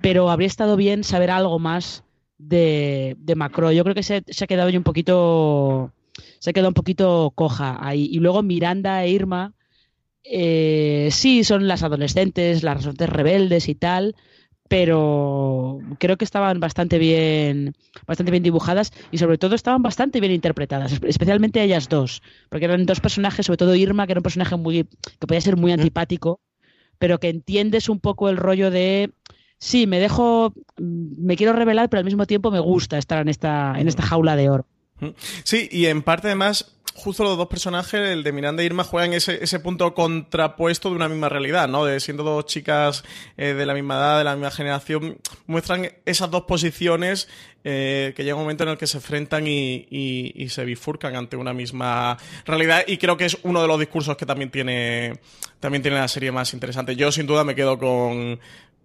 Pero 0.00 0.30
habría 0.30 0.46
estado 0.46 0.76
bien 0.76 1.04
saber 1.04 1.30
algo 1.30 1.58
más 1.58 2.04
de, 2.38 3.16
de 3.18 3.34
Macron. 3.34 3.72
Yo 3.72 3.84
creo 3.84 3.94
que 3.94 4.02
se, 4.02 4.16
ha 4.16 4.46
quedado 4.46 4.70
un 4.70 4.82
poquito. 4.82 5.92
Se 6.38 6.50
ha 6.50 6.52
quedado 6.52 6.68
un 6.68 6.74
poquito 6.74 7.32
coja 7.34 7.78
ahí. 7.80 8.08
Y 8.10 8.18
luego 8.18 8.42
Miranda 8.42 9.04
e 9.04 9.10
Irma. 9.10 9.54
Eh, 10.24 11.08
sí, 11.10 11.42
son 11.42 11.66
las 11.66 11.82
adolescentes, 11.82 12.62
las 12.62 12.76
adolescentes 12.76 13.08
rebeldes 13.08 13.68
y 13.68 13.74
tal, 13.74 14.14
pero 14.72 15.80
creo 15.98 16.16
que 16.16 16.24
estaban 16.24 16.58
bastante 16.58 16.96
bien, 16.96 17.74
bastante 18.06 18.30
bien 18.30 18.42
dibujadas 18.42 18.90
y 19.10 19.18
sobre 19.18 19.36
todo 19.36 19.54
estaban 19.54 19.82
bastante 19.82 20.18
bien 20.18 20.32
interpretadas, 20.32 20.98
especialmente 21.06 21.62
ellas 21.62 21.90
dos, 21.90 22.22
porque 22.48 22.64
eran 22.64 22.86
dos 22.86 23.00
personajes, 23.00 23.44
sobre 23.44 23.58
todo 23.58 23.74
Irma, 23.74 24.06
que 24.06 24.12
era 24.12 24.20
un 24.20 24.22
personaje 24.22 24.56
muy 24.56 24.84
que 25.20 25.26
podía 25.26 25.42
ser 25.42 25.58
muy 25.58 25.72
antipático, 25.72 26.40
pero 26.98 27.20
que 27.20 27.28
entiendes 27.28 27.90
un 27.90 28.00
poco 28.00 28.30
el 28.30 28.38
rollo 28.38 28.70
de 28.70 29.12
sí, 29.58 29.86
me 29.86 29.98
dejo, 29.98 30.54
me 30.78 31.36
quiero 31.36 31.52
revelar, 31.52 31.90
pero 31.90 31.98
al 31.98 32.06
mismo 32.06 32.24
tiempo 32.26 32.50
me 32.50 32.60
gusta 32.60 32.96
estar 32.96 33.20
en 33.20 33.28
esta, 33.28 33.74
en 33.76 33.88
esta 33.88 34.02
jaula 34.02 34.36
de 34.36 34.48
oro. 34.48 34.66
Sí, 35.44 35.68
y 35.70 35.86
en 35.86 36.02
parte 36.02 36.28
además 36.28 36.72
justo 36.94 37.24
los 37.24 37.36
dos 37.36 37.48
personajes, 37.48 37.94
el 37.94 38.22
de 38.22 38.32
Miranda 38.32 38.62
e 38.62 38.66
Irma, 38.66 38.84
juegan 38.84 39.12
ese, 39.12 39.42
ese 39.42 39.60
punto 39.60 39.94
contrapuesto 39.94 40.90
de 40.90 40.96
una 40.96 41.08
misma 41.08 41.28
realidad, 41.28 41.68
¿no? 41.68 41.84
De 41.84 42.00
siendo 42.00 42.22
dos 42.22 42.46
chicas 42.46 43.04
eh, 43.36 43.54
de 43.54 43.66
la 43.66 43.74
misma 43.74 43.96
edad, 43.96 44.18
de 44.18 44.24
la 44.24 44.34
misma 44.34 44.50
generación, 44.50 45.18
muestran 45.46 45.88
esas 46.04 46.30
dos 46.30 46.42
posiciones 46.42 47.28
eh, 47.64 48.12
que 48.16 48.24
llega 48.24 48.36
un 48.36 48.42
momento 48.42 48.64
en 48.64 48.70
el 48.70 48.78
que 48.78 48.86
se 48.86 48.98
enfrentan 48.98 49.46
y, 49.46 49.86
y, 49.90 50.48
se 50.48 50.64
bifurcan 50.64 51.14
ante 51.16 51.36
una 51.36 51.52
misma 51.52 52.18
realidad 52.44 52.84
y 52.86 52.98
creo 52.98 53.16
que 53.16 53.24
es 53.24 53.38
uno 53.44 53.62
de 53.62 53.68
los 53.68 53.78
discursos 53.78 54.16
que 54.16 54.26
también 54.26 54.50
tiene 54.50 55.20
también 55.60 55.80
tiene 55.80 55.96
la 55.96 56.08
serie 56.08 56.32
más 56.32 56.52
interesante. 56.54 56.96
Yo 56.96 57.12
sin 57.12 57.26
duda 57.26 57.44
me 57.44 57.54
quedo 57.54 57.78
con 57.78 58.40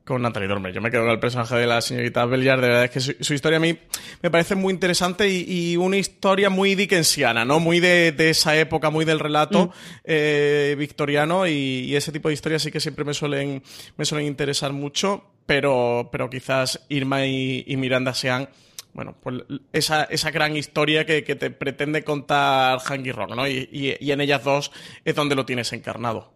con 0.07 0.21
Natalie 0.21 0.47
Dormer. 0.47 0.73
Yo 0.73 0.81
me 0.81 0.89
quedo 0.89 1.03
con 1.03 1.11
el 1.11 1.19
personaje 1.19 1.55
de 1.57 1.67
la 1.67 1.81
señorita 1.81 2.25
Belliard. 2.25 2.61
De 2.61 2.67
verdad 2.69 2.85
es 2.85 2.91
que 2.91 3.23
su, 3.23 3.33
historia 3.33 3.57
a 3.57 3.59
mí 3.59 3.77
me 4.23 4.31
parece 4.31 4.55
muy 4.55 4.73
interesante 4.73 5.29
y, 5.29 5.75
una 5.75 5.97
historia 5.97 6.49
muy 6.49 6.75
dickensiana, 6.75 7.43
¿no? 7.43 7.59
Muy 7.59 7.79
de, 7.81 8.15
esa 8.17 8.57
época, 8.57 8.89
muy 8.89 9.03
del 9.03 9.19
relato 9.19 9.67
mm. 9.67 9.71
eh, 10.05 10.75
victoriano 10.79 11.45
y, 11.45 11.95
ese 11.95 12.11
tipo 12.11 12.29
de 12.29 12.35
historias 12.35 12.61
sí 12.63 12.71
que 12.71 12.79
siempre 12.79 13.03
me 13.03 13.13
suelen, 13.13 13.61
me 13.97 14.05
suelen 14.05 14.27
interesar 14.27 14.71
mucho, 14.71 15.25
pero, 15.45 16.07
pero 16.11 16.29
quizás 16.29 16.85
Irma 16.89 17.25
y, 17.25 17.75
Miranda 17.77 18.13
sean 18.13 18.49
bueno, 18.93 19.15
pues 19.21 19.43
esa, 19.73 20.05
esa 20.05 20.31
gran 20.31 20.57
historia 20.57 21.05
que, 21.05 21.21
te 21.21 21.51
pretende 21.51 22.03
contar 22.03 22.79
Hanky 22.79 23.11
Rock, 23.11 23.35
¿no? 23.35 23.47
Y, 23.47 23.69
y, 23.71 24.11
en 24.11 24.21
ellas 24.21 24.43
dos 24.43 24.71
es 25.03 25.13
donde 25.13 25.35
lo 25.35 25.45
tienes 25.45 25.71
encarnado. 25.73 26.33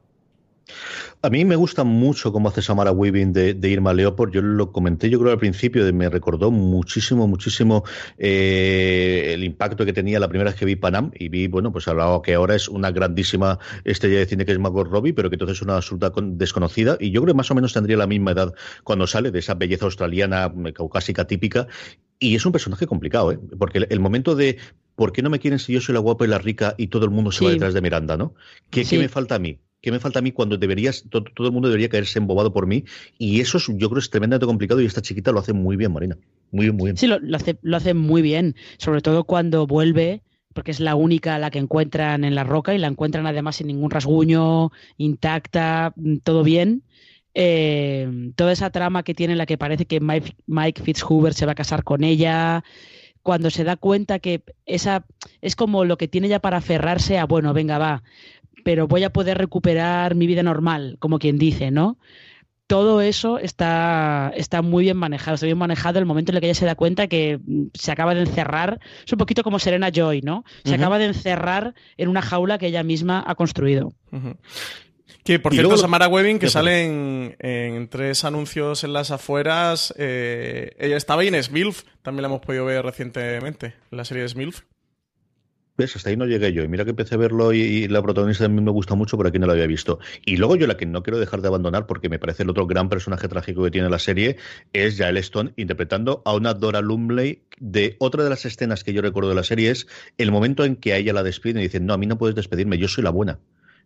A 1.24 1.30
mí 1.30 1.46
me 1.46 1.56
gusta 1.56 1.84
mucho 1.84 2.34
cómo 2.34 2.50
hace 2.50 2.64
Samara 2.64 2.92
Weaving 2.92 3.32
de, 3.32 3.70
Irma 3.70 3.94
Leopold. 3.94 4.34
Yo 4.34 4.42
lo 4.42 4.72
comenté, 4.72 5.08
yo 5.08 5.20
creo 5.20 5.32
al 5.32 5.38
principio, 5.38 5.94
me 5.94 6.10
recordó 6.10 6.50
muchísimo, 6.50 7.28
muchísimo 7.28 7.84
eh, 8.18 9.30
el 9.36 9.44
impacto 9.44 9.86
que 9.86 9.94
tenía 9.94 10.20
la 10.20 10.30
primera 10.30 10.50
vez 10.50 10.60
que 10.60 10.66
vi 10.66 10.76
Panam 10.76 11.12
y 11.14 11.30
vi, 11.30 11.48
bueno, 11.48 11.72
pues 11.72 11.88
hablaba 11.88 12.24
que 12.24 12.34
ahora 12.34 12.56
es 12.56 12.68
una 12.68 12.90
grandísima 12.90 13.60
estrella 13.84 14.18
de 14.18 14.26
cine 14.26 14.46
que 14.48 14.52
es 14.52 14.58
Margot 14.58 14.88
Robbie, 14.88 15.14
pero 15.14 15.30
que 15.30 15.36
entonces 15.36 15.58
es 15.58 15.62
una 15.62 15.76
absoluta 15.76 16.12
desconocida 16.24 16.98
y 17.00 17.12
yo 17.12 17.22
creo 17.22 17.36
que 17.36 17.38
más 17.38 17.52
o 17.52 17.56
menos 17.56 17.72
tendría 17.72 17.98
la 17.98 18.08
misma 18.08 18.32
edad 18.32 18.56
cuando 18.84 19.06
sale 19.06 19.30
de 19.30 19.38
esa 19.38 19.54
belleza 19.54 19.86
australiana 19.86 20.52
eh, 20.66 20.74
caucásica 20.74 21.28
típica 21.28 21.68
y 22.22 22.36
es 22.36 22.46
un 22.46 22.52
personaje 22.52 22.86
complicado, 22.86 23.32
¿eh? 23.32 23.40
porque 23.58 23.80
el, 23.90 24.00
momento 24.00 24.36
de 24.36 24.58
¿por 24.96 25.12
qué 25.12 25.22
no 25.22 25.30
me 25.30 25.40
quieren 25.40 25.60
si 25.60 25.74
yo 25.74 25.82
soy 25.82 25.94
la 25.94 26.00
guapa 26.00 26.26
y 26.26 26.28
la 26.28 26.38
rica 26.38 26.76
y 26.78 26.88
todo 26.88 27.06
el 27.06 27.12
mundo 27.12 27.32
se 27.32 27.44
va 27.46 27.52
detrás 27.52 27.74
de 27.74 27.82
Miranda, 27.82 28.18
¿no? 28.18 28.34
¿Qué, 28.70 28.86
¿Qué, 28.86 28.98
me 28.98 29.10
falta 29.10 29.36
a 29.36 29.40
mí? 29.40 29.60
¿Qué 29.82 29.92
me 29.92 30.00
falta 30.00 30.20
a 30.20 30.22
mí 30.22 30.32
cuando 30.32 30.58
deberías, 30.58 31.06
todo, 31.10 31.26
el 31.40 31.52
mundo 31.52 31.68
debería 31.68 31.90
caerse 31.90 32.20
embobado 32.20 32.54
por 32.54 32.68
mí? 32.68 32.86
Y 33.18 33.42
eso 33.42 33.58
es, 33.58 33.66
yo 33.68 33.90
creo 33.90 34.00
es 34.00 34.10
tremendamente 34.10 34.46
complicado 34.46 34.80
y 34.82 34.86
esta 34.86 35.02
chiquita 35.02 35.32
lo 35.32 35.40
hace 35.40 35.54
muy 35.54 35.76
bien, 35.76 35.92
Marina. 35.92 36.18
Muy 36.52 36.66
bien, 36.66 36.76
muy 36.76 36.86
bien. 36.86 36.98
Sí, 36.98 37.08
lo, 37.08 37.18
hace, 37.36 37.58
lo 37.64 37.78
hace 37.78 37.96
muy 37.96 38.22
bien, 38.22 38.56
sobre 38.78 39.02
todo 39.02 39.24
cuando 39.24 39.66
vuelve, 39.66 40.22
porque 40.54 40.70
es 40.70 40.80
la 40.80 40.96
única 40.96 41.40
la 41.40 41.50
que 41.50 41.60
encuentran 41.60 42.24
en 42.24 42.36
la 42.36 42.44
roca 42.44 42.76
y 42.76 42.78
la 42.78 42.88
encuentran 42.88 43.26
además 43.26 43.56
sin 43.56 43.68
ningún 43.68 43.90
rasguño, 43.90 44.72
intacta, 44.98 45.94
todo 46.24 46.44
bien. 46.44 46.84
Eh, 47.34 48.32
toda 48.36 48.52
esa 48.52 48.70
trama 48.72 49.04
que 49.04 49.14
tiene 49.14 49.34
en 49.34 49.38
la 49.38 49.46
que 49.46 49.58
parece 49.58 49.86
que 49.86 50.02
Mike, 50.02 50.36
Mike 50.48 50.84
se 51.32 51.46
va 51.46 51.54
a 51.54 51.56
casar 51.56 51.84
con 51.84 52.04
ella, 52.04 52.64
cuando 53.24 53.50
se 53.50 53.64
da 53.64 53.76
cuenta 53.76 54.20
que 54.20 54.42
esa 54.66 55.06
es 55.42 55.56
como 55.56 55.86
lo 55.86 55.98
que 55.98 56.08
tiene 56.08 56.28
ya 56.28 56.40
para 56.40 56.58
aferrarse 56.58 57.18
a, 57.18 57.26
bueno, 57.26 57.54
venga, 57.54 57.78
va, 57.78 58.04
pero 58.64 58.88
voy 58.88 59.04
a 59.04 59.12
poder 59.12 59.38
recuperar 59.38 60.16
mi 60.16 60.28
vida 60.28 60.44
normal, 60.44 60.98
como 61.00 61.20
quien 61.20 61.38
dice, 61.38 61.72
¿no? 61.72 61.98
Todo 62.68 63.02
eso 63.02 63.38
está, 63.38 64.32
está 64.36 64.62
muy 64.62 64.86
bien 64.86 64.96
manejado, 64.96 65.36
está 65.36 65.46
bien 65.46 65.58
manejado 65.58 66.00
el 66.00 66.06
momento 66.06 66.32
en 66.32 66.38
el 66.38 66.42
que 66.42 66.48
ella 66.48 66.56
se 66.56 66.66
da 66.66 66.76
cuenta 66.76 67.08
que 67.08 67.40
mm, 67.46 67.66
se 67.74 67.92
acaba 67.92 68.16
de 68.16 68.22
encerrar, 68.22 68.80
es 69.06 69.12
un 69.12 69.18
poquito 69.18 69.44
como 69.44 69.60
Serena 69.60 69.90
Joy, 69.94 70.22
¿no? 70.22 70.46
Se 70.64 70.76
acaba 70.76 70.98
de 70.98 71.06
encerrar 71.06 71.74
en 71.98 72.08
una 72.08 72.22
jaula 72.22 72.58
que 72.58 72.68
ella 72.68 72.84
misma 72.84 73.24
ha 73.28 73.36
construido. 73.36 73.94
Que 75.24 75.40
por 75.40 75.54
cierto, 75.54 75.78
Samara 75.78 76.08
Webbing, 76.08 76.40
que 76.40 76.50
sale 76.50 76.84
en, 76.84 77.88
tres 77.90 78.24
anuncios 78.26 78.84
en 78.84 78.94
las 78.94 79.12
afueras, 79.12 79.94
eh, 79.98 80.76
ella 80.80 80.98
estaba 80.98 81.24
en 81.24 81.42
Smilf, 81.42 81.84
también 82.02 82.24
la 82.24 82.28
hemos 82.28 82.42
podido 82.42 82.66
ver 82.66 82.84
recientemente, 82.84 83.76
en 83.92 83.98
la 83.98 84.06
serie 84.06 84.24
de 84.24 84.30
Smilf. 84.30 84.62
Hasta 85.84 86.10
ahí 86.10 86.18
no 86.18 86.26
llegué 86.26 86.54
yo. 86.54 86.64
Y 86.64 86.68
mira 86.68 86.84
que 86.84 86.92
empecé 86.92 87.16
a 87.16 87.18
verlo 87.18 87.54
y, 87.54 87.88
la 87.88 88.02
protagonista 88.02 88.46
también 88.46 88.64
me 88.64 88.72
gusta 88.72 88.96
mucho, 88.96 89.18
pero 89.18 89.30
aquí 89.30 89.40
no 89.40 89.48
la 89.48 89.54
había 89.54 89.68
visto. 89.68 90.00
Y 90.26 90.38
luego 90.38 90.56
yo 90.56 90.68
la 90.68 90.78
que 90.78 90.86
no 90.86 91.02
quiero 91.04 91.20
dejar 91.20 91.42
de 91.42 91.48
abandonar, 91.48 91.88
porque 91.88 92.10
me 92.10 92.20
parece 92.20 92.44
el 92.44 92.50
otro 92.50 92.68
gran 92.68 92.90
personaje 92.90 93.28
trágico 93.28 93.64
que 93.64 93.72
tiene 93.72 93.90
la 93.90 94.00
serie, 94.00 94.38
es 94.74 94.98
Jael 94.98 95.18
Stone 95.18 95.54
interpretando 95.56 96.22
a 96.26 96.36
una 96.36 96.54
Dora 96.54 96.82
Lumley 96.82 97.44
de 97.60 97.96
otra 98.00 98.24
de 98.24 98.30
las 98.30 98.46
escenas 98.46 98.84
que 98.84 98.94
yo 98.94 99.02
recuerdo 99.02 99.30
de 99.30 99.36
la 99.36 99.44
serie 99.44 99.72
es 99.72 99.88
el 100.18 100.32
momento 100.32 100.66
en 100.66 100.76
que 100.76 100.94
a 100.94 100.98
ella 100.98 101.14
la 101.14 101.24
despiden 101.24 101.60
y 101.60 101.64
dicen, 101.64 101.86
no, 101.86 101.94
a 101.94 101.98
mí 101.98 102.06
no 102.06 102.18
puedes 102.18 102.36
despedirme, 102.36 102.78
yo 102.78 102.88
soy 102.88 103.04
la 103.04 103.12
buena. 103.12 103.40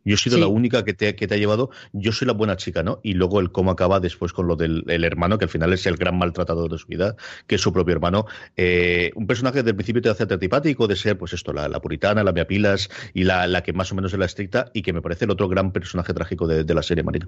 Yo 0.05 0.13
he 0.13 0.17
sido 0.17 0.37
la 0.37 0.47
única 0.47 0.85
que 0.85 0.93
te, 0.93 1.15
que 1.15 1.27
te 1.27 1.33
ha 1.33 1.37
llevado, 1.37 1.71
yo 1.91 2.11
soy 2.11 2.27
la 2.27 2.33
buena 2.33 2.55
chica, 2.55 2.83
¿no? 2.83 2.99
Y 3.03 3.15
luego 3.15 3.39
el 3.39 3.51
cómo 3.51 3.71
acaba 3.71 3.99
después 3.99 4.33
con 4.33 4.47
lo 4.47 4.55
del 4.55 5.03
hermano, 5.03 5.37
que 5.37 5.45
al 5.45 5.49
final 5.49 5.73
es 5.73 5.85
el 5.87 5.97
gran 5.97 6.17
maltratador 6.17 6.71
de 6.71 6.77
su 6.77 6.87
vida, 6.87 7.15
que 7.47 7.55
es 7.55 7.61
su 7.61 7.73
propio 7.73 7.93
hermano. 7.93 8.25
Eh, 8.55 9.11
un 9.15 9.25
personaje 9.25 9.55
que 9.55 9.63
desde 9.63 9.71
el 9.71 9.75
principio 9.75 10.01
te 10.01 10.09
hace 10.09 10.23
antipático 10.23 10.87
de 10.87 10.95
ser, 10.95 11.17
pues 11.17 11.33
esto, 11.33 11.51
la, 11.53 11.67
la 11.67 11.81
puritana, 11.81 12.23
la 12.23 12.33
pilas 12.45 12.89
y 13.13 13.23
la, 13.23 13.47
la, 13.47 13.63
que 13.63 13.73
más 13.73 13.91
o 13.91 13.95
menos 13.95 14.13
es 14.13 14.19
la 14.19 14.25
estricta, 14.25 14.69
y 14.73 14.83
que 14.83 14.93
me 14.93 15.01
parece 15.01 15.25
el 15.25 15.31
otro 15.31 15.47
gran 15.47 15.71
personaje 15.71 16.13
trágico 16.13 16.47
de, 16.47 16.63
de 16.63 16.73
la 16.73 16.83
serie 16.83 17.03
Marina. 17.03 17.27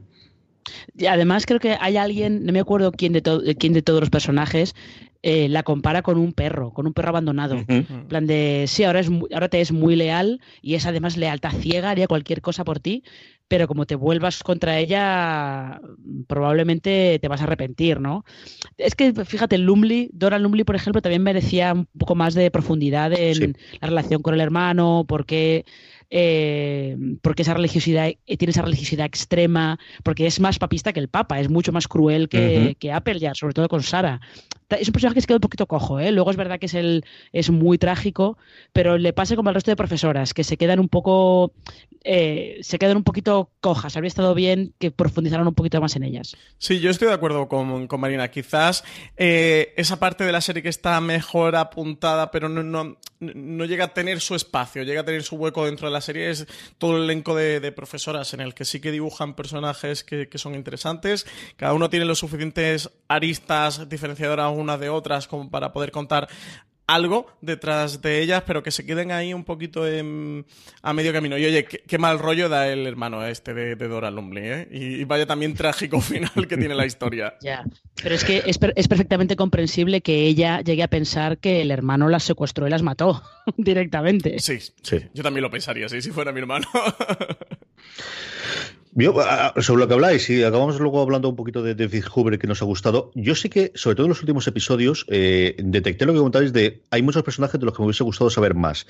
Y 0.98 1.06
además 1.06 1.46
creo 1.46 1.60
que 1.60 1.78
hay 1.80 1.98
alguien, 1.98 2.46
no 2.46 2.54
me 2.54 2.60
acuerdo 2.60 2.92
quién 2.92 3.14
de, 3.14 3.56
quién 3.58 3.74
de 3.74 3.82
todos 3.82 4.00
los 4.00 4.10
personajes, 4.10 4.76
eh, 5.24 5.50
la 5.50 5.64
compara 5.64 6.04
con 6.04 6.18
un 6.18 6.32
perro, 6.32 6.72
con 6.72 6.88
un 6.88 6.94
perro 6.94 7.10
abandonado. 7.10 7.58
En 7.68 8.08
plan 8.08 8.28
de, 8.28 8.66
sí, 8.68 8.84
ahora, 8.84 9.00
es, 9.00 9.10
ahora 9.34 9.50
te 9.50 9.62
es 9.62 9.72
muy 9.72 9.96
leal 9.96 10.42
y 10.62 10.76
es 10.76 10.86
además 10.86 11.18
lealtad 11.18 11.52
ciega, 11.52 11.90
haría 11.90 12.08
cualquier 12.08 12.42
cosa 12.42 12.64
por 12.64 12.80
ti, 12.80 13.04
pero 13.48 13.68
como 13.68 13.86
te 13.86 13.96
vuelvas 13.96 14.44
contra 14.44 14.78
ella, 14.78 15.82
probablemente 16.28 17.18
te 17.20 17.28
vas 17.28 17.42
a 17.42 17.46
arrepentir, 17.46 18.00
¿no? 18.00 18.26
Es 18.78 18.96
que, 18.96 19.14
fíjate, 19.14 19.58
Lumley, 19.58 20.10
Dora 20.14 20.38
Lumley, 20.38 20.64
por 20.64 20.76
ejemplo, 20.76 21.02
también 21.02 21.24
merecía 21.24 21.74
un 21.74 21.88
poco 21.98 22.16
más 22.16 22.34
de 22.34 22.52
profundidad 22.52 23.12
en 23.14 23.58
la 23.82 23.88
relación 23.88 24.22
con 24.22 24.34
el 24.34 24.42
hermano, 24.42 25.06
porque 25.08 25.66
eh, 26.10 26.98
porque 27.22 27.42
esa 27.42 27.54
religiosidad 27.54 28.08
eh, 28.08 28.38
tiene 28.38 28.52
esa 28.52 28.62
religiosidad 28.62 29.06
extrema, 29.06 29.80
porque 30.04 30.26
es 30.28 30.40
más 30.40 30.60
papista 30.60 30.94
que 30.94 31.00
el 31.00 31.10
Papa, 31.10 31.40
es 31.40 31.50
mucho 31.50 31.72
más 31.72 31.88
cruel 31.88 32.30
que, 32.30 32.76
que 32.80 32.92
Apple 32.92 33.20
ya, 33.20 33.36
sobre 33.36 33.54
todo 33.54 33.68
con 33.68 33.84
Sara. 33.84 34.22
Es 34.70 34.90
un 34.90 34.92
personaje 34.92 35.16
que 35.16 35.22
se 35.22 35.28
queda 35.28 35.38
un 35.38 35.42
poquito 35.42 35.66
cojo, 35.66 36.00
¿eh? 36.00 36.12
luego 36.12 36.30
es 36.30 36.36
verdad 36.36 36.60
que 36.60 36.66
es, 36.66 36.74
el, 36.74 37.06
es 37.32 37.50
muy 37.50 37.78
trágico, 37.78 38.38
pero 38.74 38.98
le 38.98 39.14
pasa 39.14 39.38
como 39.38 39.48
al 39.50 39.56
resto 39.56 39.72
de 39.72 39.78
profesoras, 39.78 40.34
que 40.34 40.44
se 40.44 40.58
quedan 40.58 40.80
un 40.80 40.90
poco 40.90 41.54
eh, 42.10 42.60
se 42.62 42.80
quedan 42.80 42.96
un 42.96 43.04
poquito 43.04 43.52
cojas. 43.60 43.98
Habría 43.98 44.08
estado 44.08 44.34
bien 44.34 44.74
que 44.80 44.92
profundizaran 44.92 45.48
un 45.48 45.54
poquito 45.54 45.82
más 45.82 45.96
en 45.98 46.04
ellas. 46.04 46.38
Sí, 46.58 46.80
yo 46.80 46.90
estoy 46.90 47.10
de 47.10 47.14
acuerdo 47.14 47.50
con, 47.50 47.88
Marina. 48.00 48.30
Quizás 48.30 48.84
esa 49.18 50.00
parte 50.00 50.24
de 50.24 50.32
la 50.32 50.40
serie 50.42 50.64
que 50.64 50.70
está 50.70 51.02
mejor 51.02 51.56
apuntada, 51.58 52.32
pero 52.32 52.48
no, 52.48 52.64
no, 52.64 52.98
no, 53.20 53.66
llega 53.66 53.86
a 53.86 53.94
tener 53.94 54.22
su 54.22 54.36
espacio, 54.36 54.84
llega 54.84 55.02
a 55.02 55.06
tener 55.06 55.24
su 55.24 55.36
hueco 55.36 55.66
dentro 55.66 55.88
de 55.88 55.94
la 55.94 56.02
serie. 56.02 56.30
Es 56.30 56.48
todo 56.78 56.98
el 56.98 57.04
elenco 57.04 57.36
de, 57.36 57.72
profesoras 57.72 58.34
en 58.34 58.40
el 58.40 58.54
que 58.54 58.64
sí 58.64 58.80
que 58.80 58.92
dibujan 58.92 59.36
personajes 59.36 60.04
que, 60.04 60.30
son 60.36 60.56
interesantes. 60.56 61.26
Cada 61.58 61.74
uno 61.74 61.90
tiene 61.90 62.06
los 62.06 62.20
suficientes 62.20 62.90
aristas 63.08 63.90
diferenciadoras 63.90 64.54
unas 64.58 64.80
de 64.80 64.90
otras 64.90 65.28
como 65.28 65.50
para 65.50 65.72
poder 65.72 65.92
contar 65.92 66.28
algo 66.88 67.28
detrás 67.42 68.02
de 68.02 68.22
ellas, 68.22 68.44
pero 68.48 68.64
que 68.64 68.72
se 68.72 68.86
queden 68.86 69.12
ahí 69.12 69.34
un 69.34 69.44
poquito 69.44 69.84
a 69.84 70.94
medio 70.94 71.14
camino. 71.14 71.38
Y 71.38 71.46
oye, 71.46 71.66
qué, 71.66 71.98
mal 71.98 72.18
rollo 72.18 72.48
da 72.48 72.70
el 72.70 72.88
hermano 72.88 73.26
este 73.26 73.54
de, 73.54 73.76
Dora 73.76 74.10
Lumley, 74.10 74.44
¿eh? 74.46 74.68
Y, 74.72 75.04
vaya 75.04 75.26
también 75.26 75.54
trágico 75.54 76.00
final 76.02 76.48
que 76.48 76.58
tiene 76.58 76.74
la 76.74 76.86
historia. 76.86 77.36
Ya, 77.42 77.66
pero 78.02 78.16
es 78.16 78.24
que 78.24 78.38
es, 78.46 78.58
es, 78.76 78.88
perfectamente 78.88 79.36
comprensible 79.36 80.02
que 80.02 80.26
ella 80.28 80.62
llegue 80.62 80.84
a 80.84 80.88
pensar 80.88 81.38
que 81.40 81.62
el 81.62 81.72
hermano 81.72 82.08
las 82.08 82.24
secuestró 82.24 82.68
y 82.68 82.70
las 82.70 82.84
mató 82.84 83.22
directamente. 83.58 84.40
Sí, 84.40 84.60
sí. 84.82 85.00
Yo 85.14 85.24
también 85.24 85.44
lo 85.44 85.52
pensaría, 85.52 85.90
sí, 85.90 86.02
si 86.02 86.12
fuera 86.12 86.32
mi 86.32 86.40
hermano. 86.40 86.68
sobre 89.62 89.82
lo 89.82 89.88
que 89.88 89.94
habláis, 89.94 90.30
y 90.30 90.44
acabamos 90.44 90.80
luego 90.80 91.02
hablando 91.02 91.30
un 91.30 91.36
poquito 91.36 91.62
de 91.62 91.76
David 91.76 92.06
Hoover 92.06 92.40
que 92.40 92.48
nos 92.48 92.62
ha 92.62 92.66
gustado. 92.66 93.12
Yo 93.14 93.36
sí 93.36 93.48
que, 93.48 93.72
sobre 93.76 93.96
todo 93.96 94.08
en 94.08 94.10
los 94.10 94.22
últimos 94.22 94.48
episodios, 94.48 95.06
eh, 95.10 95.56
detecté 95.60 96.06
lo 96.06 96.14
que 96.14 96.20
contabais 96.20 96.52
de 96.52 96.82
hay 96.90 97.04
muchos 97.04 97.22
personajes 97.22 97.60
de 97.60 97.66
los 97.66 97.76
que 97.76 97.82
me 97.82 97.88
hubiese 97.88 98.04
gustado 98.04 98.30
saber 98.32 98.56
más. 98.56 98.88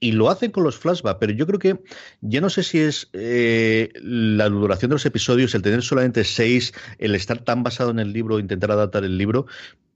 Y 0.00 0.12
lo 0.12 0.28
hacen 0.28 0.50
con 0.50 0.64
los 0.64 0.76
flashbacks, 0.76 1.18
pero 1.20 1.32
yo 1.32 1.46
creo 1.46 1.58
que 1.60 1.78
ya 2.20 2.40
no 2.40 2.50
sé 2.50 2.64
si 2.64 2.80
es 2.80 3.08
eh, 3.12 3.90
la 4.02 4.48
duración 4.48 4.90
de 4.90 4.96
los 4.96 5.06
episodios, 5.06 5.54
el 5.54 5.62
tener 5.62 5.82
solamente 5.82 6.24
seis, 6.24 6.74
el 6.98 7.14
estar 7.14 7.38
tan 7.38 7.62
basado 7.62 7.90
en 7.90 8.00
el 8.00 8.12
libro, 8.12 8.40
intentar 8.40 8.72
adaptar 8.72 9.04
el 9.04 9.16
libro, 9.16 9.46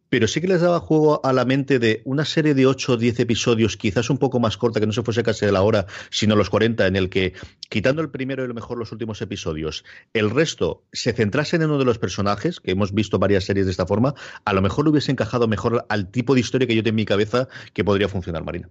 pero 0.09 0.29
sí 0.29 0.41
que 0.41 0.49
les 0.49 0.61
daba 0.61 0.81
juego 0.81 1.25
a 1.25 1.33
la 1.33 1.45
mente 1.45 1.79
de 1.79 2.03
una 2.05 2.25
serie 2.25 2.55
de 2.55 2.67
8 2.67 2.93
o 2.93 2.97
10 2.97 3.21
episodios, 3.21 3.77
quizás 3.77 4.11
un 4.11 4.19
poco 4.19 4.41
más 4.41 4.57
corta, 4.57 4.81
que 4.81 4.87
no 4.87 4.93
se 4.93 5.03
fuese 5.03 5.23
casi 5.23 5.47
de 5.47 5.53
la 5.53 5.63
hora, 5.63 5.87
sino 6.11 6.37
los 6.37 6.51
40, 6.51 6.87
en 6.87 6.97
el 6.97 7.09
que, 7.09 7.35
quitando 7.69 8.03
el 8.03 8.11
primero 8.11 8.45
y 8.45 8.49
lo 8.49 8.55
mejor 8.55 8.79
los 8.79 8.93
últimos 8.93 9.21
episodios, 9.23 9.85
el 10.13 10.31
resto 10.31 10.85
se 10.93 11.13
centrase 11.13 11.57
en 11.57 11.65
uno 11.65 11.79
de 11.79 11.85
los 11.85 11.99
personajes, 11.99 12.61
que 12.61 12.73
hemos 12.73 12.93
visto 12.93 13.19
varias 13.19 13.45
series 13.45 13.67
de 13.67 13.73
esta 13.73 13.87
forma, 13.87 14.15
a 14.45 14.53
lo 14.53 14.63
mejor 14.63 14.85
lo 14.85 14.91
hubiese 14.91 15.13
encajado 15.13 15.49
mejor 15.49 15.87
al 15.89 16.11
tipo 16.11 16.35
de 16.35 16.41
historia 16.41 16.67
que 16.67 16.75
yo 16.75 16.83
tengo 16.83 16.89
en 16.89 16.97
mi 16.97 17.05
cabeza 17.05 17.49
que 17.73 17.85
podría 17.85 18.09
funcionar, 18.09 18.45
Marina. 18.45 18.69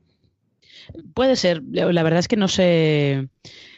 Puede 1.14 1.36
ser, 1.36 1.62
la 1.72 2.04
verdad 2.04 2.20
es 2.20 2.28
que 2.28 2.38
no 2.38 2.48
sé. 2.48 3.30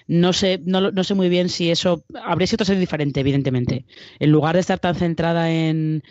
No 0.10 0.34
sé, 0.34 0.60
no, 0.66 0.90
no 0.90 1.04
sé 1.04 1.14
muy 1.14 1.30
bien 1.30 1.50
si 1.50 1.70
eso 1.70 2.04
habría 2.24 2.48
sido 2.48 2.66
serie 2.66 2.80
diferente, 2.80 3.20
evidentemente. 3.20 3.86
En 4.18 4.32
lugar 4.32 4.56
de 4.56 4.62
estar 4.62 4.80
tan 4.80 4.96
centrada 4.96 5.52
en, 5.52 6.02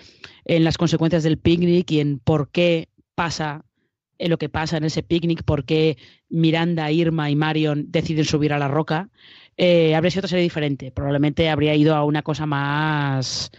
en 0.44 0.62
las 0.62 0.78
consecuencias 0.78 1.24
del 1.24 1.38
picnic 1.38 1.90
y 1.90 1.98
en 1.98 2.20
por 2.20 2.48
qué 2.52 2.88
pasa 3.16 3.64
en 4.18 4.30
lo 4.30 4.38
que 4.38 4.48
pasa 4.48 4.76
en 4.76 4.84
ese 4.84 5.02
picnic, 5.02 5.42
por 5.42 5.64
qué 5.64 5.96
Miranda, 6.28 6.92
Irma 6.92 7.28
y 7.28 7.34
Marion 7.34 7.86
deciden 7.90 8.24
subir 8.24 8.52
a 8.52 8.58
la 8.60 8.68
roca, 8.68 9.10
eh, 9.56 9.96
habría 9.96 10.12
sido 10.12 10.20
otra 10.20 10.28
serie 10.28 10.44
diferente. 10.44 10.92
Probablemente 10.92 11.48
habría 11.48 11.74
ido 11.74 11.96
a 11.96 12.04
una 12.04 12.22
cosa 12.22 12.46
más 12.46 13.50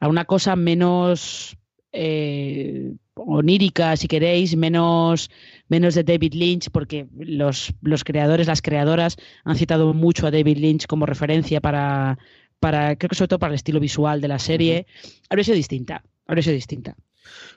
a 0.00 0.08
una 0.08 0.24
cosa 0.24 0.56
menos 0.56 1.56
eh, 1.92 2.92
onírica, 3.16 3.96
si 3.96 4.08
queréis, 4.08 4.56
menos, 4.56 5.30
menos 5.68 5.94
de 5.94 6.04
David 6.04 6.34
Lynch, 6.34 6.70
porque 6.70 7.06
los, 7.16 7.72
los 7.82 8.04
creadores, 8.04 8.46
las 8.46 8.62
creadoras 8.62 9.16
han 9.44 9.56
citado 9.56 9.94
mucho 9.94 10.26
a 10.26 10.30
David 10.30 10.58
Lynch 10.58 10.86
como 10.86 11.06
referencia 11.06 11.60
para, 11.60 12.18
para 12.60 12.96
creo 12.96 13.08
que 13.08 13.16
sobre 13.16 13.28
todo 13.28 13.38
para 13.38 13.52
el 13.52 13.56
estilo 13.56 13.80
visual 13.80 14.20
de 14.20 14.28
la 14.28 14.38
serie. 14.38 14.86
Habría 15.28 15.44
sido 15.44 15.56
distinta, 15.56 16.04
habría 16.26 16.42
sido 16.42 16.54
distinta. 16.54 16.96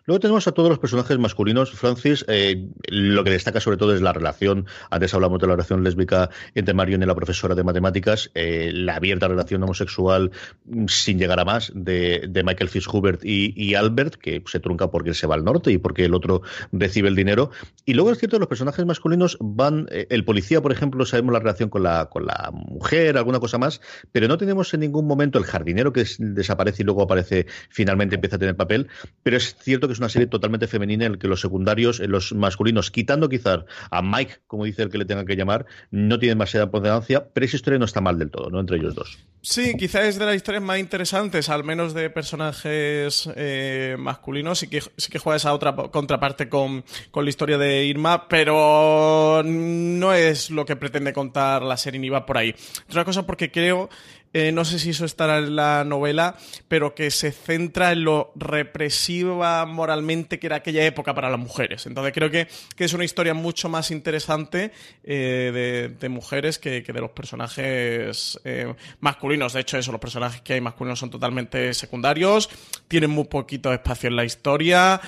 Luego 0.06 0.20
tenemos 0.20 0.48
a 0.48 0.54
todos 0.54 0.70
los 0.70 0.80
personajes 0.80 1.18
masculinos. 1.20 1.72
Francis, 1.72 2.26
eh, 2.28 2.68
lo 2.88 3.24
que 3.24 3.30
destaca 3.30 3.60
sobre 3.60 3.78
todo 3.78 3.94
es 3.94 4.02
la 4.02 4.12
relación. 4.12 4.66
Antes 4.90 5.14
hablamos 5.14 5.40
de 5.40 5.48
la 5.48 5.54
relación 5.54 5.84
lésbica 5.84 6.32
entre 6.56 6.74
Marion 6.74 7.04
y 7.04 7.06
la 7.06 7.14
profesora 7.14 7.54
de 7.54 7.64
matemáticas, 7.64 8.32
eh, 8.34 8.72
la 8.74 8.96
abierta 8.96 9.28
relación 9.28 9.62
homosexual 9.62 10.32
mm, 10.66 10.88
sin 10.88 11.20
llegar 11.20 11.40
a 11.40 11.46
más 11.46 11.72
de, 11.76 12.30
Michael 12.44 12.70
Fitzhubert 12.70 13.22
y, 13.24 13.76
Albert, 13.76 14.16
que 14.16 14.42
se 14.48 14.60
trunca 14.60 14.90
porque 14.90 15.14
se 15.14 15.28
va 15.28 15.36
al 15.36 15.44
norte 15.44 15.72
y 15.72 15.78
porque 15.78 16.06
el 16.06 16.14
otro 16.14 16.42
recibe 16.72 17.10
el 17.10 17.16
dinero. 17.16 17.52
Y 17.86 17.94
luego 17.94 18.12
es 18.12 18.18
cierto 18.18 18.40
los 18.40 18.48
personajes 18.48 18.86
masculinos 18.86 19.38
van. 19.40 19.88
Eh, 19.92 20.08
el 20.10 20.26
policía, 20.26 20.62
por 20.62 20.72
ejemplo, 20.72 21.06
sabemos 21.06 21.34
la 21.34 21.40
relación 21.40 21.70
con 21.70 21.84
la, 21.84 22.08
con 22.08 22.26
la 22.26 22.50
mujer, 22.52 23.18
alguna 23.18 23.40
cosa 23.40 23.58
más, 23.58 23.82
pero 24.12 24.28
no 24.28 24.38
tenemos 24.38 24.74
en 24.74 24.80
ningún 24.80 25.06
momento 25.06 25.38
el 25.38 25.46
jardinero 25.46 25.94
que 25.94 26.06
desaparece 26.18 26.82
y 26.82 26.86
luego 26.86 27.04
aparece, 27.04 27.46
finalmente 27.70 28.16
empieza 28.16 28.38
a 28.38 28.40
tener 28.40 28.56
papel. 28.56 28.88
Pero 29.22 29.38
es 29.38 29.56
cierto 29.62 29.88
que 29.88 29.94
es 29.94 30.00
una 30.00 30.10
serie 30.10 30.28
totalmente 30.28 30.68
femenina 30.68 31.06
en 31.06 31.14
la 31.14 31.18
que 31.18 31.28
los 31.28 31.42
secundarios, 31.42 32.00
los 32.00 32.34
masculinos, 32.34 32.92
quitando 32.92 33.30
quizás 33.30 33.66
a 33.92 34.02
Mike, 34.02 34.40
como 34.48 34.66
dice 34.66 34.84
el 34.84 34.90
que 34.90 34.98
le 34.98 35.06
tenga 35.06 35.26
que 35.26 35.36
llamar, 35.36 35.66
no 35.92 36.20
tienen 36.20 36.38
demasiada 36.38 36.66
importancia, 36.66 37.28
pero 37.34 37.46
esa 37.46 37.56
historia 37.56 37.80
no 37.80 37.86
está 37.86 38.02
mal 38.02 38.18
del 38.18 38.32
todo, 38.32 38.50
¿no? 38.50 38.60
Entre 38.60 38.78
ellos 38.78 38.96
dos. 38.96 39.18
Sí, 39.42 39.76
quizás 39.78 40.04
es 40.04 40.20
de 40.20 40.26
las 40.26 40.36
historias 40.36 40.64
más 40.64 40.80
interesantes, 40.80 41.50
al 41.50 41.64
menos 41.64 41.94
de 41.94 42.10
personajes 42.10 43.30
eh, 43.36 43.96
masculinos, 43.98 44.64
y 44.64 44.68
que 44.68 44.82
sí 44.82 45.10
que 45.10 45.20
juega 45.20 45.38
esa 45.38 45.54
otra 45.54 45.76
contraparte 45.76 46.50
con, 46.50 46.84
con 47.12 47.24
la 47.24 47.30
historia 47.30 47.58
de 47.58 47.86
Irma, 47.86 48.28
pero 48.28 49.42
no 49.46 50.14
es 50.14 50.50
lo 50.50 50.66
que 50.66 50.76
pretende 50.76 51.14
contar 51.14 51.62
la 51.62 51.78
serie 51.78 52.00
ni 52.00 52.10
va 52.10 52.26
por 52.26 52.38
ahí. 52.38 52.54
Otra 52.90 53.06
cosa 53.06 53.26
porque 53.26 53.52
creo 53.52 53.90
eh, 54.32 54.52
no 54.52 54.64
sé 54.64 54.78
si 54.78 54.92
eso 54.92 55.06
estará 55.06 55.40
en 55.40 55.56
la 55.56 55.84
novela, 55.84 56.36
pero 56.68 56.94
que 56.94 57.10
se 57.10 57.32
centra 57.32 57.92
en 57.92 58.04
lo 58.04 58.32
represiva 58.36 59.66
moralmente 59.66 60.38
que 60.38 60.48
era 60.48 60.58
aquella 60.58 60.86
época 60.86 61.16
para 61.16 61.30
las 61.30 61.40
mujeres. 61.40 61.88
Entonces 61.88 62.14
creo 62.14 62.30
que, 62.30 62.48
es 62.78 62.94
una 62.94 63.06
historia 63.06 63.34
mucho 63.34 63.70
más 63.70 63.92
interesante 63.92 64.72
eh, 65.04 65.96
de, 66.00 66.10
mujeres 66.10 66.60
que, 66.60 66.82
de 66.82 67.02
los 67.02 67.12
personajes 67.12 68.40
eh, 68.44 68.74
masculinos. 69.00 69.54
De 69.54 69.62
hecho, 69.62 69.78
eso, 69.78 69.92
los 69.92 70.02
personajes 70.02 70.42
que 70.42 70.54
hay 70.54 70.62
masculinos 70.62 71.00
son 71.00 71.10
totalmente 71.10 71.74
secundarios, 71.74 72.50
tienen 72.88 73.10
muy 73.10 73.26
poquito 73.26 73.74
espacio 73.74 74.10
en 74.10 74.16
la 74.16 74.26
historia. 74.26 75.02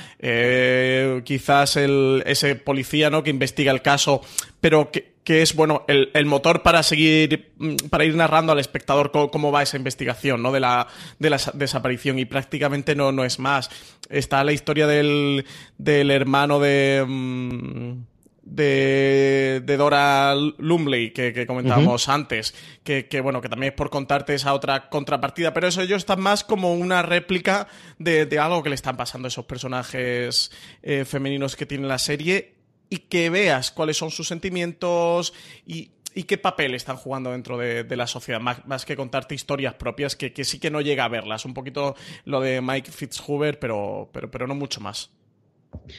quizás 1.24 1.76
el, 1.76 2.24
ese 2.26 2.56
policía 2.56 3.10
¿no? 3.10 3.24
que 3.24 3.30
investiga 3.30 3.72
el 3.72 3.82
caso, 3.82 4.22
pero 4.62 4.92
que, 4.92 5.16
que 5.24 5.42
es 5.42 5.56
bueno 5.56 5.84
el, 5.88 6.10
el, 6.14 6.26
motor 6.26 6.64
para 6.64 6.84
seguir 6.84 7.52
mm, 7.58 7.76
para 7.90 8.06
ir 8.06 8.16
narrando 8.16 8.54
al 8.54 8.60
espectador 8.60 9.12
cómo, 9.12 9.52
va 9.52 9.64
esa 9.64 9.78
investigación 9.78 10.42
no 10.42 10.52
de 10.52 10.60
la 10.62 10.88
de 11.20 11.30
la 11.30 11.40
desaparición 11.54 12.20
y 12.20 12.26
prácticamente 12.26 12.96
no 12.96 13.12
no 13.12 13.26
es 13.26 13.40
más. 13.40 13.70
Está 14.10 14.44
la 14.44 14.54
historia 14.54 14.88
del, 14.88 15.46
del 15.78 16.12
hermano 16.12 16.60
de 16.60 17.04
mm, 17.08 18.12
de, 18.44 19.62
de, 19.64 19.78
Dora 19.78 20.36
Lumley 20.36 21.12
que, 21.12 21.32
que 21.32 21.46
comentábamos 21.46 22.10
antes, 22.10 22.54
que, 22.84 23.08
que, 23.08 23.22
bueno, 23.22 23.40
que 23.40 23.48
también 23.48 23.72
es 23.72 23.78
por 23.78 23.90
contarte 23.90 24.34
esa 24.34 24.54
otra 24.54 24.90
contrapartida, 24.90 25.54
pero 25.54 25.68
eso 25.68 25.82
ellos 25.82 26.00
están 26.00 26.20
más 26.22 26.44
como 26.44 26.74
una 26.74 27.02
réplica 27.02 27.68
de, 27.98 28.26
de 28.26 28.40
algo 28.40 28.64
que 28.64 28.70
le 28.70 28.76
están 28.76 28.98
pasando 28.98 29.28
a 29.28 29.30
esos 29.30 29.46
personajes 29.46 30.52
eh, 30.82 31.06
femeninos 31.06 31.56
que 31.56 31.66
tiene 31.66 31.88
la 31.88 32.00
serie 32.00 32.61
y 32.92 32.98
que 32.98 33.30
veas 33.30 33.72
cuáles 33.72 33.96
son 33.96 34.12
sus 34.12 34.28
sentimientos 34.28 35.34
y, 35.66 35.92
qué 36.28 36.38
papel 36.38 36.76
están 36.76 36.98
jugando 36.98 37.32
dentro 37.32 37.58
de, 37.58 37.96
la 37.96 38.06
sociedad, 38.06 38.42
más, 38.42 38.86
que 38.86 38.98
contarte 38.98 39.34
historias 39.34 39.76
propias, 39.76 40.18
que, 40.18 40.44
sí 40.44 40.60
que 40.60 40.70
no 40.70 40.82
llega 40.82 41.06
a 41.06 41.08
verlas. 41.08 41.46
Un 41.46 41.54
poquito 41.54 41.96
lo 42.26 42.42
de 42.42 42.60
Mike 42.60 42.92
Fitzhuber, 42.92 43.58
pero, 43.60 44.10
pero, 44.12 44.30
pero 44.30 44.46
no 44.46 44.54
mucho 44.54 44.82
más. 44.82 45.10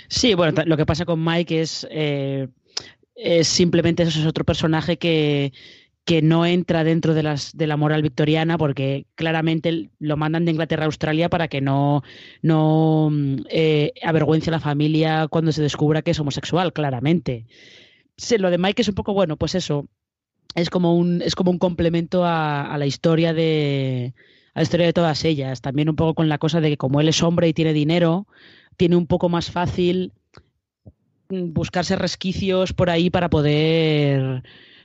Sí, 0.09 0.35
bueno, 0.35 0.63
lo 0.67 0.77
que 0.77 0.85
pasa 0.85 1.07
con 1.07 1.25
Mike 1.25 1.63
es, 1.63 1.89
eh, 1.91 2.49
es 3.15 3.49
simplemente 3.49 4.03
eso 4.03 4.21
es 4.21 4.27
otro 4.27 4.45
personaje 4.45 4.99
que, 4.99 5.55
que 6.05 6.21
no 6.21 6.45
entra 6.45 6.83
dentro 6.83 7.15
de, 7.15 7.23
las, 7.23 7.57
de 7.57 7.67
la 7.67 7.77
moral 7.77 8.03
victoriana 8.03 8.59
porque 8.59 9.07
claramente 9.15 9.91
lo 10.01 10.17
mandan 10.17 10.45
de 10.45 10.51
Inglaterra 10.51 10.83
a 10.83 10.87
Australia 10.87 11.29
para 11.29 11.49
que 11.49 11.61
no, 11.61 12.03
no 12.43 13.11
eh, 13.49 13.93
avergüence 14.03 14.51
a 14.51 14.53
la 14.53 14.61
familia 14.61 15.29
cuando 15.29 15.53
se 15.53 15.63
descubra 15.63 16.03
que 16.03 16.11
es 16.11 16.19
homosexual, 16.19 16.73
claramente. 16.73 17.47
lo 18.39 18.51
de 18.51 18.59
Mike 18.59 18.83
es 18.83 18.89
un 18.89 18.97
poco 18.97 19.15
bueno, 19.15 19.37
pues 19.37 19.55
eso, 19.55 19.87
es 20.57 20.71
como 20.71 20.97
un, 20.97 21.23
es 21.23 21.37
como 21.37 21.51
un 21.51 21.59
complemento 21.59 22.25
a, 22.25 22.75
la 22.79 22.87
historia 22.87 23.33
de 23.33 24.15
a 24.55 24.61
la 24.61 24.63
historia 24.65 24.87
de 24.87 24.93
todas 24.93 25.25
ellas. 25.25 25.61
También 25.61 25.89
un 25.89 25.97
poco 25.97 26.15
con 26.15 26.29
la 26.29 26.39
cosa 26.39 26.61
de 26.61 26.71
que 26.71 26.77
como 26.77 27.01
él 27.01 27.09
es 27.09 27.23
hombre 27.23 27.49
y 27.49 27.55
tiene 27.55 27.73
dinero, 27.73 28.27
tiene 28.77 28.97
un 28.97 29.07
poco 29.07 29.29
más 29.29 29.51
fácil 29.51 30.13
buscarse 31.29 31.97
resquicios 31.97 32.73
por 32.73 32.91
ahí 32.91 33.09
para 33.09 33.31
poder 33.31 34.43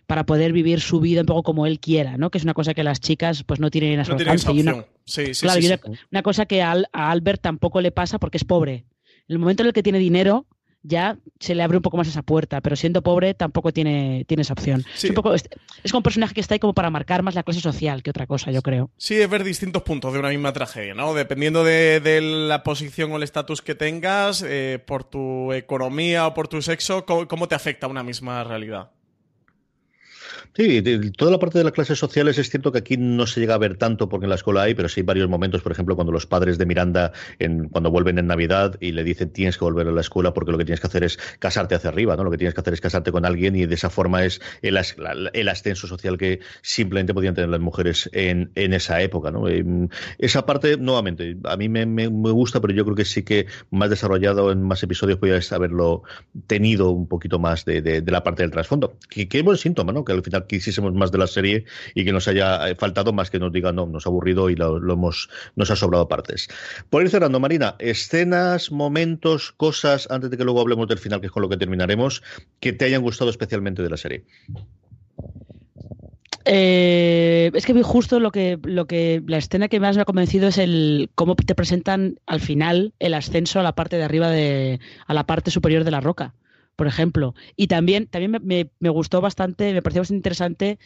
para 0.07 0.25
poder 0.25 0.53
vivir 0.53 0.79
su 0.79 1.01
vida 1.01 1.21
un 1.21 1.27
poco 1.27 1.43
como 1.43 1.65
él 1.65 1.79
quiera, 1.79 2.17
¿no? 2.17 2.31
Que 2.31 2.37
es 2.37 2.45
una 2.45 2.53
cosa 2.53 2.73
que 2.73 2.83
las 2.83 3.01
chicas 3.01 3.43
pues 3.43 3.59
no 3.59 3.69
tienen 3.69 3.99
a 3.99 4.05
su 4.05 4.13
alcance. 4.13 4.49
una, 4.49 4.85
sí, 5.03 5.33
sí, 5.33 5.41
claro, 5.41 5.59
una, 6.11 6.23
cosa 6.23 6.45
que 6.45 6.61
a, 6.63 6.75
Albert 6.93 7.41
tampoco 7.41 7.81
le 7.81 7.91
pasa 7.91 8.17
porque 8.17 8.37
es 8.37 8.45
pobre. 8.45 8.85
En 9.27 9.33
el 9.33 9.39
momento 9.39 9.63
en 9.63 9.67
el 9.67 9.73
que 9.73 9.83
tiene 9.83 9.99
dinero, 9.99 10.47
ya 10.81 11.17
se 11.41 11.55
le 11.55 11.63
abre 11.63 11.75
un 11.75 11.83
poco 11.83 11.97
más 11.97 12.07
esa 12.07 12.21
puerta, 12.21 12.61
pero 12.61 12.77
siendo 12.77 13.01
pobre 13.01 13.33
tampoco 13.33 13.73
tiene, 13.73 14.23
tiene 14.25 14.43
esa 14.43 14.53
opción. 14.53 14.85
Es, 14.95 15.03
un 15.03 15.15
poco, 15.15 15.33
es, 15.33 15.43
como 15.91 15.99
un 15.99 16.03
personaje 16.03 16.33
que 16.33 16.39
está 16.39 16.55
ahí 16.55 16.59
como 16.59 16.73
para 16.73 16.89
marcar 16.89 17.21
más 17.21 17.35
la 17.35 17.43
clase 17.43 17.59
social 17.59 18.01
que 18.01 18.11
otra 18.11 18.27
cosa, 18.27 18.51
yo 18.51 18.61
creo. 18.61 18.89
Sí, 18.95 19.15
es 19.15 19.29
ver 19.29 19.43
distintos 19.43 19.83
puntos 19.83 20.13
de 20.13 20.19
una 20.19 20.29
misma 20.29 20.53
tragedia, 20.53 20.93
¿no? 20.93 21.13
Dependiendo 21.13 21.65
de, 21.65 22.21
la 22.21 22.63
posición 22.63 23.11
o 23.11 23.17
el 23.17 23.23
estatus 23.23 23.61
que 23.61 23.75
tengas, 23.75 24.41
eh, 24.47 24.81
por 24.85 25.03
tu 25.03 25.51
economía 25.51 26.27
o 26.27 26.33
por 26.33 26.47
tu 26.47 26.61
sexo, 26.61 27.05
cómo 27.05 27.49
te 27.49 27.55
afecta 27.55 27.87
una 27.87 28.03
misma 28.03 28.45
realidad. 28.45 28.91
Sí, 30.57 30.81
toda 31.15 31.29
la 31.29 31.37
parte 31.37 31.59
de 31.59 31.63
las 31.65 31.73
clases 31.73 31.99
sociales 31.99 32.39
es 32.39 32.49
cierto 32.49 32.71
que 32.71 32.79
aquí 32.79 32.97
no 32.97 33.27
se 33.27 33.39
llega 33.39 33.53
a 33.53 33.59
ver 33.59 33.77
tanto 33.77 34.09
porque 34.09 34.25
en 34.25 34.31
la 34.31 34.37
escuela 34.37 34.63
hay, 34.63 34.73
pero 34.73 34.89
sí 34.89 35.01
hay 35.01 35.05
varios 35.05 35.29
momentos, 35.29 35.61
por 35.61 35.71
ejemplo, 35.71 35.93
cuando 35.93 36.11
los 36.11 36.25
padres 36.25 36.57
de 36.57 36.65
Miranda, 36.65 37.11
en, 37.37 37.69
cuando 37.69 37.91
vuelven 37.91 38.17
en 38.17 38.25
Navidad 38.25 38.75
y 38.79 38.91
le 38.91 39.03
dicen 39.03 39.29
tienes 39.29 39.55
que 39.59 39.65
volver 39.65 39.87
a 39.87 39.91
la 39.91 40.01
escuela 40.01 40.33
porque 40.33 40.51
lo 40.51 40.57
que 40.57 40.65
tienes 40.65 40.79
que 40.79 40.87
hacer 40.87 41.03
es 41.03 41.19
casarte 41.37 41.75
hacia 41.75 41.91
arriba, 41.91 42.15
¿no? 42.15 42.23
Lo 42.23 42.31
que 42.31 42.39
tienes 42.39 42.55
que 42.55 42.61
hacer 42.61 42.73
es 42.73 42.81
casarte 42.81 43.11
con 43.11 43.23
alguien 43.23 43.55
y 43.55 43.67
de 43.67 43.75
esa 43.75 43.91
forma 43.91 44.25
es 44.25 44.41
el, 44.63 44.79
el 45.33 45.47
ascenso 45.47 45.85
social 45.85 46.17
que 46.17 46.39
simplemente 46.63 47.13
podían 47.13 47.35
tener 47.35 47.51
las 47.51 47.61
mujeres 47.61 48.09
en, 48.13 48.49
esa 48.55 48.99
época, 49.03 49.29
¿no? 49.29 49.47
Em, 49.47 49.89
esa 50.17 50.47
parte, 50.47 50.77
nuevamente, 50.77 51.37
a 51.43 51.55
mí 51.55 51.69
me, 51.69 52.07
gusta, 52.07 52.61
pero 52.61 52.73
yo 52.73 52.83
creo 52.83 52.95
que 52.95 53.05
sí 53.05 53.21
que 53.21 53.45
más 53.69 53.91
desarrollado 53.91 54.51
en 54.51 54.63
más 54.63 54.81
episodios 54.81 55.19
podrías 55.19 55.51
haberlo 55.51 56.01
tenido 56.47 56.89
un 56.89 57.07
poquito 57.07 57.37
más 57.37 57.63
de, 57.63 58.03
la 58.07 58.23
parte 58.23 58.41
del 58.41 58.49
trasfondo. 58.49 58.97
Que, 59.07 59.27
que 59.27 59.43
buen 59.43 59.57
síntoma, 59.57 59.93
¿no? 59.93 60.03
Que 60.03 60.13
al 60.13 60.23
final 60.23 60.46
quisiésemos 60.47 60.93
más 60.93 61.11
de 61.11 61.17
la 61.17 61.27
serie 61.27 61.65
y 61.93 62.05
que 62.05 62.11
nos 62.11 62.27
haya 62.27 62.69
eh, 62.69 62.75
faltado 62.75 63.13
más 63.13 63.29
que 63.29 63.39
nos 63.39 63.51
diga 63.51 63.71
no, 63.71 63.85
nos 63.85 64.05
ha 64.05 64.09
aburrido 64.09 64.49
y 64.49 64.55
lo, 64.55 64.77
hemos, 64.77 65.29
nos 65.55 65.71
ha 65.71 65.75
sobrado 65.75 66.07
partes. 66.07 66.47
Por 66.89 67.03
ir 67.03 67.09
cerrando, 67.09 67.39
Marina, 67.39 67.75
escenas, 67.79 68.71
momentos, 68.71 69.51
cosas, 69.51 70.09
antes 70.09 70.29
de 70.29 70.37
que 70.37 70.43
luego 70.43 70.61
hablemos 70.61 70.87
del 70.87 70.97
final, 70.97 71.19
que 71.21 71.27
es 71.27 71.31
con 71.31 71.41
lo 71.41 71.49
que 71.49 71.57
terminaremos, 71.57 72.23
que 72.59 72.73
te 72.73 72.85
hayan 72.85 73.01
gustado 73.01 73.29
especialmente 73.29 73.83
de 73.83 73.89
la 73.89 73.97
serie. 73.97 74.23
Eh, 76.49 77.51
es 77.53 77.65
que 77.65 77.73
vi 77.73 77.81
justo 77.81 78.21
lo 78.21 78.31
que, 78.31 78.57
lo 78.63 78.87
que 78.87 79.21
la 79.27 79.37
escena 79.37 79.67
que 79.67 79.81
más 79.81 79.97
me 79.97 80.03
ha 80.03 80.05
convencido 80.05 80.47
es 80.47 80.57
el 80.57 81.09
cómo 81.13 81.35
te 81.35 81.55
presentan 81.55 82.19
al 82.25 82.39
final 82.39 82.93
el 82.99 83.13
ascenso 83.15 83.59
a 83.59 83.63
la 83.63 83.75
parte 83.75 83.97
de 83.97 84.03
arriba 84.03 84.29
de 84.29 84.79
a 85.07 85.13
la 85.13 85.25
parte 85.25 85.51
superior 85.51 85.83
de 85.83 85.91
la 85.91 85.99
roca 85.99 86.33
por 86.77 86.87
ejemplo. 86.87 87.35
Y 87.57 87.67
también, 87.67 88.07
también 88.07 88.31
me, 88.43 88.69
me, 88.79 88.89
gustó 88.89 89.19
bastante, 89.19 89.73
me 89.73 89.81
pareció 89.81 90.01
bastante 90.01 90.17
interesante 90.19 90.79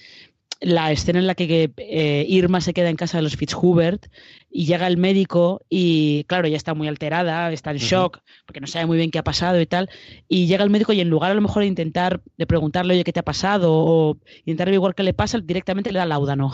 la 0.61 0.91
escena 0.91 1.19
en 1.19 1.27
la 1.27 1.33
que 1.33 1.71
eh, 1.75 2.25
Irma 2.29 2.61
se 2.61 2.73
queda 2.73 2.89
en 2.89 2.95
casa 2.95 3.17
de 3.17 3.23
los 3.23 3.35
Fitzhubert 3.35 4.05
y 4.51 4.65
llega 4.65 4.85
el 4.85 4.97
médico 4.97 5.65
y 5.69 6.23
claro, 6.25 6.47
ya 6.47 6.55
está 6.55 6.75
muy 6.75 6.87
alterada, 6.87 7.51
está 7.51 7.71
en 7.71 7.77
shock 7.77 8.19
porque 8.45 8.61
no 8.61 8.67
sabe 8.67 8.85
muy 8.85 8.97
bien 8.97 9.09
qué 9.09 9.17
ha 9.17 9.23
pasado 9.23 9.59
y 9.59 9.65
tal, 9.65 9.89
y 10.27 10.45
llega 10.45 10.63
el 10.63 10.69
médico 10.69 10.93
y 10.93 11.01
en 11.01 11.09
lugar 11.09 11.31
a 11.31 11.33
lo 11.33 11.41
mejor 11.41 11.63
de 11.63 11.67
intentar 11.67 12.21
de 12.37 12.45
preguntarle, 12.45 12.93
oye, 12.93 13.03
¿qué 13.03 13.11
te 13.11 13.21
ha 13.21 13.23
pasado? 13.23 13.71
o 13.73 14.17
intentar 14.45 14.71
igual 14.71 14.93
que 14.93 15.03
le 15.03 15.13
pasa, 15.13 15.39
directamente 15.39 15.91
le 15.91 15.99
da 15.99 16.05
láudano. 16.05 16.51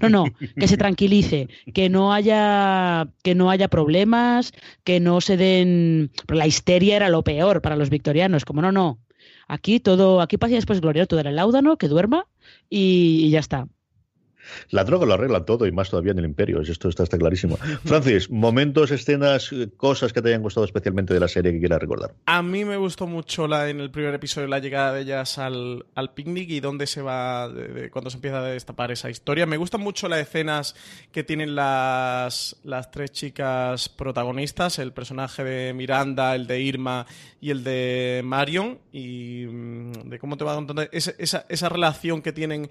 No, 0.00 0.08
no, 0.08 0.24
que 0.56 0.68
se 0.68 0.76
tranquilice, 0.76 1.48
que 1.74 1.90
no 1.90 2.12
haya 2.12 3.08
que 3.22 3.34
no 3.34 3.50
haya 3.50 3.68
problemas, 3.68 4.52
que 4.84 5.00
no 5.00 5.20
se 5.20 5.36
den... 5.36 6.10
la 6.28 6.46
histeria 6.46 6.96
era 6.96 7.08
lo 7.10 7.22
peor 7.22 7.60
para 7.60 7.76
los 7.76 7.90
victorianos, 7.90 8.44
como 8.44 8.62
no, 8.62 8.72
no, 8.72 8.98
Aquí 9.48 9.80
todo, 9.80 10.20
aquí 10.20 10.38
pasa 10.38 10.54
después 10.54 10.80
Gloria, 10.80 11.06
tú 11.06 11.18
el 11.18 11.36
láudano, 11.36 11.76
que 11.76 11.88
duerma 11.88 12.26
y, 12.68 13.30
ya 13.30 13.40
está. 13.40 13.68
La 14.70 14.84
droga 14.84 15.06
lo 15.06 15.14
arregla 15.14 15.44
todo 15.44 15.66
y 15.66 15.72
más 15.72 15.90
todavía 15.90 16.12
en 16.12 16.18
el 16.18 16.24
Imperio, 16.24 16.60
esto 16.60 16.88
está, 16.88 17.06
clarísimo. 17.18 17.56
Francis, 17.84 18.30
momentos, 18.30 18.90
escenas, 18.90 19.50
cosas 19.76 20.12
que 20.12 20.22
te 20.22 20.28
hayan 20.28 20.42
gustado 20.42 20.64
especialmente 20.64 21.14
de 21.14 21.20
la 21.20 21.28
serie 21.28 21.52
que 21.52 21.58
quieras 21.58 21.80
recordar. 21.80 22.14
A 22.26 22.42
mí 22.42 22.64
me 22.64 22.76
gustó 22.76 23.06
mucho 23.06 23.46
la, 23.46 23.68
en 23.68 23.80
el 23.80 23.90
primer 23.90 24.14
episodio 24.14 24.46
la 24.48 24.58
llegada 24.58 24.92
de 24.94 25.02
ellas 25.02 25.38
al, 25.38 25.86
al 25.94 26.14
picnic 26.14 26.50
y 26.50 26.60
dónde 26.60 26.86
se 26.86 27.02
va, 27.02 27.48
de, 27.48 27.90
cuando 27.90 28.10
se 28.10 28.16
empieza 28.16 28.38
a 28.38 28.44
destapar 28.44 28.90
esa 28.92 29.10
historia. 29.10 29.46
Me 29.46 29.56
gustan 29.56 29.80
mucho 29.80 30.08
las 30.08 30.20
escenas 30.20 30.74
que 31.12 31.24
tienen 31.24 31.54
las, 31.54 32.56
las 32.64 32.90
tres 32.90 33.12
chicas 33.12 33.88
protagonistas, 33.88 34.78
el 34.78 34.92
personaje 34.92 35.44
de 35.44 35.72
Miranda, 35.74 36.34
el 36.34 36.46
de 36.46 36.60
Irma 36.60 37.06
y 37.40 37.50
el 37.50 37.64
de 37.64 38.22
Marion, 38.24 38.78
y 38.92 39.46
mm, 39.46 39.92
de 40.08 40.18
cómo 40.18 40.36
te 40.36 40.44
va 40.44 40.54
contando 40.54 40.82
esa, 40.92 41.12
esa, 41.18 41.46
esa 41.48 41.68
relación 41.68 42.22
que 42.22 42.32
tienen 42.32 42.70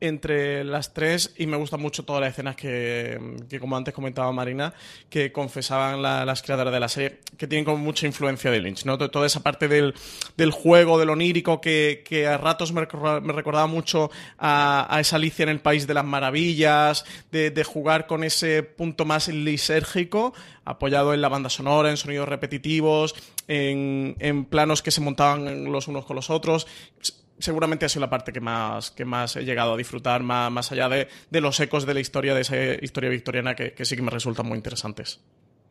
entre 0.00 0.64
las 0.64 0.94
tres 0.94 1.34
y 1.36 1.46
me 1.46 1.56
gustan 1.56 1.80
mucho 1.80 2.04
todas 2.04 2.20
las 2.22 2.32
escenas 2.32 2.56
que, 2.56 3.18
que 3.48 3.60
como 3.60 3.76
antes 3.76 3.92
comentaba 3.92 4.32
Marina, 4.32 4.72
que 5.08 5.30
confesaban 5.30 6.02
las 6.02 6.42
creadoras 6.42 6.72
de 6.72 6.80
la 6.80 6.88
serie, 6.88 7.20
que 7.36 7.46
tienen 7.46 7.64
como 7.64 7.78
mucha 7.78 8.06
influencia 8.06 8.50
de 8.50 8.60
Lynch, 8.60 8.84
¿no? 8.84 8.98
Toda 8.98 9.26
esa 9.26 9.42
parte 9.42 9.68
del, 9.68 9.94
del 10.36 10.50
juego, 10.50 10.98
del 10.98 11.10
onírico, 11.10 11.60
que, 11.60 12.02
que 12.04 12.26
a 12.26 12.38
ratos 12.38 12.72
me, 12.72 12.80
recordaba 12.80 13.66
mucho 13.66 14.10
a, 14.38 14.86
a, 14.94 15.00
esa 15.00 15.16
Alicia 15.16 15.42
en 15.42 15.50
el 15.50 15.60
País 15.60 15.86
de 15.86 15.94
las 15.94 16.04
Maravillas, 16.04 17.04
de, 17.30 17.50
de 17.50 17.64
jugar 17.64 18.06
con 18.06 18.24
ese 18.24 18.62
punto 18.62 19.04
más 19.04 19.28
lisérgico, 19.28 20.32
apoyado 20.64 21.12
en 21.12 21.20
la 21.20 21.28
banda 21.28 21.50
sonora, 21.50 21.90
en 21.90 21.96
sonidos 21.96 22.28
repetitivos, 22.28 23.14
en, 23.48 24.16
en 24.18 24.44
planos 24.44 24.82
que 24.82 24.90
se 24.90 25.00
montaban 25.00 25.70
los 25.70 25.88
unos 25.88 26.04
con 26.06 26.16
los 26.16 26.30
otros 26.30 26.66
seguramente 27.40 27.86
ha 27.86 27.88
sido 27.88 28.02
la 28.02 28.10
parte 28.10 28.32
que 28.32 28.40
más, 28.40 28.90
que 28.90 29.04
más 29.04 29.36
he 29.36 29.44
llegado 29.44 29.74
a 29.74 29.76
disfrutar, 29.76 30.22
más, 30.22 30.50
más 30.50 30.70
allá 30.72 30.88
de, 30.88 31.08
de 31.30 31.40
los 31.40 31.58
ecos 31.60 31.86
de 31.86 31.94
la 31.94 32.00
historia, 32.00 32.34
de 32.34 32.42
esa 32.42 32.56
historia 32.56 33.10
victoriana 33.10 33.54
que, 33.54 33.72
que 33.72 33.84
sí 33.84 33.96
que 33.96 34.02
me 34.02 34.10
resultan 34.10 34.46
muy 34.46 34.56
interesantes. 34.56 35.20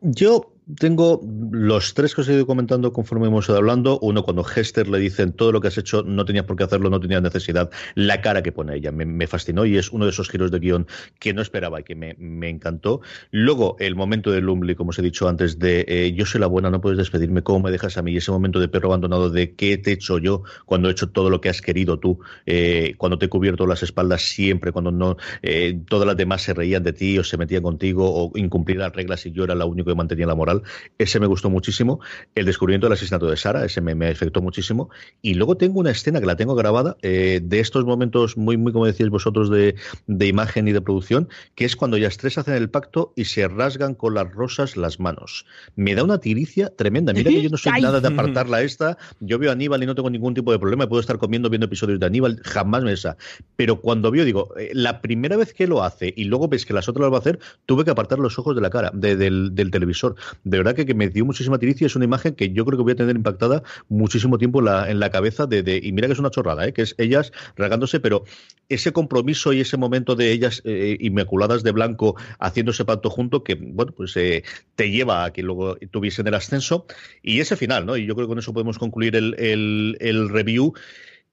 Yo 0.02 0.54
tengo 0.78 1.22
los 1.52 1.94
tres 1.94 2.14
que 2.14 2.22
os 2.22 2.30
he 2.30 2.34
ido 2.34 2.46
comentando 2.46 2.94
conforme 2.94 3.28
hemos 3.28 3.48
ido 3.48 3.58
hablando. 3.58 4.00
Uno, 4.02 4.24
cuando 4.24 4.46
Hester 4.48 4.88
le 4.88 5.00
dicen 5.00 5.32
todo 5.34 5.52
lo 5.52 5.62
que 5.62 5.70
has 5.70 5.78
hecho, 5.78 6.04
no 6.04 6.26
tenías 6.26 6.46
por 6.46 6.56
qué 6.56 6.64
hacerlo, 6.64 6.90
no 6.90 7.00
tenías 7.00 7.22
necesidad. 7.22 7.72
La 7.96 8.22
cara 8.22 8.44
que 8.44 8.52
pone 8.52 8.76
ella 8.76 8.92
me, 8.92 9.28
fascinó 9.28 9.66
y 9.66 9.78
es 9.78 9.92
uno 9.92 10.06
de 10.06 10.12
esos 10.12 10.30
giros 10.30 10.52
de 10.52 10.60
guion 10.60 10.88
que 11.20 11.34
no 11.34 11.42
esperaba 11.42 11.80
y 11.80 11.84
que 11.84 11.96
me, 11.96 12.16
encantó. 12.50 13.02
Luego, 13.32 13.78
el 13.80 13.96
momento 13.96 14.32
de 14.32 14.42
Lumley, 14.42 14.76
como 14.76 14.92
os 14.92 15.00
he 15.00 15.02
dicho 15.02 15.28
antes, 15.28 15.60
de 15.60 15.86
eh, 15.88 16.14
yo 16.14 16.26
soy 16.26 16.42
la 16.42 16.48
buena, 16.48 16.70
no 16.70 16.82
puedes 16.82 16.98
despedirme, 16.98 17.42
¿cómo 17.42 17.62
me 17.62 17.72
dejas 17.72 17.98
a 17.98 18.02
mí? 18.02 18.12
Y 18.12 18.18
ese 18.18 18.32
momento 18.32 18.60
de 18.60 18.68
perro 18.68 18.90
abandonado 18.90 19.30
de 19.30 19.56
qué 19.56 19.78
te 19.78 19.92
he 19.92 19.94
hecho 19.94 20.20
yo 20.20 20.44
cuando 20.66 20.90
he 20.90 20.92
hecho 20.92 21.10
todo 21.10 21.30
lo 21.30 21.42
que 21.42 21.50
has 21.50 21.62
querido 21.62 22.00
tú, 22.00 22.20
eh, 22.46 22.94
cuando 22.98 23.18
te 23.18 23.26
he 23.26 23.30
cubierto 23.30 23.66
las 23.66 23.84
espaldas 23.84 24.22
siempre, 24.22 24.72
cuando 24.72 24.92
no 24.92 25.18
eh, 25.42 25.80
todas 25.88 26.08
las 26.08 26.18
demás 26.18 26.44
se 26.44 26.54
reían 26.54 26.84
de 26.84 26.94
ti 26.94 27.18
o 27.18 27.24
se 27.24 27.38
metían 27.38 27.64
contigo 27.64 28.10
o 28.12 28.38
incumplir 28.38 28.78
las 28.78 28.94
reglas 28.94 29.26
y 29.26 29.32
yo 29.32 29.44
era 29.44 29.56
la 29.56 29.66
único 29.66 29.89
que 29.90 29.96
mantenía 29.96 30.28
la 30.28 30.36
moral. 30.36 30.62
Ese 30.98 31.20
me 31.20 31.28
gustó 31.28 31.50
muchísimo. 31.50 32.00
El 32.36 32.46
descubrimiento 32.46 32.88
del 32.88 32.94
asesinato 32.94 33.30
de 33.30 33.38
Sara, 33.38 33.66
ese 33.66 33.82
me, 33.82 33.96
me 33.96 34.08
afectó 34.08 34.42
muchísimo. 34.42 34.90
Y 35.22 35.34
luego 35.34 35.58
tengo 35.58 35.80
una 35.80 35.92
escena 35.92 36.20
que 36.20 36.26
la 36.26 36.36
tengo 36.36 36.56
grabada 36.56 36.98
eh, 37.02 37.40
de 37.44 37.60
estos 37.60 37.86
momentos 37.86 38.38
muy, 38.38 38.58
muy, 38.58 38.72
como 38.72 38.86
decíais 38.86 39.10
vosotros, 39.10 39.50
de, 39.50 39.76
de, 40.08 40.28
imagen 40.28 40.68
y 40.68 40.72
de 40.72 40.82
producción, 40.82 41.30
que 41.56 41.66
es 41.66 41.76
cuando 41.76 41.98
ya 41.98 42.10
tres 42.20 42.38
hacen 42.38 42.56
el 42.56 42.70
pacto 42.70 43.14
y 43.16 43.26
se 43.26 43.48
rasgan 43.48 43.96
con 43.96 44.14
las 44.14 44.32
rosas 44.32 44.78
las 44.78 45.00
manos. 45.00 45.46
Me 45.76 45.96
da 45.96 46.04
una 46.04 46.20
tiricia 46.20 46.76
tremenda. 46.76 47.14
Mira 47.14 47.30
que 47.30 47.42
yo 47.42 47.50
no 47.50 47.58
soy 47.58 47.82
nada 47.82 48.00
de 48.02 48.08
apartarla 48.14 48.62
esta. 48.62 48.98
Yo 49.20 49.40
veo 49.40 49.50
a 49.50 49.54
Aníbal 49.54 49.84
y 49.84 49.86
no 49.86 49.96
tengo 49.96 50.10
ningún 50.10 50.34
tipo 50.34 50.52
de 50.52 50.60
problema. 50.60 50.88
Puedo 50.88 51.02
estar 51.02 51.18
comiendo 51.18 51.50
viendo 51.50 51.66
episodios 51.66 52.00
de 52.00 52.06
Aníbal, 52.06 52.42
jamás 52.44 52.84
me 52.84 52.94
esa. 52.94 53.18
Pero 53.56 53.82
cuando 53.82 54.12
veo, 54.12 54.26
digo, 54.26 54.54
eh, 54.58 54.72
la 54.74 55.02
primera 55.02 55.38
vez 55.38 55.54
que 55.54 55.68
lo 55.68 55.84
hace 55.84 56.14
y 56.16 56.26
luego 56.26 56.48
ves 56.48 56.66
que 56.66 56.74
las 56.74 56.90
otras 56.90 57.06
lo 57.06 57.12
va 57.12 57.18
a 57.18 57.22
hacer, 57.22 57.40
tuve 57.66 57.86
que 57.86 57.92
apartar 57.92 58.20
los 58.20 58.38
ojos 58.40 58.56
de 58.56 58.62
la 58.62 58.70
cara, 58.70 58.92
del, 58.94 59.54
del 59.54 59.72
televisor 59.80 60.16
de 60.44 60.58
verdad 60.58 60.76
que, 60.76 60.94
me 60.94 61.10
dio 61.10 61.26
muchísima 61.26 61.58
tiricia. 61.58 61.88
Es 61.88 61.96
una 61.96 62.06
imagen 62.06 62.36
que 62.36 62.52
yo 62.52 62.66
creo 62.66 62.78
que 62.78 62.84
voy 62.84 62.92
a 62.94 62.96
tener 62.96 63.16
impactada 63.16 63.64
muchísimo 63.88 64.38
tiempo 64.38 64.60
en 64.60 65.00
la, 65.00 65.10
cabeza 65.10 65.46
de, 65.46 65.80
y 65.82 65.92
mira 65.92 66.08
que 66.08 66.14
es 66.14 66.20
una 66.20 66.30
chorrada, 66.30 66.68
¿eh? 66.68 66.74
que 66.74 66.82
es 66.82 66.96
ellas 66.98 67.32
regándose, 67.56 68.00
pero 68.00 68.24
ese 68.68 68.92
compromiso 68.92 69.54
y 69.54 69.62
ese 69.62 69.78
momento 69.78 70.16
de 70.16 70.32
ellas 70.32 70.62
eh, 70.66 70.98
inmaculadas 71.00 71.64
de 71.64 71.72
blanco 71.72 72.16
haciendo 72.40 72.72
ese 72.72 72.86
pacto 72.86 73.10
junto 73.10 73.44
que, 73.44 73.56
bueno, 73.56 73.94
pues 73.94 74.16
eh, 74.18 74.44
te 74.76 74.92
lleva 74.92 75.26
a 75.26 75.34
que 75.34 75.42
luego 75.42 75.78
tuviesen 75.92 76.28
el 76.28 76.36
ascenso 76.36 76.86
y 77.24 77.40
ese 77.40 77.56
final, 77.56 77.86
¿no? 77.86 77.98
Y 77.98 78.06
yo 78.06 78.16
creo 78.16 78.28
que 78.28 78.32
con 78.32 78.40
eso 78.40 78.54
podemos 78.54 78.78
concluir 78.78 79.16
el 79.16 80.30
review. 80.30 80.74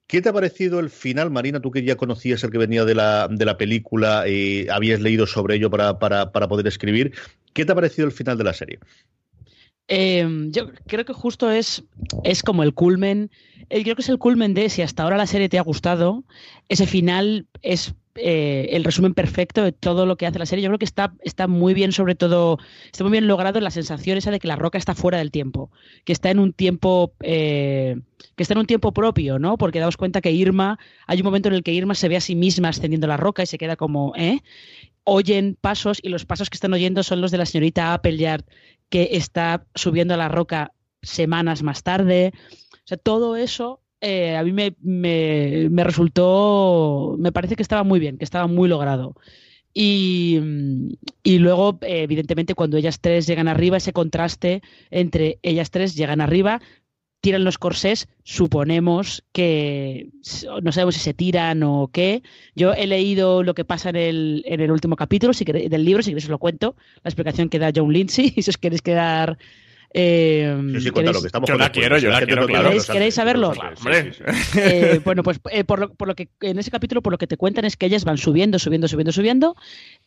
¿Qué 0.06 0.22
te 0.22 0.28
ha 0.28 0.32
parecido 0.32 0.78
el 0.78 0.88
final, 0.88 1.32
Marina? 1.32 1.60
Tú 1.60 1.72
que 1.72 1.82
ya 1.82 1.96
conocías 1.96 2.44
el 2.44 2.52
que 2.52 2.58
venía 2.58 2.84
de 2.84 2.94
la, 2.94 3.26
de 3.28 3.44
la 3.44 3.58
película 3.58 4.28
y 4.28 4.68
habías 4.68 5.00
leído 5.00 5.26
sobre 5.26 5.56
ello 5.56 5.68
para, 5.68 5.98
para, 5.98 6.30
para 6.30 6.46
poder 6.46 6.68
escribir. 6.68 7.12
¿Qué 7.56 7.64
te 7.64 7.72
ha 7.72 7.74
parecido 7.74 8.06
el 8.06 8.12
final 8.12 8.36
de 8.36 8.44
la 8.44 8.52
serie? 8.52 8.78
Eh, 9.88 10.28
yo 10.50 10.72
creo 10.86 11.06
que 11.06 11.14
justo 11.14 11.50
es, 11.50 11.84
es 12.22 12.42
como 12.42 12.62
el 12.62 12.74
culmen. 12.74 13.30
Eh, 13.70 13.82
creo 13.82 13.96
que 13.96 14.02
es 14.02 14.10
el 14.10 14.18
culmen 14.18 14.52
de 14.52 14.68
si 14.68 14.82
hasta 14.82 15.04
ahora 15.04 15.16
la 15.16 15.26
serie 15.26 15.48
te 15.48 15.58
ha 15.58 15.62
gustado, 15.62 16.24
ese 16.68 16.86
final 16.86 17.46
es 17.62 17.94
eh, 18.18 18.68
el 18.72 18.84
resumen 18.84 19.14
perfecto 19.14 19.62
de 19.62 19.72
todo 19.72 20.06
lo 20.06 20.16
que 20.16 20.26
hace 20.26 20.38
la 20.38 20.46
serie. 20.46 20.62
Yo 20.64 20.70
creo 20.70 20.78
que 20.78 20.84
está, 20.84 21.14
está 21.22 21.46
muy 21.46 21.74
bien, 21.74 21.92
sobre 21.92 22.14
todo, 22.14 22.58
está 22.86 23.04
muy 23.04 23.12
bien 23.12 23.26
logrado 23.26 23.60
la 23.60 23.70
sensación 23.70 24.18
esa 24.18 24.30
de 24.30 24.38
que 24.38 24.48
la 24.48 24.56
roca 24.56 24.78
está 24.78 24.94
fuera 24.94 25.18
del 25.18 25.30
tiempo, 25.30 25.70
que 26.04 26.12
está 26.12 26.30
en 26.30 26.38
un 26.38 26.52
tiempo, 26.52 27.12
eh, 27.20 27.96
que 28.36 28.42
está 28.42 28.54
en 28.54 28.60
un 28.60 28.66
tiempo 28.66 28.92
propio, 28.92 29.38
¿no? 29.38 29.58
Porque 29.58 29.80
daos 29.80 29.96
cuenta 29.96 30.20
que 30.20 30.32
Irma, 30.32 30.78
hay 31.06 31.20
un 31.20 31.24
momento 31.24 31.48
en 31.48 31.54
el 31.54 31.62
que 31.62 31.72
Irma 31.72 31.94
se 31.94 32.08
ve 32.08 32.16
a 32.16 32.20
sí 32.20 32.34
misma 32.34 32.68
ascendiendo 32.68 33.06
la 33.06 33.16
roca 33.16 33.42
y 33.42 33.46
se 33.46 33.58
queda 33.58 33.76
como, 33.76 34.12
¿eh? 34.16 34.40
Oyen 35.08 35.56
pasos 35.60 35.98
y 36.02 36.08
los 36.08 36.26
pasos 36.26 36.50
que 36.50 36.56
están 36.56 36.72
oyendo 36.72 37.02
son 37.02 37.20
los 37.20 37.30
de 37.30 37.38
la 37.38 37.46
señorita 37.46 37.94
Appleyard 37.94 38.44
que 38.88 39.10
está 39.12 39.64
subiendo 39.74 40.14
a 40.14 40.16
la 40.16 40.28
roca 40.28 40.72
semanas 41.00 41.62
más 41.62 41.82
tarde. 41.82 42.32
O 42.72 42.86
sea, 42.86 42.98
todo 42.98 43.36
eso 43.36 43.80
eh, 44.00 44.36
a 44.36 44.44
mí 44.44 44.52
me, 44.52 44.76
me, 44.80 45.84
resultó, 45.84 47.16
me 47.18 47.32
parece 47.32 47.56
que 47.56 47.62
estaba 47.62 47.84
muy 47.84 47.98
bien, 48.00 48.18
que 48.18 48.24
estaba 48.24 48.46
muy 48.46 48.68
logrado. 48.68 49.14
Y, 49.72 50.40
y 51.22 51.38
luego, 51.38 51.78
eh, 51.82 52.02
evidentemente, 52.02 52.54
cuando 52.54 52.76
ellas 52.76 53.00
tres 53.00 53.26
llegan 53.26 53.48
arriba, 53.48 53.76
ese 53.76 53.92
contraste 53.92 54.62
entre 54.90 55.38
ellas 55.42 55.70
tres 55.70 55.94
llegan 55.94 56.20
arriba, 56.20 56.60
tiran 57.20 57.44
los 57.44 57.58
corsés, 57.58 58.08
suponemos 58.22 59.24
que 59.32 60.10
no 60.62 60.72
sabemos 60.72 60.94
si 60.94 61.00
se 61.00 61.14
tiran 61.14 61.62
o 61.62 61.90
qué. 61.92 62.22
Yo 62.54 62.72
he 62.72 62.86
leído 62.86 63.42
lo 63.42 63.54
que 63.54 63.64
pasa 63.64 63.90
en 63.90 63.96
el, 63.96 64.44
en 64.46 64.60
el 64.60 64.70
último 64.70 64.96
capítulo 64.96 65.32
si 65.32 65.44
del 65.44 65.84
libro, 65.84 66.02
si 66.02 66.10
queréis 66.10 66.24
os 66.24 66.30
lo 66.30 66.38
cuento, 66.38 66.76
la 67.02 67.08
explicación 67.08 67.48
que 67.48 67.58
da 67.58 67.72
John 67.74 67.92
Lindsay, 67.92 68.32
y 68.36 68.42
si 68.42 68.50
os 68.50 68.58
queréis 68.58 68.82
quedar 68.82 69.38
eh, 69.98 70.54
sí, 70.74 70.80
sí, 70.80 70.90
¿queréis, 70.90 71.20
que 71.20 71.26
estamos 71.26 71.48
yo 71.48 71.56
la 71.56 71.72
quiero, 71.72 71.96
yo 71.98 72.10
la 72.10 72.20
quiero, 72.20 72.46
claro. 72.46 72.70
¿Queréis, 72.92 73.14
saberlo? 73.14 73.54
Eh, 74.56 75.00
bueno, 75.04 75.22
pues 75.22 75.40
eh, 75.50 75.64
por, 75.64 75.78
lo, 75.78 75.94
por, 75.94 76.08
lo, 76.08 76.14
que 76.14 76.28
en 76.42 76.58
ese 76.58 76.70
capítulo 76.70 77.02
por 77.02 77.12
lo 77.12 77.18
que 77.18 77.26
te 77.26 77.38
cuentan 77.38 77.64
es 77.64 77.76
que 77.76 77.86
ellas 77.86 78.04
van 78.04 78.18
subiendo, 78.18 78.58
subiendo, 78.58 78.88
subiendo, 78.88 79.12
subiendo 79.12 79.56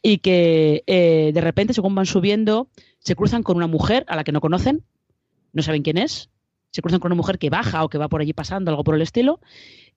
y 0.03 0.19
que 0.19 0.83
eh, 0.85 1.31
de 1.33 1.41
repente 1.41 1.73
según 1.73 1.95
van 1.95 2.05
subiendo 2.05 2.69
se 2.99 3.15
cruzan 3.15 3.41
con 3.41 3.57
una 3.57 3.65
mujer 3.65 4.05
a 4.07 4.15
la 4.15 4.23
que 4.23 4.31
no 4.31 4.41
conocen, 4.41 4.83
no 5.53 5.63
saben 5.63 5.81
quién 5.81 5.97
es, 5.97 6.29
se 6.71 6.81
cruzan 6.81 6.99
con 6.99 7.11
una 7.11 7.17
mujer 7.17 7.39
que 7.39 7.49
baja 7.49 7.83
o 7.83 7.89
que 7.89 7.97
va 7.97 8.09
por 8.09 8.21
allí 8.21 8.33
pasando, 8.33 8.71
algo 8.71 8.83
por 8.83 8.95
el 8.95 9.01
estilo, 9.01 9.39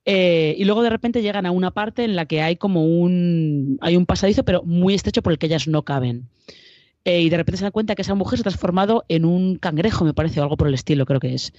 eh, 0.05 0.55
y 0.59 0.65
luego 0.65 0.83
de 0.83 0.91
repente 0.91 1.23
llegan 1.23 1.47
a 1.47 1.51
una 1.51 1.71
parte 1.71 2.05
en 2.05 2.17
la 2.17 2.27
que 2.27 2.43
hay 2.43 2.57
como 2.57 2.85
un, 2.85 3.79
hay 3.81 3.97
un 3.97 4.07
pasadizo, 4.07 4.45
pero 4.45 4.63
muy 4.65 4.95
estrecho 4.95 5.23
por 5.23 5.33
el 5.33 5.39
que 5.39 5.47
ellas 5.47 5.69
no 5.69 5.83
caben. 5.83 6.29
Eh, 7.05 7.21
y 7.23 7.31
de 7.31 7.37
repente 7.37 7.59
se 7.59 7.65
dan 7.65 7.73
cuenta 7.73 7.95
que 7.95 8.03
esa 8.03 8.15
mujer 8.15 8.39
se 8.39 8.43
ha 8.43 8.45
transformado 8.45 9.05
en 9.09 9.25
un 9.25 9.57
cangrejo, 9.57 10.05
me 10.05 10.15
parece, 10.15 10.41
o 10.41 10.43
algo 10.45 10.57
por 10.57 10.69
el 10.69 10.75
estilo, 10.75 11.05
creo 11.07 11.21
que 11.21 11.35
es. 11.35 11.53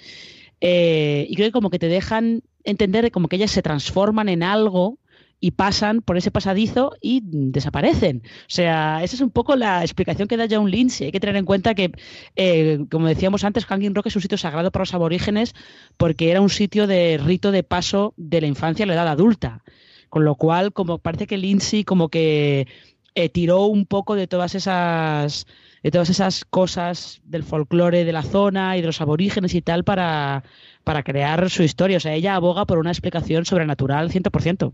Eh, 0.61 1.25
y 1.29 1.35
creo 1.35 1.49
que 1.49 1.51
como 1.51 1.69
que 1.69 1.79
te 1.79 1.87
dejan 1.87 2.43
entender 2.63 3.11
como 3.11 3.27
que 3.27 3.35
ellas 3.35 3.51
se 3.51 3.61
transforman 3.61 4.29
en 4.29 4.43
algo 4.43 4.99
y 5.43 5.51
pasan 5.51 6.01
por 6.01 6.15
ese 6.15 6.31
pasadizo 6.31 6.95
y 7.01 7.19
desaparecen. 7.25 8.21
O 8.25 8.45
sea, 8.47 9.03
esa 9.03 9.17
es 9.17 9.21
un 9.21 9.29
poco 9.29 9.57
la 9.57 9.81
explicación 9.81 10.29
que 10.29 10.37
da 10.37 10.47
John 10.49 10.71
Lindsay. 10.71 11.07
Hay 11.07 11.11
que 11.11 11.19
tener 11.19 11.35
en 11.35 11.43
cuenta 11.43 11.75
que, 11.75 11.91
eh, 12.37 12.85
como 12.89 13.09
decíamos 13.09 13.43
antes, 13.43 13.65
Hanging 13.65 13.93
Rock 13.93 14.07
es 14.07 14.15
un 14.15 14.21
sitio 14.21 14.37
sagrado 14.37 14.71
para 14.71 14.83
los 14.83 14.93
aborígenes 14.93 15.53
porque 15.97 16.31
era 16.31 16.39
un 16.39 16.49
sitio 16.49 16.87
de 16.87 17.19
rito 17.21 17.51
de 17.51 17.61
paso 17.61 18.13
de 18.15 18.39
la 18.39 18.47
infancia 18.47 18.85
a 18.85 18.87
la 18.87 18.93
edad 18.93 19.09
adulta. 19.09 19.65
Con 20.07 20.23
lo 20.23 20.35
cual, 20.35 20.71
como 20.71 20.99
parece 20.99 21.27
que 21.27 21.37
Lindsay 21.37 21.83
como 21.83 22.07
que 22.07 22.65
eh, 23.13 23.27
tiró 23.27 23.65
un 23.65 23.85
poco 23.85 24.15
de 24.15 24.27
todas 24.27 24.55
esas 24.55 25.45
de 25.83 25.91
todas 25.91 26.09
esas 26.09 26.45
cosas 26.45 27.21
del 27.25 27.43
folclore 27.43 28.05
de 28.05 28.13
la 28.13 28.23
zona 28.23 28.77
y 28.77 28.81
de 28.81 28.87
los 28.87 29.01
aborígenes 29.01 29.53
y 29.53 29.61
tal 29.61 29.83
para, 29.83 30.45
para 30.83 31.03
crear 31.03 31.49
su 31.49 31.63
historia. 31.63 31.97
O 31.97 31.99
sea, 31.99 32.13
ella 32.13 32.35
aboga 32.35 32.65
por 32.65 32.77
una 32.77 32.91
explicación 32.91 33.45
sobrenatural 33.45 34.11
100%. 34.11 34.73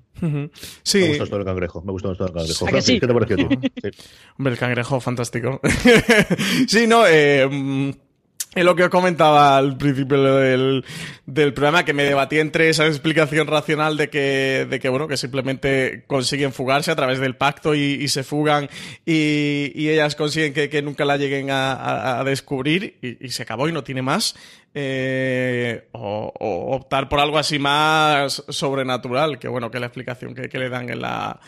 Sí. 0.83 0.99
Me 0.99 1.07
gusta 1.09 1.23
esto 1.23 1.35
del 1.37 1.45
cangrejo. 1.45 1.81
Me 1.81 1.91
gusta 1.91 2.11
esto 2.11 2.25
del 2.25 2.33
cangrejo. 2.33 2.65
¿Qué 2.65 2.99
te 2.99 3.13
pareció 3.13 3.37
tú? 3.37 3.49
Hombre, 4.37 4.53
el 4.53 4.59
cangrejo 4.59 4.99
fantástico. 4.99 5.61
sí, 6.67 6.87
no, 6.87 7.05
eh, 7.07 7.95
Es 8.55 8.65
lo 8.65 8.75
que 8.75 8.83
os 8.83 8.89
comentaba 8.89 9.57
al 9.57 9.77
principio 9.77 10.23
del, 10.23 10.83
del, 11.27 11.53
programa, 11.53 11.85
que 11.85 11.93
me 11.93 12.03
debatí 12.03 12.39
entre 12.39 12.69
esa 12.69 12.87
explicación 12.87 13.45
racional 13.45 13.95
de 13.95 14.09
que, 14.09 14.65
de 14.67 14.79
que, 14.79 14.89
bueno, 14.89 15.07
que 15.07 15.17
simplemente 15.17 16.03
consiguen 16.07 16.51
fugarse 16.51 16.89
a 16.89 16.95
través 16.95 17.19
del 17.19 17.35
pacto 17.35 17.75
y, 17.75 18.07
se 18.07 18.23
fugan 18.23 18.67
y, 19.05 19.71
y, 19.75 19.89
ellas 19.89 20.15
consiguen 20.15 20.53
que, 20.53 20.67
que, 20.67 20.81
nunca 20.81 21.05
la 21.05 21.17
lleguen 21.17 21.51
a, 21.51 22.19
a, 22.19 22.23
descubrir 22.23 22.97
y, 23.03 23.23
y, 23.23 23.29
se 23.29 23.43
acabó 23.43 23.69
y 23.69 23.71
no 23.71 23.83
tiene 23.83 24.01
más. 24.01 24.35
Eh, 24.73 25.87
o, 25.91 26.33
o, 26.39 26.75
optar 26.75 27.07
por 27.07 27.19
algo 27.19 27.37
así 27.37 27.59
más 27.59 28.43
sobrenatural, 28.49 29.37
que 29.37 29.47
bueno, 29.47 29.69
que 29.69 29.79
la 29.79 29.85
explicación 29.85 30.33
que, 30.33 30.49
que 30.49 30.57
le 30.57 30.69
dan 30.69 30.89
en 30.89 31.01
la, 31.01 31.39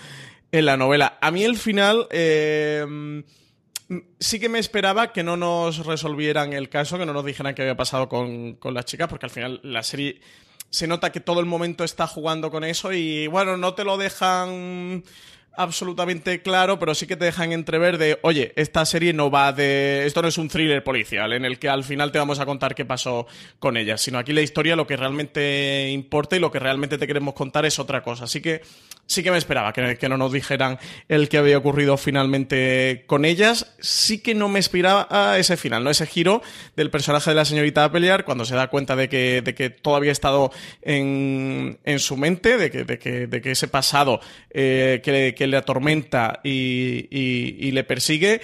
en 0.51 0.65
la 0.65 0.77
novela. 0.77 1.17
A 1.19 1.31
mí 1.31 1.43
el 1.43 1.57
final... 1.57 2.05
Eh, 2.11 3.23
sí 4.19 4.39
que 4.39 4.49
me 4.49 4.59
esperaba 4.59 5.11
que 5.11 5.23
no 5.23 5.37
nos 5.37 5.85
resolvieran 5.85 6.53
el 6.53 6.69
caso, 6.69 6.97
que 6.97 7.05
no 7.05 7.13
nos 7.13 7.25
dijeran 7.25 7.55
qué 7.55 7.63
había 7.63 7.75
pasado 7.75 8.07
con, 8.07 8.55
con 8.55 8.73
las 8.73 8.85
chicas, 8.85 9.07
porque 9.07 9.25
al 9.25 9.31
final 9.31 9.59
la 9.63 9.83
serie 9.83 10.21
se 10.69 10.87
nota 10.87 11.11
que 11.11 11.19
todo 11.19 11.39
el 11.39 11.45
momento 11.45 11.83
está 11.83 12.07
jugando 12.07 12.49
con 12.49 12.63
eso 12.63 12.93
y 12.93 13.27
bueno, 13.27 13.57
no 13.57 13.73
te 13.73 13.83
lo 13.83 13.97
dejan 13.97 15.03
absolutamente 15.55 16.41
claro, 16.41 16.79
pero 16.79 16.95
sí 16.95 17.07
que 17.07 17.15
te 17.15 17.25
dejan 17.25 17.51
entrever 17.51 17.97
de, 17.97 18.19
oye, 18.23 18.53
esta 18.55 18.85
serie 18.85 19.13
no 19.13 19.29
va 19.29 19.51
de... 19.53 20.05
Esto 20.05 20.21
no 20.21 20.27
es 20.27 20.37
un 20.37 20.47
thriller 20.47 20.83
policial 20.83 21.33
en 21.33 21.45
el 21.45 21.59
que 21.59 21.69
al 21.69 21.83
final 21.83 22.11
te 22.11 22.19
vamos 22.19 22.39
a 22.39 22.45
contar 22.45 22.75
qué 22.75 22.85
pasó 22.85 23.27
con 23.59 23.77
ella, 23.77 23.97
sino 23.97 24.17
aquí 24.17 24.33
la 24.33 24.41
historia, 24.41 24.75
lo 24.75 24.87
que 24.87 24.97
realmente 24.97 25.89
importa 25.91 26.35
y 26.35 26.39
lo 26.39 26.51
que 26.51 26.59
realmente 26.59 26.97
te 26.97 27.07
queremos 27.07 27.33
contar 27.33 27.65
es 27.65 27.79
otra 27.79 28.01
cosa. 28.01 28.25
Así 28.25 28.41
que 28.41 28.61
sí 29.05 29.23
que 29.23 29.31
me 29.31 29.37
esperaba 29.37 29.73
que, 29.73 30.09
no 30.09 30.17
nos 30.17 30.31
dijeran 30.31 30.79
el 31.09 31.27
que 31.27 31.37
había 31.37 31.57
ocurrido 31.57 31.97
finalmente 31.97 33.03
con 33.07 33.25
ellas. 33.25 33.75
Sí 33.79 34.19
que 34.19 34.33
no 34.33 34.47
me 34.47 34.59
esperaba 34.59 35.37
ese 35.37 35.57
final, 35.57 35.83
¿no? 35.83 35.89
Ese 35.89 36.05
giro 36.05 36.41
del 36.75 36.89
personaje 36.89 37.29
de 37.31 37.35
la 37.35 37.45
señorita 37.45 37.83
Apeliar 37.83 38.23
cuando 38.23 38.45
se 38.45 38.55
da 38.55 38.67
cuenta 38.67 38.95
de 38.95 39.09
que, 39.09 39.41
de 39.41 39.53
que 39.53 39.69
todo 39.69 39.95
había 39.95 40.11
estado 40.11 40.51
en, 40.81 41.79
en 41.83 41.99
su 41.99 42.15
mente, 42.15 42.57
de 42.57 42.71
que, 42.71 42.83
de 42.85 42.97
que, 42.97 43.27
de 43.27 43.41
que 43.41 43.51
ese 43.51 43.67
pasado 43.67 44.21
eh, 44.49 45.01
que, 45.03 45.40
que 45.41 45.47
le 45.47 45.57
atormenta 45.57 46.39
y, 46.43 47.07
y, 47.09 47.71
le 47.71 47.83
persigue 47.83 48.41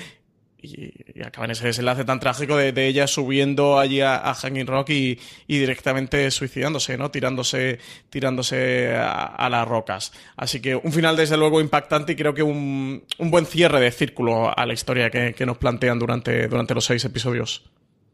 y, 0.59 1.21
acaba 1.23 1.45
en 1.45 1.51
ese 1.51 1.67
desenlace 1.67 2.03
tan 2.05 2.19
trágico 2.19 2.57
de, 2.57 2.87
ella 2.87 3.05
subiendo 3.05 3.77
allí 3.77 4.01
a, 4.01 4.33
Hanging 4.33 4.65
Rock 4.65 4.89
y, 4.89 5.19
directamente 5.47 6.31
suicidándose, 6.31 6.97
¿no? 6.97 7.11
Tirándose, 7.11 7.77
tirándose 8.09 8.95
a, 8.97 9.47
las 9.47 9.67
rocas. 9.67 10.11
Así 10.35 10.59
que 10.59 10.75
un 10.75 10.91
final 10.91 11.15
desde 11.15 11.37
luego 11.37 11.61
impactante 11.61 12.13
y 12.13 12.15
creo 12.15 12.33
que 12.33 12.41
un, 12.41 13.03
un 13.19 13.29
buen 13.29 13.45
cierre 13.45 13.79
de 13.79 13.91
círculo 13.91 14.57
a 14.57 14.65
la 14.65 14.73
historia 14.73 15.11
que, 15.11 15.35
que, 15.35 15.45
nos 15.45 15.59
plantean 15.59 15.99
durante, 15.99 16.47
durante 16.47 16.73
los 16.73 16.83
seis 16.83 17.05
episodios. 17.05 17.61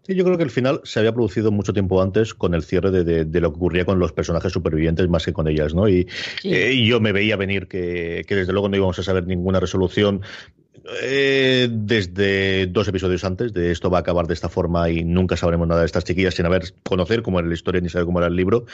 Sí, 0.05 0.15
yo 0.15 0.25
creo 0.25 0.37
que 0.37 0.43
el 0.43 0.51
final 0.51 0.81
se 0.83 0.99
había 0.99 1.13
producido 1.13 1.49
mucho 1.49 1.71
tiempo 1.71 2.01
antes 2.01 2.33
con 2.33 2.53
el 2.53 2.63
cierre 2.63 2.91
de, 2.91 3.23
de, 3.23 3.41
lo 3.41 3.51
que 3.51 3.55
ocurría 3.55 3.85
con 3.85 3.99
los 3.99 4.11
personajes 4.11 4.51
supervivientes 4.51 5.07
más 5.07 5.23
que 5.23 5.31
con 5.31 5.47
ellas, 5.47 5.73
¿no? 5.73 5.87
Y, 5.87 6.07
eh, 6.43 6.83
yo 6.85 6.99
me 6.99 7.13
veía 7.13 7.37
venir 7.37 7.69
que, 7.69 8.25
que, 8.27 8.35
desde 8.35 8.51
luego 8.51 8.67
no 8.67 8.75
íbamos 8.75 8.99
a 8.99 9.03
saber 9.03 9.25
ninguna 9.25 9.61
resolución 9.61 10.21
eh, 11.01 11.69
desde 11.71 12.65
dos 12.67 12.87
episodios 12.87 13.23
antes 13.23 13.53
de 13.53 13.71
esto 13.71 13.91
va 13.91 13.99
a 13.99 14.01
acabar 14.01 14.25
de 14.25 14.33
esta 14.33 14.49
forma 14.49 14.89
y 14.89 15.03
nunca 15.03 15.37
sabremos 15.37 15.67
nada 15.67 15.81
de 15.81 15.85
estas 15.85 16.03
chiquillas 16.03 16.33
sin 16.33 16.45
haber 16.47 16.73
conocer 16.83 17.21
cómo 17.21 17.39
era 17.39 17.47
la 17.47 17.53
historia 17.53 17.79
ni 17.79 17.89
saber 17.89 18.05
cómo 18.05 18.19
era 18.19 18.27
el 18.27 18.35
libro. 18.35 18.65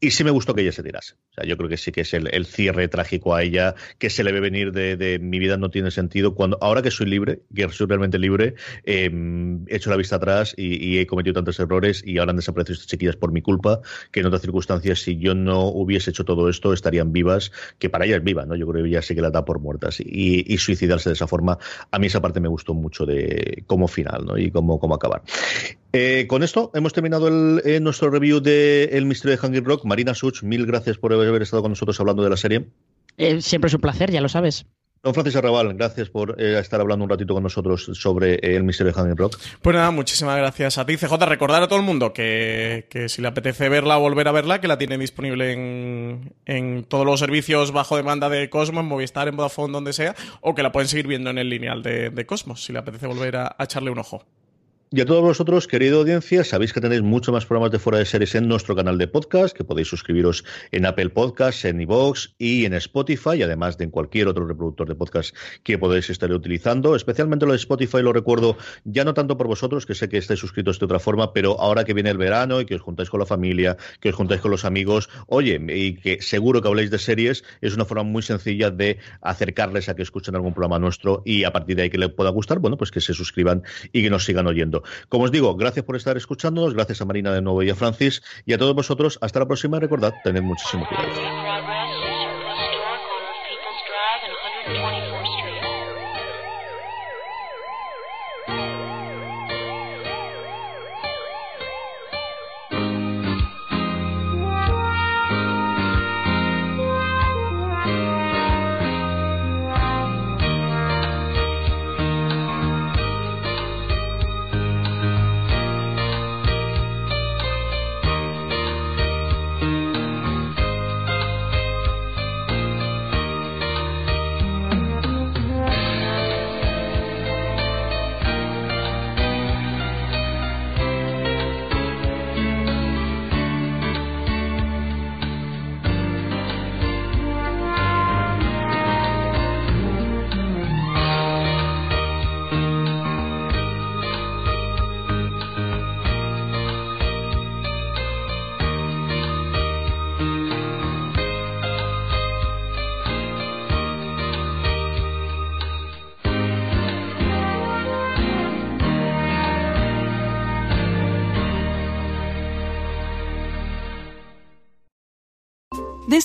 Y 0.00 0.12
sí 0.12 0.22
me 0.22 0.30
gustó 0.30 0.54
que 0.54 0.62
ella 0.62 0.72
se 0.72 0.82
tirase. 0.82 1.14
O 1.30 1.34
sea, 1.34 1.44
yo 1.44 1.56
creo 1.56 1.68
que 1.68 1.76
sí 1.76 1.90
que 1.90 2.02
es 2.02 2.14
el, 2.14 2.46
cierre 2.46 2.86
trágico 2.88 3.34
a 3.34 3.42
ella 3.42 3.74
que 3.98 4.08
se 4.08 4.22
le 4.22 4.32
ve 4.32 4.40
venir 4.40 4.72
de, 4.72 5.18
mi 5.20 5.38
vida 5.38 5.56
no 5.56 5.70
tiene 5.70 5.90
sentido. 5.90 6.34
Cuando 6.34 6.58
ahora 6.60 6.80
que 6.82 6.90
soy 6.90 7.06
libre, 7.06 7.40
que 7.54 7.68
soy 7.70 7.86
realmente 7.86 8.18
libre, 8.18 8.54
em, 8.84 9.64
he 9.68 9.76
hecho 9.76 9.90
la 9.90 9.96
vista 9.96 10.16
atrás 10.16 10.54
y, 10.56 10.98
he 10.98 11.06
cometido 11.06 11.34
tantos 11.34 11.58
errores 11.60 12.02
y 12.04 12.18
ahora 12.18 12.30
han 12.30 12.36
desaparecido 12.36 12.74
estas 12.74 12.88
chiquillas 12.88 13.16
por 13.16 13.32
mi 13.32 13.42
culpa 13.42 13.80
que 14.10 14.20
en 14.20 14.26
otras 14.26 14.42
circunstancias 14.42 15.00
si 15.00 15.18
yo 15.18 15.34
no 15.34 15.68
hubiese 15.68 16.10
hecho 16.10 16.24
todo 16.24 16.48
esto 16.48 16.72
estarían 16.72 17.12
vivas, 17.12 17.52
que 17.78 17.90
para 17.90 18.06
ellas 18.06 18.22
viva, 18.22 18.46
¿no? 18.46 18.56
Yo 18.56 18.66
creo 18.66 18.82
que 18.82 18.90
ella 18.90 19.02
sí 19.02 19.14
que 19.14 19.20
la 19.20 19.30
da 19.30 19.44
por 19.44 19.60
muertas 19.60 20.00
y 20.00 20.58
suicidarse 20.58 21.10
de 21.10 21.14
esa 21.14 21.26
forma 21.26 21.47
a 21.90 21.98
mí 21.98 22.08
esa 22.08 22.20
parte 22.20 22.40
me 22.40 22.48
gustó 22.48 22.74
mucho 22.74 23.06
de 23.06 23.62
cómo 23.66 23.88
final 23.88 24.26
¿no? 24.26 24.36
y 24.36 24.50
cómo, 24.50 24.80
cómo 24.80 24.94
acabar. 24.94 25.22
Eh, 25.92 26.26
con 26.28 26.42
esto 26.42 26.70
hemos 26.74 26.92
terminado 26.92 27.28
el, 27.28 27.62
eh, 27.64 27.80
nuestro 27.80 28.10
review 28.10 28.40
de 28.40 28.90
El 28.92 29.06
misterio 29.06 29.36
de 29.36 29.46
Hungry 29.46 29.60
Rock. 29.60 29.84
Marina 29.84 30.14
Such, 30.14 30.42
mil 30.42 30.66
gracias 30.66 30.98
por 30.98 31.12
haber 31.12 31.42
estado 31.42 31.62
con 31.62 31.72
nosotros 31.72 31.98
hablando 32.00 32.22
de 32.22 32.30
la 32.30 32.36
serie. 32.36 32.66
Eh, 33.16 33.40
siempre 33.40 33.68
es 33.68 33.74
un 33.74 33.80
placer, 33.80 34.10
ya 34.10 34.20
lo 34.20 34.28
sabes. 34.28 34.66
Don 35.02 35.14
Francis 35.14 35.36
Arrabal, 35.36 35.74
gracias 35.74 36.08
por 36.08 36.40
estar 36.40 36.80
hablando 36.80 37.04
un 37.04 37.10
ratito 37.10 37.34
con 37.34 37.42
nosotros 37.42 37.88
sobre 37.94 38.34
el 38.42 38.64
misterio 38.64 38.92
de 38.92 38.98
Hanging 38.98 39.16
Rock. 39.16 39.38
Pues 39.62 39.76
nada, 39.76 39.90
muchísimas 39.92 40.36
gracias 40.36 40.76
a 40.76 40.86
ti, 40.86 40.96
CJ. 40.96 41.14
Recordar 41.24 41.62
a 41.62 41.68
todo 41.68 41.78
el 41.78 41.84
mundo 41.84 42.12
que, 42.12 42.86
si 43.08 43.22
le 43.22 43.28
apetece 43.28 43.68
verla 43.68 43.98
o 43.98 44.00
volver 44.00 44.26
a 44.26 44.32
verla, 44.32 44.60
que 44.60 44.66
la 44.66 44.76
tiene 44.76 44.98
disponible 44.98 45.52
en, 45.52 46.34
en, 46.46 46.84
todos 46.84 47.06
los 47.06 47.20
servicios 47.20 47.70
bajo 47.70 47.96
demanda 47.96 48.28
de 48.28 48.50
Cosmos, 48.50 48.82
en 48.82 48.88
Movistar, 48.88 49.28
en 49.28 49.36
Vodafone, 49.36 49.72
donde 49.72 49.92
sea, 49.92 50.16
o 50.40 50.54
que 50.54 50.62
la 50.62 50.72
pueden 50.72 50.88
seguir 50.88 51.06
viendo 51.06 51.30
en 51.30 51.38
el 51.38 51.48
lineal 51.48 51.82
de, 51.82 52.10
de 52.10 52.26
Cosmos, 52.26 52.64
si 52.64 52.72
le 52.72 52.80
apetece 52.80 53.06
volver 53.06 53.36
a 53.36 53.56
echarle 53.60 53.90
un 53.90 53.98
ojo. 53.98 54.24
Y 54.90 55.02
a 55.02 55.04
todos 55.04 55.20
vosotros, 55.20 55.68
querida 55.68 55.96
audiencia, 55.96 56.44
sabéis 56.44 56.72
que 56.72 56.80
tenéis 56.80 57.02
muchos 57.02 57.30
más 57.30 57.44
programas 57.44 57.72
de 57.72 57.78
fuera 57.78 57.98
de 57.98 58.06
series 58.06 58.34
en 58.34 58.48
nuestro 58.48 58.74
canal 58.74 58.96
de 58.96 59.06
podcast, 59.06 59.54
que 59.54 59.62
podéis 59.62 59.88
suscribiros 59.88 60.46
en 60.72 60.86
Apple 60.86 61.10
Podcasts, 61.10 61.66
en 61.66 61.78
iVoox 61.82 62.30
y 62.38 62.64
en 62.64 62.72
Spotify, 62.72 63.42
además 63.42 63.76
de 63.76 63.84
en 63.84 63.90
cualquier 63.90 64.28
otro 64.28 64.46
reproductor 64.46 64.88
de 64.88 64.94
podcast 64.94 65.36
que 65.62 65.76
podéis 65.76 66.08
estar 66.08 66.32
utilizando. 66.32 66.96
Especialmente 66.96 67.44
lo 67.44 67.52
de 67.52 67.58
Spotify 67.58 68.00
lo 68.00 68.14
recuerdo 68.14 68.56
ya 68.84 69.04
no 69.04 69.12
tanto 69.12 69.36
por 69.36 69.46
vosotros, 69.46 69.84
que 69.84 69.94
sé 69.94 70.08
que 70.08 70.16
estáis 70.16 70.40
suscritos 70.40 70.78
de 70.78 70.86
otra 70.86 70.98
forma, 70.98 71.34
pero 71.34 71.60
ahora 71.60 71.84
que 71.84 71.92
viene 71.92 72.08
el 72.08 72.16
verano 72.16 72.62
y 72.62 72.64
que 72.64 72.76
os 72.76 72.80
juntáis 72.80 73.10
con 73.10 73.20
la 73.20 73.26
familia, 73.26 73.76
que 74.00 74.08
os 74.08 74.14
juntáis 74.14 74.40
con 74.40 74.50
los 74.50 74.64
amigos, 74.64 75.10
oye, 75.26 75.60
y 75.68 75.96
que 75.96 76.22
seguro 76.22 76.62
que 76.62 76.68
habléis 76.68 76.90
de 76.90 76.98
series, 76.98 77.44
es 77.60 77.74
una 77.74 77.84
forma 77.84 78.04
muy 78.04 78.22
sencilla 78.22 78.70
de 78.70 78.96
acercarles 79.20 79.90
a 79.90 79.94
que 79.94 80.02
escuchen 80.02 80.34
algún 80.34 80.54
programa 80.54 80.78
nuestro 80.78 81.20
y 81.26 81.44
a 81.44 81.52
partir 81.52 81.76
de 81.76 81.82
ahí 81.82 81.90
que 81.90 81.98
les 81.98 82.08
pueda 82.08 82.30
gustar, 82.30 82.58
bueno, 82.58 82.78
pues 82.78 82.90
que 82.90 83.02
se 83.02 83.12
suscriban 83.12 83.62
y 83.92 84.02
que 84.02 84.08
nos 84.08 84.24
sigan 84.24 84.46
oyendo. 84.46 84.77
Como 85.08 85.24
os 85.24 85.32
digo, 85.32 85.56
gracias 85.56 85.84
por 85.84 85.96
estar 85.96 86.16
escuchándonos, 86.16 86.74
gracias 86.74 87.00
a 87.00 87.04
Marina 87.04 87.32
de 87.32 87.42
nuevo 87.42 87.62
y 87.62 87.70
a 87.70 87.74
Francis, 87.74 88.22
y 88.46 88.52
a 88.52 88.58
todos 88.58 88.74
vosotros, 88.74 89.18
hasta 89.20 89.40
la 89.40 89.46
próxima. 89.46 89.80
Recordad, 89.80 90.14
tened 90.22 90.42
muchísimo 90.42 90.86
cuidado. 90.86 91.57